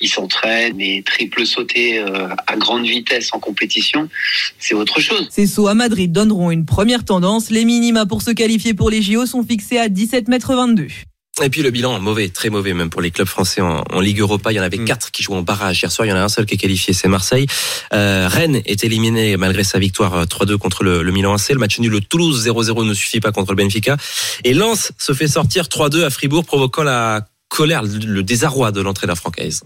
[0.00, 4.08] il s'entraîne et triple sauter euh, à grande vitesse en compétition,
[4.58, 5.28] c'est autre chose.
[5.30, 7.50] Ces sauts à Madrid donneront une première tendance.
[7.50, 10.86] Les minima pour se qualifier pour les JO sont fixés à 17 mètres 22.
[11.42, 14.20] Et puis le bilan mauvais, très mauvais même pour les clubs français en, en Ligue
[14.20, 14.52] Europa.
[14.52, 16.06] Il y en avait quatre qui jouent en barrage hier soir.
[16.06, 17.46] Il y en a un seul qui est qualifié, c'est Marseille.
[17.92, 21.50] Euh, Rennes est éliminé malgré sa victoire euh, 3-2 contre le, le Milan AC.
[21.50, 23.98] Le match nul, le Toulouse 0-0 ne suffit pas contre le Benfica.
[24.44, 28.80] Et Lens se fait sortir 3-2 à Fribourg, provoquant la colère, le le désarroi de
[28.80, 29.62] l'entraîneur francaise.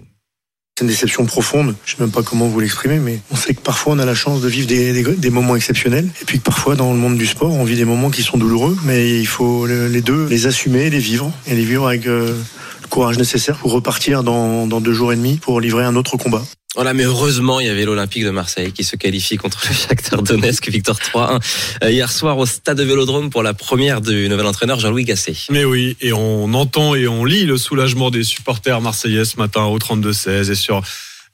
[0.80, 1.74] C'est une déception profonde.
[1.84, 4.14] Je sais même pas comment vous l'exprimer, mais on sait que parfois on a la
[4.14, 7.18] chance de vivre des, des- des moments exceptionnels, et puis que parfois dans le monde
[7.18, 10.26] du sport, on vit des moments qui sont douloureux, mais il faut le- les deux,
[10.26, 12.34] les assumer, les vivre, et les vivre avec euh,
[12.80, 16.16] le courage nécessaire pour repartir dans, dans deux jours et demi pour livrer un autre
[16.16, 16.42] combat.
[16.76, 20.22] Voilà, mais heureusement, il y avait l'Olympique de Marseille qui se qualifie contre le Shakhtar
[20.22, 21.40] Donetsk, victoire 3-1
[21.82, 25.34] euh, hier soir au stade de Vélodrome pour la première du nouvel entraîneur Jean-Louis Gasset.
[25.50, 29.64] Mais oui, et on entend et on lit le soulagement des supporters marseillais ce matin
[29.64, 30.80] au 32-16 et sur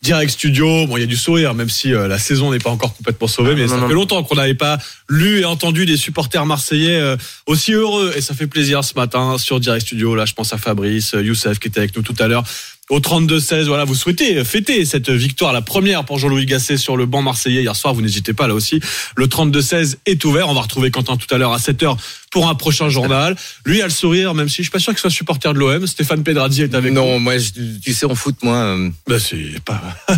[0.00, 0.86] Direct Studio.
[0.86, 3.28] Bon, il y a du sourire, même si euh, la saison n'est pas encore complètement
[3.28, 3.88] sauvée, mais non, ça non.
[3.88, 4.78] fait longtemps qu'on n'avait pas
[5.10, 8.14] lu et entendu des supporters marseillais euh, aussi heureux.
[8.16, 10.14] Et ça fait plaisir ce matin sur Direct Studio.
[10.14, 12.44] Là, je pense à Fabrice, Youssef qui était avec nous tout à l'heure.
[12.88, 17.04] Au 32-16, voilà, vous souhaitez fêter cette victoire, la première pour Jean-Louis Gasset sur le
[17.04, 17.94] banc marseillais hier soir.
[17.94, 18.78] Vous n'hésitez pas là aussi.
[19.16, 20.48] Le 32-16 est ouvert.
[20.48, 21.96] On va retrouver Quentin tout à l'heure à 7h
[22.30, 23.34] pour un prochain journal.
[23.64, 25.84] Lui a le sourire, même si je suis pas sûr qu'il soit supporter de l'OM.
[25.86, 27.00] Stéphane Pedradi est avec nous.
[27.00, 27.50] Non, moi, je-
[27.82, 28.54] tu sais, en foot, moi.
[28.54, 29.82] euh, Bah, c'est pas.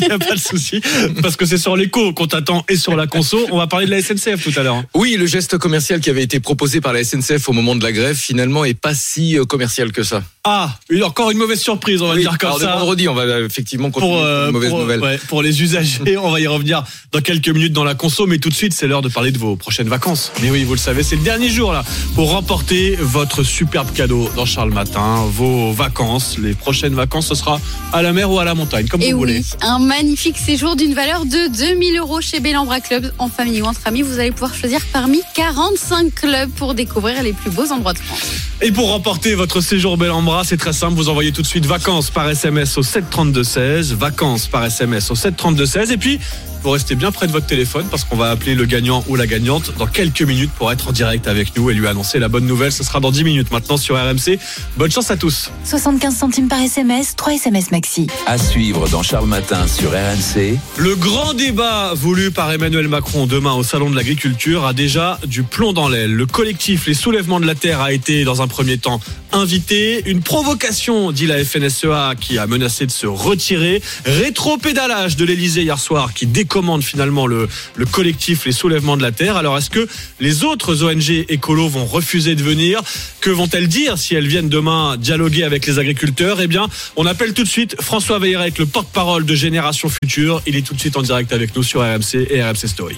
[0.00, 0.80] Il n'y a pas de souci.
[1.22, 3.38] Parce que c'est sur l'écho qu'on t'attend et sur la conso.
[3.50, 4.84] On va parler de la SNCF tout à l'heure.
[4.94, 7.90] Oui, le geste commercial qui avait été proposé par la SNCF au moment de la
[7.90, 10.22] grève, finalement, est pas si euh, commercial que ça.
[10.44, 12.76] Ah, encore une mauvaise surprise surprise, on va Oui, dire comme ça.
[12.76, 15.00] vendredi, on va euh, effectivement continuer pour, euh, une mauvaise pour, nouvelle.
[15.00, 16.16] ouais, pour les usagers.
[16.26, 18.86] On va y revenir dans quelques minutes dans la conso, mais tout de suite, c'est
[18.86, 20.32] l'heure de parler de vos prochaines vacances.
[20.42, 21.84] Mais oui, vous le savez, c'est le dernier jour là
[22.14, 25.24] pour remporter votre superbe cadeau dans Charles Matin.
[25.30, 27.60] Vos vacances, les prochaines vacances, ce sera
[27.92, 29.42] à la mer ou à la montagne, comme Et vous voulez.
[29.62, 33.80] un magnifique séjour d'une valeur de 2000 euros chez Bellambra Club en famille ou entre
[33.86, 34.02] amis.
[34.02, 38.20] Vous allez pouvoir choisir parmi 45 clubs pour découvrir les plus beaux endroits de France.
[38.62, 40.10] Et pour remporter votre séjour bel
[40.44, 40.94] c'est très simple.
[40.94, 43.92] Vous envoyez tout de suite vacances par SMS au 732-16.
[43.94, 45.92] Vacances par SMS au 732-16.
[45.92, 46.18] Et puis,
[46.66, 49.28] vous restez bien près de votre téléphone parce qu'on va appeler le gagnant ou la
[49.28, 52.44] gagnante dans quelques minutes pour être en direct avec nous et lui annoncer la bonne
[52.44, 52.72] nouvelle.
[52.72, 54.40] Ce sera dans 10 minutes maintenant sur RMC.
[54.76, 55.52] Bonne chance à tous.
[55.62, 58.08] 75 centimes par SMS, 3 SMS maxi.
[58.26, 60.58] À suivre dans Charles Matin sur RMC.
[60.78, 65.44] Le grand débat voulu par Emmanuel Macron demain au Salon de l'Agriculture a déjà du
[65.44, 66.14] plomb dans l'aile.
[66.14, 69.00] Le collectif Les Soulèvements de la Terre a été dans un premier temps
[69.32, 70.02] invité.
[70.06, 73.82] Une provocation, dit la FNSEA, qui a menacé de se retirer.
[74.04, 76.26] Rétro-pédalage de l'Elysée hier soir qui
[76.56, 79.36] décommande finalement le, le collectif Les Soulèvements de la Terre.
[79.36, 79.86] Alors est-ce que
[80.20, 82.80] les autres ONG écolos vont refuser de venir?
[83.20, 86.40] Que vont-elles dire si elles viennent demain dialoguer avec les agriculteurs?
[86.40, 90.40] Eh bien, on appelle tout de suite François Veilleret, le porte-parole de Génération Future.
[90.46, 92.96] Il est tout de suite en direct avec nous sur RMC et RMC Story.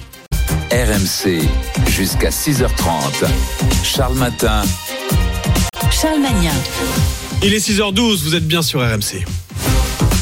[0.70, 1.40] RMC
[1.90, 3.26] jusqu'à 6h30.
[3.82, 4.62] Charles Matin.
[5.90, 6.52] Charles Magnin,
[7.42, 9.24] Il est 6h12, vous êtes bien sur RMC.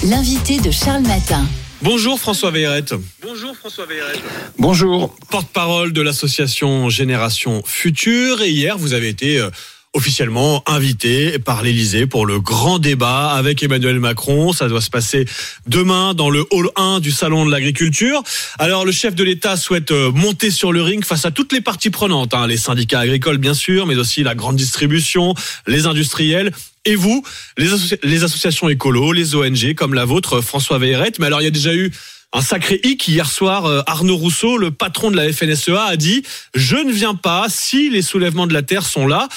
[0.04, 1.44] l'invité de Charles Matin.
[1.86, 2.82] Bonjour François Veilleret.
[3.22, 4.18] Bonjour François Veilleret.
[4.58, 5.14] Bonjour.
[5.30, 8.42] Porte-parole de l'association Génération Future.
[8.42, 9.50] Et hier, vous avez été euh,
[9.94, 14.52] officiellement invité par l'Elysée pour le grand débat avec Emmanuel Macron.
[14.52, 15.26] Ça doit se passer
[15.68, 18.20] demain dans le hall 1 du Salon de l'Agriculture.
[18.58, 21.60] Alors, le chef de l'État souhaite euh, monter sur le ring face à toutes les
[21.60, 25.34] parties prenantes, hein, les syndicats agricoles bien sûr, mais aussi la grande distribution,
[25.68, 26.50] les industriels.
[26.86, 27.22] Et vous,
[27.58, 31.12] les, associ- les associations écolos, les ONG comme la vôtre, François Veilleret.
[31.18, 31.92] Mais alors, il y a déjà eu
[32.32, 33.66] un sacré hic hier soir.
[33.66, 36.22] euh, Arnaud Rousseau, le patron de la FNSEA, a dit
[36.54, 39.28] Je ne viens pas si les soulèvements de la terre sont là.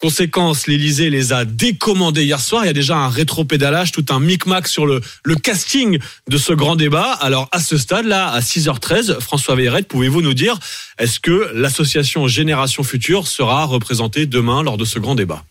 [0.00, 2.62] Conséquence, l'Elysée les a décommandés hier soir.
[2.64, 5.98] Il y a déjà un rétropédalage, tout un micmac sur le, le casting
[6.30, 7.12] de ce grand débat.
[7.20, 10.56] Alors, à ce stade-là, à 6h13, François Veilleret, pouvez-vous nous dire,
[10.98, 15.42] est-ce que l'association Génération Future sera représentée demain lors de ce grand débat?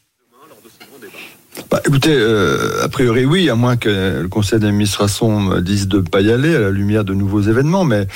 [1.70, 5.98] Bah, écoutez, euh, a priori oui, à moins que le conseil d'administration me dise de
[5.98, 7.84] ne pas y aller à la lumière de nouveaux événements.
[7.84, 8.08] Mais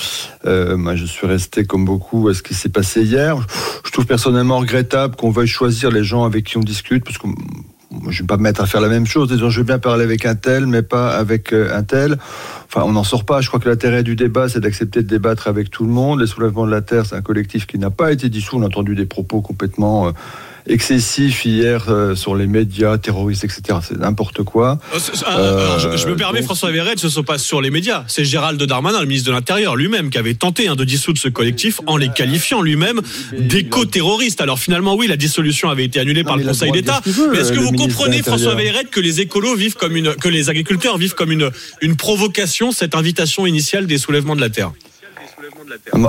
[0.45, 3.35] euh, moi, je suis resté comme beaucoup à ce qui s'est passé hier.
[3.83, 7.27] Je trouve personnellement regrettable qu'on veuille choisir les gens avec qui on discute, parce que
[7.27, 9.27] moi, je ne vais pas me mettre à faire la même chose.
[9.27, 12.17] Disons, je veux bien parler avec un tel, mais pas avec euh, un tel.
[12.67, 13.41] Enfin, on n'en sort pas.
[13.41, 16.21] Je crois que l'intérêt du débat, c'est d'accepter de débattre avec tout le monde.
[16.21, 18.57] Les soulèvements de la Terre, c'est un collectif qui n'a pas été dissous.
[18.57, 20.13] On a entendu des propos complètement
[20.67, 23.79] excessifs hier euh, sur les médias, terroristes, etc.
[23.87, 24.79] C'est n'importe quoi.
[24.93, 24.97] Euh,
[25.27, 28.03] alors, je, je me permets, donc- François Veilleret, ce ne sont pas sur les médias.
[28.07, 31.27] C'est Gérald Darmanin, le ministre de l'Intérieur, lui-même, qui avait tenté hein, de dissoudre ce
[31.29, 33.01] collectif en les qualifiant lui-même
[33.37, 34.41] d'éco-terroristes.
[34.41, 37.01] Alors finalement, oui, la dissolution avait été annulée par le Conseil d'État.
[37.31, 40.49] Mais est-ce que vous comprenez, François Veilleret, que les écolos vivent comme une, que les
[40.49, 41.49] agriculteurs vivent comme une,
[41.81, 44.71] une provocation, cette invitation initiale des soulèvements de la terre?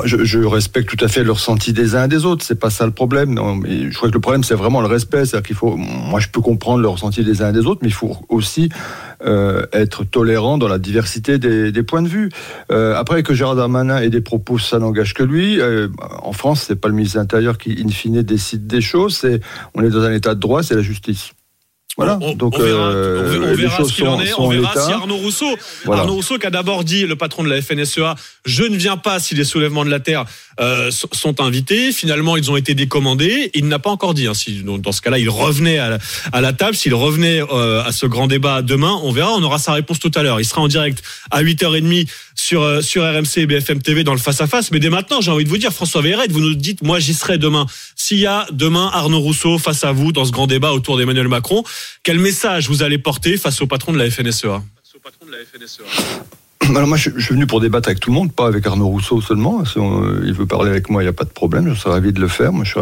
[0.04, 2.44] Je, respecte tout à fait le ressenti des uns et des autres.
[2.44, 3.34] C'est pas ça le problème.
[3.34, 5.24] Non, mais je crois que le problème, c'est vraiment le respect.
[5.24, 5.76] C'est-à-dire qu'il faut.
[5.76, 8.68] Moi, je peux comprendre le ressenti des uns et des autres, mais il faut aussi
[9.24, 12.28] euh, être tolérant dans la diversité des, des points de vue.
[12.70, 15.60] Euh, après que Gérard Darmanin ait des propos, ça n'engage que lui.
[15.60, 15.88] Euh,
[16.22, 19.16] en France, c'est pas le ministre de l'Intérieur qui, in fine, décide des choses.
[19.16, 19.40] C'est
[19.74, 21.32] on est dans un état de droit, c'est la justice.
[21.98, 22.14] Voilà.
[22.36, 24.32] Donc, on verra, euh, on- verra ce qu'il en est.
[24.38, 26.02] On verra si Arnaud Rousseau, Voilà.
[26.02, 28.14] Arnaud Rousseau qui a d'abord dit, le patron de la FNSEA,
[28.46, 30.24] je ne viens pas si les soulèvements de la terre
[30.60, 31.92] euh, sont invités.
[31.92, 33.50] Finalement, ils ont été décommandés.
[33.54, 34.26] Il n'a pas encore dit.
[34.26, 35.98] hein, si, donc, dans ce cas-là, il revenait à la,
[36.32, 36.76] à la table.
[36.76, 39.32] S'il revenait euh, à ce grand débat demain, on verra.
[39.32, 40.40] On aura sa réponse tout à l'heure.
[40.40, 44.70] Il sera en direct à 8h30 sur, euh, RMC et BFM TV dans le face-à-face.
[44.70, 47.14] Mais dès maintenant, j'ai envie de vous dire, François Veilleret, vous nous dites, moi, j'y
[47.14, 47.66] serai demain.
[47.96, 51.28] S'il y a demain Arnaud Rousseau face à vous dans ce grand débat autour d'Emmanuel
[51.28, 51.64] Macron,
[52.02, 54.62] quel message vous allez porter face au patron de la FNSEA
[56.70, 59.20] Alors moi, je, suis venu pour débattre avec tout le monde, pas avec Arnaud Rousseau
[59.20, 59.64] seulement.
[59.64, 61.68] Si euh, il veut parler avec moi, il n'y a pas de problème.
[61.68, 62.52] Je serais ravi de le faire.
[62.52, 62.80] Moi, je suis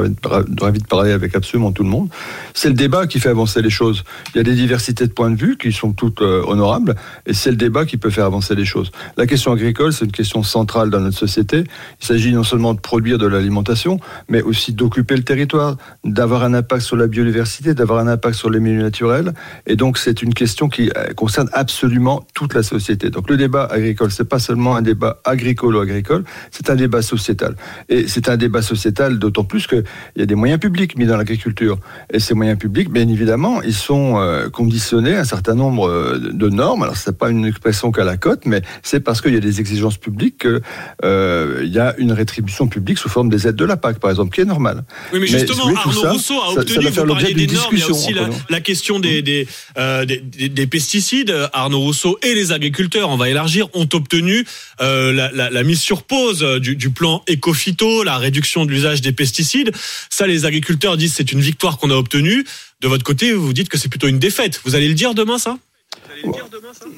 [0.58, 2.08] ravi de, parler avec absolument tout le monde.
[2.52, 4.04] C'est le débat qui fait avancer les choses.
[4.34, 6.94] Il y a des diversités de points de vue qui sont toutes euh, honorables,
[7.26, 8.90] et c'est le débat qui peut faire avancer les choses.
[9.16, 11.64] La question agricole, c'est une question centrale dans notre société.
[12.00, 13.98] Il s'agit non seulement de produire de l'alimentation,
[14.28, 18.50] mais aussi d'occuper le territoire, d'avoir un impact sur la biodiversité, d'avoir un impact sur
[18.50, 19.32] les milieux naturels.
[19.66, 23.10] Et donc, c'est une question qui euh, concerne absolument toute la société.
[23.10, 24.10] Donc, le débat agricole.
[24.10, 27.54] C'est pas seulement un débat agricolo-agricole, c'est un débat sociétal.
[27.88, 29.84] Et c'est un débat sociétal d'autant plus qu'il
[30.16, 31.78] y a des moyens publics mis dans l'agriculture.
[32.12, 36.18] Et ces moyens publics, bien évidemment, ils sont euh, conditionnés à un certain nombre euh,
[36.32, 36.82] de normes.
[36.82, 39.60] Alors, c'est pas une expression qu'à la cote, mais c'est parce qu'il y a des
[39.60, 40.60] exigences publiques qu'il
[41.04, 44.34] euh, y a une rétribution publique sous forme des aides de la PAC, par exemple,
[44.34, 44.84] qui est normale.
[45.12, 47.46] Oui, mais justement, Arnaud ça, Rousseau a ça- ça obtenu, va faire vous parliez des
[47.46, 48.14] normes, il y a discussion aussi
[48.48, 49.46] la, question des, des,
[49.78, 51.34] euh, des, des- des pesticides.
[51.52, 54.46] Arnaud Rousseau et les agriculteurs, on va élargir, ont obtenu
[54.80, 59.12] euh, la, mise sur pause euh, du, du plan éco-phyto, la réduction de l'usage des
[59.12, 59.72] pesticides.
[60.10, 62.44] Ça, les agriculteurs disent c'est une victoire qu'on a obtenue.
[62.80, 64.60] De votre côté, vous dites que c'est plutôt une défaite.
[64.64, 65.58] Vous allez le dire demain, ça?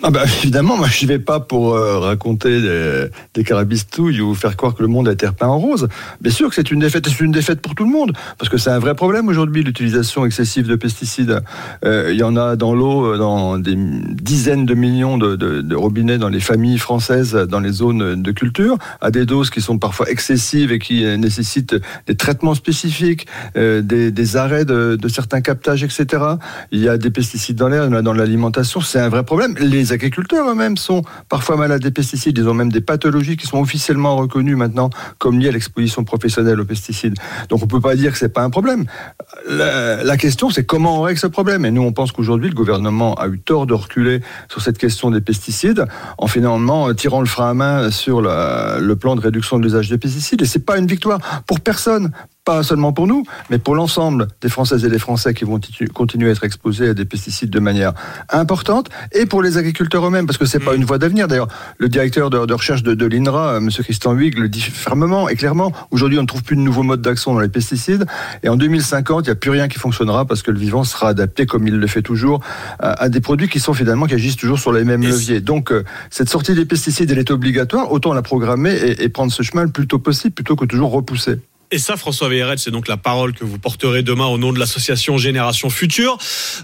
[0.02, 4.56] Ah bah, évidemment, moi je vais pas pour euh, raconter des, des carabistouilles ou faire
[4.56, 5.88] croire que le monde a été repeint en rose.
[6.20, 8.58] Bien sûr que c'est une défaite, c'est une défaite pour tout le monde, parce que
[8.58, 11.42] c'est un vrai problème aujourd'hui l'utilisation excessive de pesticides.
[11.84, 16.18] Euh, Il y en a dans l'eau, euh, dans des dizaines de millions de, robinets
[16.18, 20.10] dans les familles françaises, dans les zones de culture, à des doses qui sont parfois
[20.10, 21.76] excessives et qui nécessitent
[22.06, 26.24] des traitements spécifiques, des, des arrêts de, de certains captages, etc.
[26.70, 28.80] Il y a des pesticides dans l'air, il y en a dans l'alimentation.
[28.92, 29.54] C'est un vrai problème.
[29.58, 31.00] Les agriculteurs eux-mêmes sont
[31.30, 32.36] parfois malades des pesticides.
[32.36, 36.60] Ils ont même des pathologies qui sont officiellement reconnues maintenant comme liées à l'exposition professionnelle
[36.60, 37.14] aux pesticides.
[37.48, 38.84] Donc on peut pas dire que c'est pas un problème.
[39.48, 41.64] La, question, c'est comment on règle ce problème?
[41.64, 44.20] Et nous, on pense qu'aujourd'hui, le gouvernement a eu tort de reculer
[44.50, 45.86] sur cette question des pesticides
[46.18, 49.88] en finalement euh, tirant le frein à main sur le plan de réduction de l'usage
[49.88, 50.42] des pesticides.
[50.42, 52.12] Et c'est pas une victoire pour personne.
[52.44, 55.60] Pas seulement pour nous, mais pour l'ensemble des Françaises et des Français qui vont
[55.94, 57.92] continuer à être exposés à des pesticides de manière
[58.30, 61.28] importante, et pour les agriculteurs eux-mêmes, parce que c'est pas une voie d'avenir.
[61.28, 61.46] D'ailleurs,
[61.78, 63.70] le directeur de, de recherche de, de l'INRA, euh, M.
[63.70, 65.70] Christian Huyghe, le dit fermement et clairement.
[65.92, 68.06] Aujourd'hui, on ne trouve plus de nouveaux modes d'action dans les pesticides,
[68.42, 71.10] et en 2050, il n'y a plus rien qui fonctionnera parce que le vivant sera
[71.10, 72.40] adapté, comme il le fait toujours,
[72.80, 75.40] à, à des produits qui sont finalement qui agissent toujours sur les mêmes leviers.
[75.40, 77.92] Donc, euh, cette sortie des pesticides, elle est obligatoire.
[77.92, 80.90] Autant la programmer et, et prendre ce chemin le plus tôt possible, plutôt que toujours
[80.90, 81.38] repousser.
[81.74, 84.58] Et ça, François Veyret, c'est donc la parole que vous porterez demain au nom de
[84.58, 86.18] l'association Génération Future.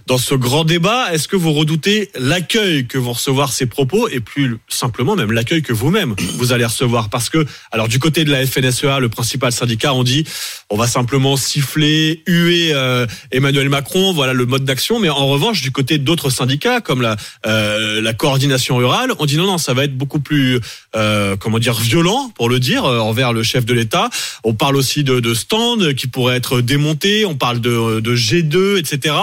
[0.06, 4.20] Dans ce grand débat, est-ce que vous redoutez l'accueil que vont recevoir ces propos et
[4.20, 7.08] plus simplement même l'accueil que vous-même vous allez recevoir?
[7.08, 10.24] Parce que, alors du côté de la FNSEA, le principal syndicat, on dit
[10.68, 15.00] on va simplement siffler, huer euh, Emmanuel Macron, voilà le mode d'action.
[15.00, 17.16] Mais en revanche, du côté d'autres syndicats, comme la,
[17.46, 20.60] euh, la coordination rurale, on dit non, non, ça va être beaucoup plus,
[20.94, 24.10] euh, comment dire, violent, pour le dire, euh, envers le chef de l'État.
[24.44, 29.14] On parle aussi de, stands qui pourraient être démontés, on parle de, de G2, etc.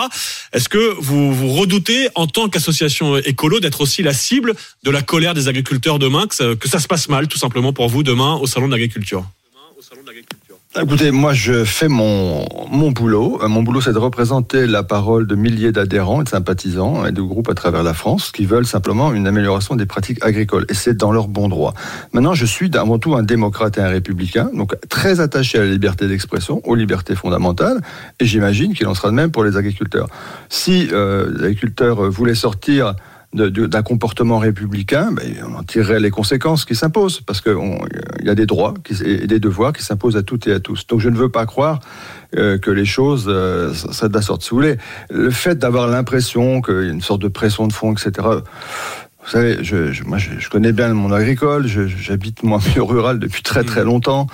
[0.53, 5.33] Est-ce que vous, redoutez, en tant qu'association écolo, d'être aussi la cible de la colère
[5.33, 8.35] des agriculteurs demain, que ça, que ça se passe mal, tout simplement, pour vous demain
[8.35, 9.25] au Salon de l'agriculture?
[10.77, 13.39] Écoutez, moi je fais mon, mon boulot.
[13.41, 17.13] Euh, Mon boulot c'est de représenter la parole de milliers d'adhérents et de sympathisants et
[17.13, 20.65] de groupes à travers la France qui veulent simplement une amélioration des pratiques agricoles.
[20.67, 21.73] Et c'est dans leur bon droit.
[22.11, 25.71] Maintenant, je suis avant tout un démocrate et un républicain, donc très attaché à la
[25.71, 27.79] liberté d'expression, aux libertés fondamentales.
[28.19, 30.09] Et j'imagine qu'il en sera de même pour les agriculteurs.
[30.49, 32.95] Si euh, les agriculteurs voulaient sortir
[33.35, 37.55] d'un comportement républicain, ben, on en tirerait les conséquences qui s'imposent, parce qu'il
[38.23, 40.87] y a des droits qui- et des devoirs qui s'imposent à toutes et à tous.
[40.87, 41.79] Donc je ne veux pas croire
[42.37, 44.41] euh, que les choses euh, seraient de la sorte.
[44.43, 44.77] Si vous voulez,
[45.09, 48.11] le fait d'avoir l'impression qu'il y a une sorte de pression de fond, etc.,
[49.23, 51.65] vous savez, je, je- moi, je, je connais bien le monde agricole.
[51.65, 54.27] J'habite moi milieu rural depuis très très longtemps.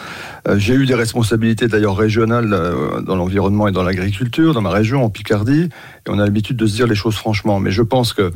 [0.49, 4.69] Euh, J'ai eu des responsabilités d'ailleurs régionales euh, dans l'environnement et dans l'agriculture, dans ma
[4.71, 5.69] région, en Picardie.
[6.05, 7.61] Et on a l'habitude de se dire les choses franchement.
[7.61, 8.33] Mais je pense que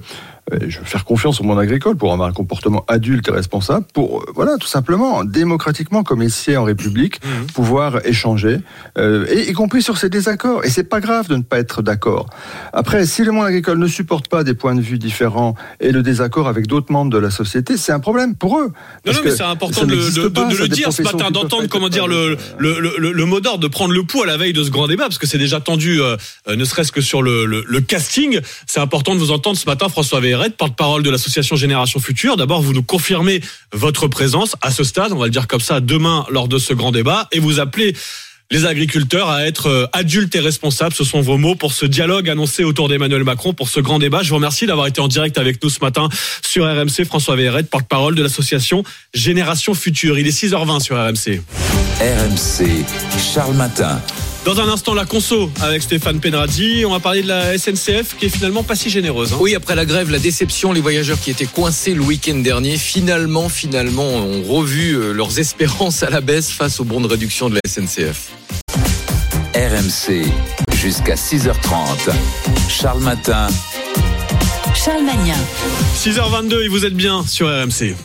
[0.67, 4.19] je veux faire confiance au monde agricole pour avoir un comportement adulte et responsable, pour
[4.21, 7.19] euh, voilà tout simplement démocratiquement comme ici en République,
[7.53, 8.59] pouvoir échanger,
[8.97, 10.63] euh, et y compris sur ces désaccords.
[10.63, 12.27] Et c'est pas grave de ne pas être d'accord.
[12.73, 16.03] Après, si le monde agricole ne supporte pas des points de vue différents et le
[16.03, 18.71] désaccord avec d'autres membres de la société, c'est un problème pour eux.
[19.05, 20.93] Non, non, mais c'est important de, le- n'existe de- pas, de ça, le des dire
[20.93, 24.21] ce matin, d'entendre comment dire le, le, le, le mot d'ordre, de prendre le pouls
[24.23, 26.17] à la veille de ce grand débat, parce que c'est déjà tendu, euh,
[26.47, 28.39] euh, ne serait-ce que sur le, casting.
[28.67, 32.35] C'est important de vous entendre ce matin, François Veyret, porte-parole de l'association Génération Future.
[32.35, 33.41] D'abord, vous nous confirmez
[33.71, 36.73] votre présence à ce stade, on va le dire comme ça, demain lors de ce
[36.73, 37.95] grand débat, et vous appelez
[38.51, 40.93] les agriculteurs à être euh, adultes et responsables.
[40.93, 44.23] Ce sont vos mots pour ce dialogue annoncé autour d'Emmanuel Macron, pour ce grand débat.
[44.23, 46.09] Je vous remercie d'avoir été en direct avec nous ce matin
[46.45, 47.05] sur RMC.
[47.05, 48.83] François Veyret, porte-parole de l'association
[49.13, 50.19] Génération Future.
[50.19, 51.41] Il est 6h20 sur RMC.
[52.01, 52.85] RMC,
[53.33, 54.01] Charles Matin.
[54.45, 56.85] Dans un instant, la conso avec Stéphane Penradi.
[56.85, 59.33] On va parler de la SNCF qui est finalement pas si généreuse.
[59.33, 59.37] hein.
[59.39, 63.49] Oui, après la grève, la déception, les voyageurs qui étaient coincés le week-end dernier, finalement,
[63.49, 67.55] finalement, ont revu euh, leurs espérances à la baisse face au bon de réduction de
[67.55, 68.29] la SNCF.
[69.55, 70.25] RMC,
[70.79, 72.11] jusqu'à 6h30.
[72.69, 73.47] Charles Matin.
[74.75, 75.33] Charles Magnin.
[75.97, 77.95] 6h22 et vous êtes bien sur RMC.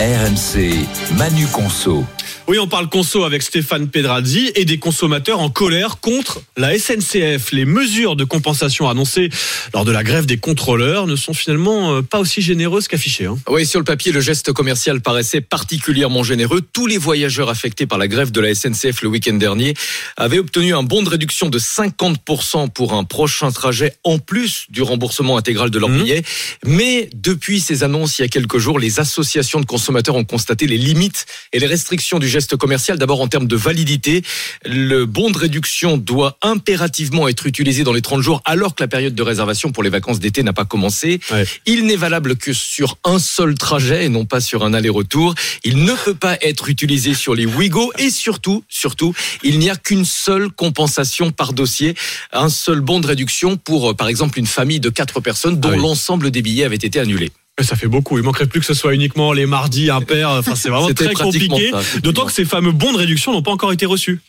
[0.00, 0.86] RMC,
[1.18, 2.06] Manu Conso.
[2.48, 7.52] Oui, on parle conso avec Stéphane Pedrazzi et des consommateurs en colère contre la SNCF.
[7.52, 9.28] Les mesures de compensation annoncées
[9.72, 13.26] lors de la grève des contrôleurs ne sont finalement euh, pas aussi généreuses qu'affichées.
[13.26, 13.38] hein.
[13.48, 16.60] Oui, sur le papier, le geste commercial paraissait particulièrement généreux.
[16.60, 19.74] Tous les voyageurs affectés par la grève de la SNCF le week-end dernier
[20.16, 24.82] avaient obtenu un bon de réduction de 50% pour un prochain trajet en plus du
[24.82, 26.24] remboursement intégral de leur billet.
[26.64, 30.66] Mais depuis ces annonces il y a quelques jours, les associations de consommateurs ont constaté
[30.66, 32.98] les limites et les restrictions du geste commercial.
[32.98, 34.22] D'abord en termes de validité,
[34.64, 38.88] le bon de réduction doit impérativement être utilisé dans les 30 jours alors que la
[38.88, 41.20] période de réservation pour les vacances d'été n'a pas commencé.
[41.66, 45.34] Il n'est valable que sur un seul trajet et non pas sur un aller-retour.
[45.64, 49.76] Il ne peut pas être utilisé sur les Wigo et surtout, surtout, il n'y a
[49.76, 51.94] qu'une seule compensation par dossier,
[52.32, 55.76] un seul bon de réduction pour, euh, par exemple, une famille de quatre personnes dont
[55.76, 57.30] l'ensemble des billets avait été annulé.
[57.60, 58.16] Mais Ça fait beaucoup.
[58.18, 60.30] Il manquerait plus que ce soit uniquement les mardis impairs.
[60.30, 61.72] Enfin, c'est vraiment très compliqué.
[62.02, 64.20] D'autant que ces fameux bons de réduction n'ont pas encore été reçus.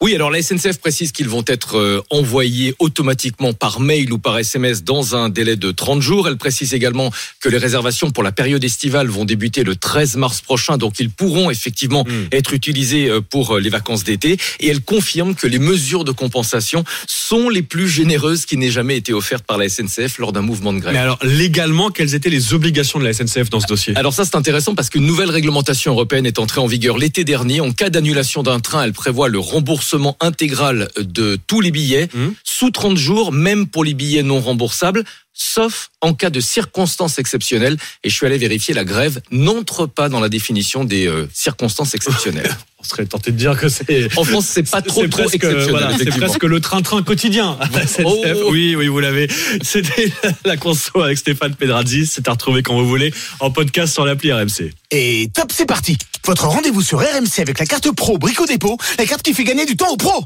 [0.00, 4.38] Oui, alors la SNCF précise qu'ils vont être euh, envoyés automatiquement par mail ou par
[4.38, 6.26] SMS dans un délai de 30 jours.
[6.26, 10.40] Elle précise également que les réservations pour la période estivale vont débuter le 13 mars
[10.40, 14.38] prochain, donc ils pourront effectivement être utilisés euh, pour euh, les vacances d'été.
[14.58, 18.96] Et elle confirme que les mesures de compensation sont les plus généreuses qui n'aient jamais
[18.96, 20.94] été offertes par la SNCF lors d'un mouvement de grève.
[20.94, 23.94] Mais alors, légalement, quelles étaient les obligations de la SNCF dans ce dossier.
[23.96, 27.60] Alors ça, c'est intéressant parce qu'une nouvelle réglementation européenne est entrée en vigueur l'été dernier.
[27.60, 32.08] En cas d'annulation d'un train, elle prévoit le remboursement intégral de tous les billets
[32.44, 35.04] sous 30 jours, même pour les billets non remboursables,
[35.40, 37.78] sauf en cas de circonstances exceptionnelles.
[38.04, 41.94] Et je suis allé vérifier, la grève n'entre pas dans la définition des euh, circonstances
[41.94, 42.54] exceptionnelles.
[42.78, 44.08] On serait tenté de dire que c'est.
[44.16, 45.70] En France, c'est pas trop, C'est trop presque, exceptionnel.
[45.70, 47.58] voilà, c'est presque le train-train quotidien.
[47.72, 48.04] SNCF.
[48.04, 48.24] Oh.
[48.50, 49.28] Oui, oui, vous l'avez.
[49.62, 50.10] C'était
[50.44, 52.06] la conso avec Stéphane Pedrazzi.
[52.06, 54.72] C'est à retrouver quand vous voulez en podcast sur l'appli RMC.
[54.90, 59.06] Et top, c'est parti Votre rendez-vous sur RMC avec la carte pro Brico Dépôt, la
[59.06, 60.24] carte qui fait gagner du temps aux pros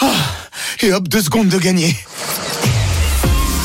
[0.00, 0.10] Ah,
[0.80, 1.94] Et hop, deux secondes de gagner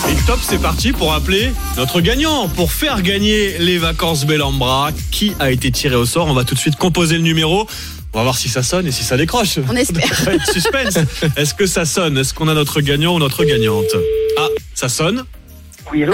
[0.09, 4.89] Et top, c'est parti pour appeler notre gagnant, pour faire gagner les vacances Bellambra.
[5.11, 6.27] Qui a été tiré au sort?
[6.27, 7.67] On va tout de suite composer le numéro.
[8.13, 9.59] On va voir si ça sonne et si ça décroche.
[9.69, 10.03] On espère.
[10.51, 10.97] Suspense.
[11.35, 12.17] Est-ce que ça sonne?
[12.17, 13.85] Est-ce qu'on a notre gagnant ou notre gagnante?
[14.37, 15.23] Ah, ça sonne?
[15.91, 16.13] Oui, allô?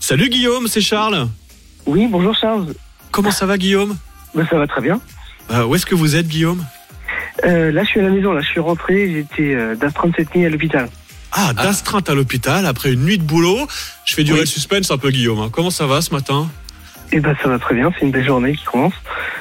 [0.00, 1.28] Salut Guillaume, c'est Charles.
[1.86, 2.74] Oui, bonjour Charles.
[3.10, 3.96] Comment ça va Guillaume?
[4.34, 5.00] Ben, ça va très bien.
[5.50, 6.64] Euh, Où est-ce que vous êtes Guillaume?
[7.44, 10.34] Euh, là, je suis à la maison, là, je suis rentré, j'étais euh, d'astreinte cette
[10.34, 10.88] nuit à l'hôpital.
[11.32, 13.66] Ah, d'astreinte à l'hôpital après une nuit de boulot.
[14.04, 14.44] Je fais durer Oui.
[14.44, 15.40] le suspense un peu Guillaume.
[15.40, 15.48] hein.
[15.52, 16.48] Comment ça va ce matin?
[17.12, 18.92] Eh ben, ça va très bien, c'est une belle journée qui commence.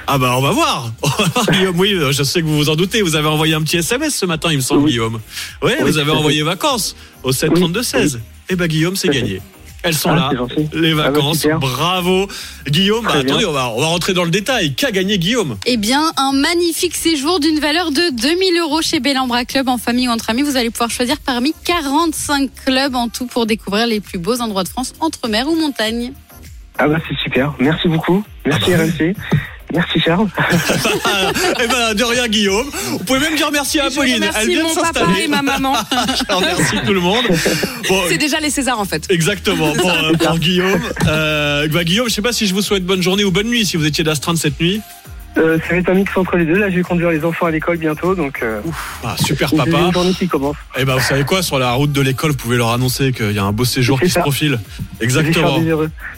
[0.05, 0.91] Ah bah on va voir.
[1.51, 3.01] Guillaume, oui, je sais que vous vous en doutez.
[3.01, 5.19] Vous avez envoyé un petit SMS ce matin, il me semble, Guillaume.
[5.63, 8.19] Oui, Oui, vous avez envoyé vacances au 732-16.
[8.49, 9.41] Eh ben Guillaume, c'est fait.
[9.85, 10.29] Elles sont Ah, là,
[10.73, 11.45] les Ah bah, vacances.
[11.59, 12.27] Bravo.
[12.67, 14.73] Guillaume, bah, attendez, on va, on va rentrer dans le détail.
[14.73, 19.45] Qu'a gagné Guillaume Eh bien, un magnifique séjour d'une valeur de 2000 euros chez Bellambra
[19.45, 20.41] Club en famille ou entre amis.
[20.41, 24.63] Vous allez pouvoir choisir parmi 45 clubs en tout pour découvrir les plus beaux endroits
[24.63, 26.13] de France, entre mer ou montagne.
[26.79, 28.23] Ah bah, c'est super, merci beaucoup.
[28.45, 29.15] Merci Ah bah RMC.
[29.73, 30.27] Merci Charles.
[31.61, 32.67] Eh ben, de rien, Guillaume.
[32.91, 34.15] Vous pouvez même dire merci à Apolline.
[34.15, 35.73] remercie Elle vient de mon papa et ma maman.
[35.91, 37.25] Je remercie tout le monde.
[37.89, 39.05] Bon, C'est déjà les Césars en fait.
[39.09, 40.81] Exactement, pour, euh, pour Guillaume.
[41.07, 43.65] Euh, bah, Guillaume, je sais pas si je vous souhaite bonne journée ou bonne nuit
[43.65, 44.81] si vous étiez d'astreinte cette nuit.
[45.37, 46.57] Euh, ça va être un mix entre les deux.
[46.57, 48.39] Là, je vais conduire les enfants à l'école bientôt, donc.
[48.41, 48.61] Euh,
[49.03, 49.69] Ah, super une papa.
[49.71, 50.55] deuxième journée qui commence.
[50.77, 53.31] Eh ben, vous savez quoi, sur la route de l'école, vous pouvez leur annoncer qu'il
[53.33, 54.59] y a un beau séjour qui se profile.
[55.01, 55.59] Exactement.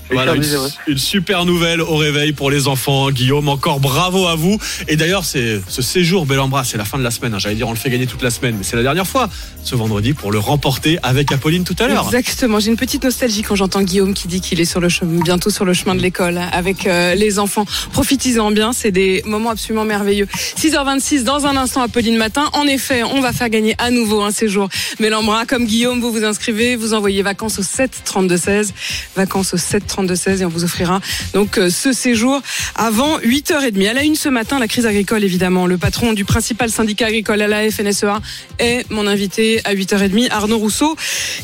[0.10, 0.44] Voilà, une,
[0.88, 3.10] une super nouvelle au réveil pour les enfants.
[3.12, 4.58] Guillaume, encore bravo à vous.
[4.88, 7.34] Et d'ailleurs, c'est ce séjour Bellambra, c'est la fin de la semaine.
[7.34, 7.40] hein.
[7.40, 9.28] J'allais dire, on le fait gagner toute la semaine, mais c'est la dernière fois,
[9.64, 12.06] ce vendredi, pour le remporter avec Apolline tout à l'heure.
[12.06, 12.60] Exactement.
[12.62, 15.50] J'ai une petite nostalgie quand j'entends Guillaume qui dit qu'il est sur le chemin, bientôt
[15.50, 17.66] sur le chemin de l'école avec euh, les enfants.
[17.92, 18.72] Profitez-en bien.
[18.72, 20.28] C'est des moments absolument merveilleux.
[20.58, 22.46] 6h26 dans un instant, Apolline Matin.
[22.54, 24.70] En effet, on va faire gagner à nouveau un séjour.
[25.00, 28.74] Mélambra, comme Guillaume, vous vous inscrivez, vous envoyez vacances au 7 32 16,
[29.16, 31.00] vacances au 7 32 16 et on vous offrira
[31.34, 32.42] donc euh, ce séjour
[32.76, 33.88] avant 8h30.
[33.88, 35.68] À la une ce matin, la crise agricole évidemment.
[35.68, 38.20] Le patron du principal syndicat agricole à la FNSEA
[38.60, 40.96] est mon invité à 8h30, Arnaud Rousseau.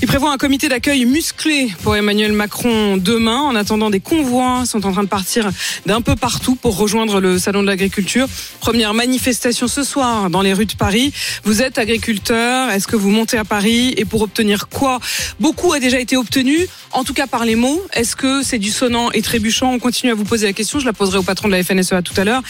[0.01, 3.41] Il prévoit un comité d'accueil musclé pour Emmanuel Macron demain.
[3.41, 5.49] En attendant, des convois sont en train de partir
[5.85, 8.27] d'un peu partout pour rejoindre le salon de l'agriculture.
[8.59, 11.13] Première manifestation ce soir dans les rues de Paris.
[11.43, 14.99] Vous êtes agriculteur, est-ce que vous montez à Paris et pour obtenir quoi?
[15.39, 17.81] Beaucoup a déjà été obtenu, en tout cas par les mots.
[17.93, 19.71] Est-ce que c'est du sonnant et trébuchant?
[19.71, 22.01] On continue à vous poser la question, je la poserai au patron de la FNSEA
[22.01, 22.41] tout à l'heure.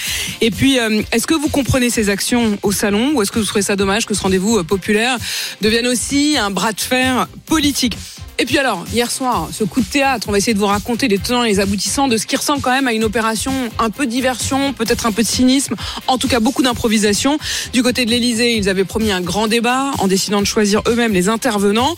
[0.42, 3.46] Et puis, euh, est-ce que vous comprenez ces actions au salon ou est-ce que vous
[3.46, 5.18] trouvez ça dommage que ce rendez-vous euh, populaire
[5.62, 7.98] devienne aussi un bras de fer politique?
[8.40, 11.08] Et puis alors, hier soir, ce coup de théâtre, on va essayer de vous raconter
[11.08, 13.92] les tenants et les aboutissants de ce qui ressemble quand même à une opération un
[13.92, 15.76] peu diversion, peut-être un peu de cynisme,
[16.08, 17.38] en tout cas beaucoup d'improvisation.
[17.74, 21.14] Du côté de l'Elysée, ils avaient promis un grand débat en décidant de choisir eux-mêmes
[21.14, 21.96] les intervenants.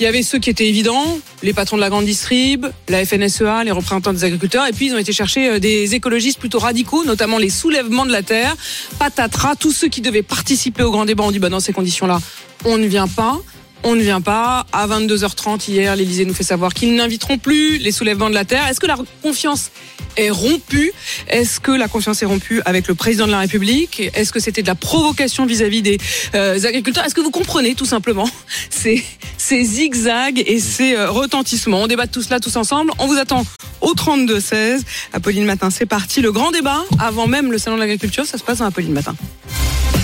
[0.00, 3.62] Il y avait ceux qui étaient évidents, les patrons de la grande distrib, la FNSEA,
[3.64, 7.04] les représentants des agriculteurs, et puis ils ont été chercher euh, des écologistes plutôt radicaux,
[7.04, 8.56] notamment les soulèvements de la terre,
[8.98, 12.20] patatras, tous ceux qui devaient participer au grand débat ont dit bah dans ces conditions-là,
[12.64, 13.40] on ne vient pas.
[13.86, 14.64] On ne vient pas.
[14.72, 18.66] À 22h30 hier, l'Elysée nous fait savoir qu'ils n'inviteront plus les soulèvements de la terre.
[18.66, 19.70] Est-ce que la confiance
[20.16, 20.90] est rompue?
[21.28, 24.10] Est-ce que la confiance est rompue avec le président de la République?
[24.14, 25.98] Est-ce que c'était de la provocation vis-à-vis des
[26.34, 27.04] euh, agriculteurs?
[27.04, 28.28] Est-ce que vous comprenez tout simplement
[28.70, 29.04] ces,
[29.38, 31.82] zigzags et ces euh, retentissements?
[31.82, 32.90] On débat de tout cela tous ensemble.
[32.98, 33.44] On vous attend
[33.82, 34.80] au 32-16.
[35.12, 36.22] Apolline Matin, c'est parti.
[36.22, 39.14] Le grand débat, avant même le salon de l'agriculture, ça se passe dans Apolline Matin.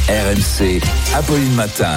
[0.07, 0.83] RMC,
[1.15, 1.89] Apolline Matin.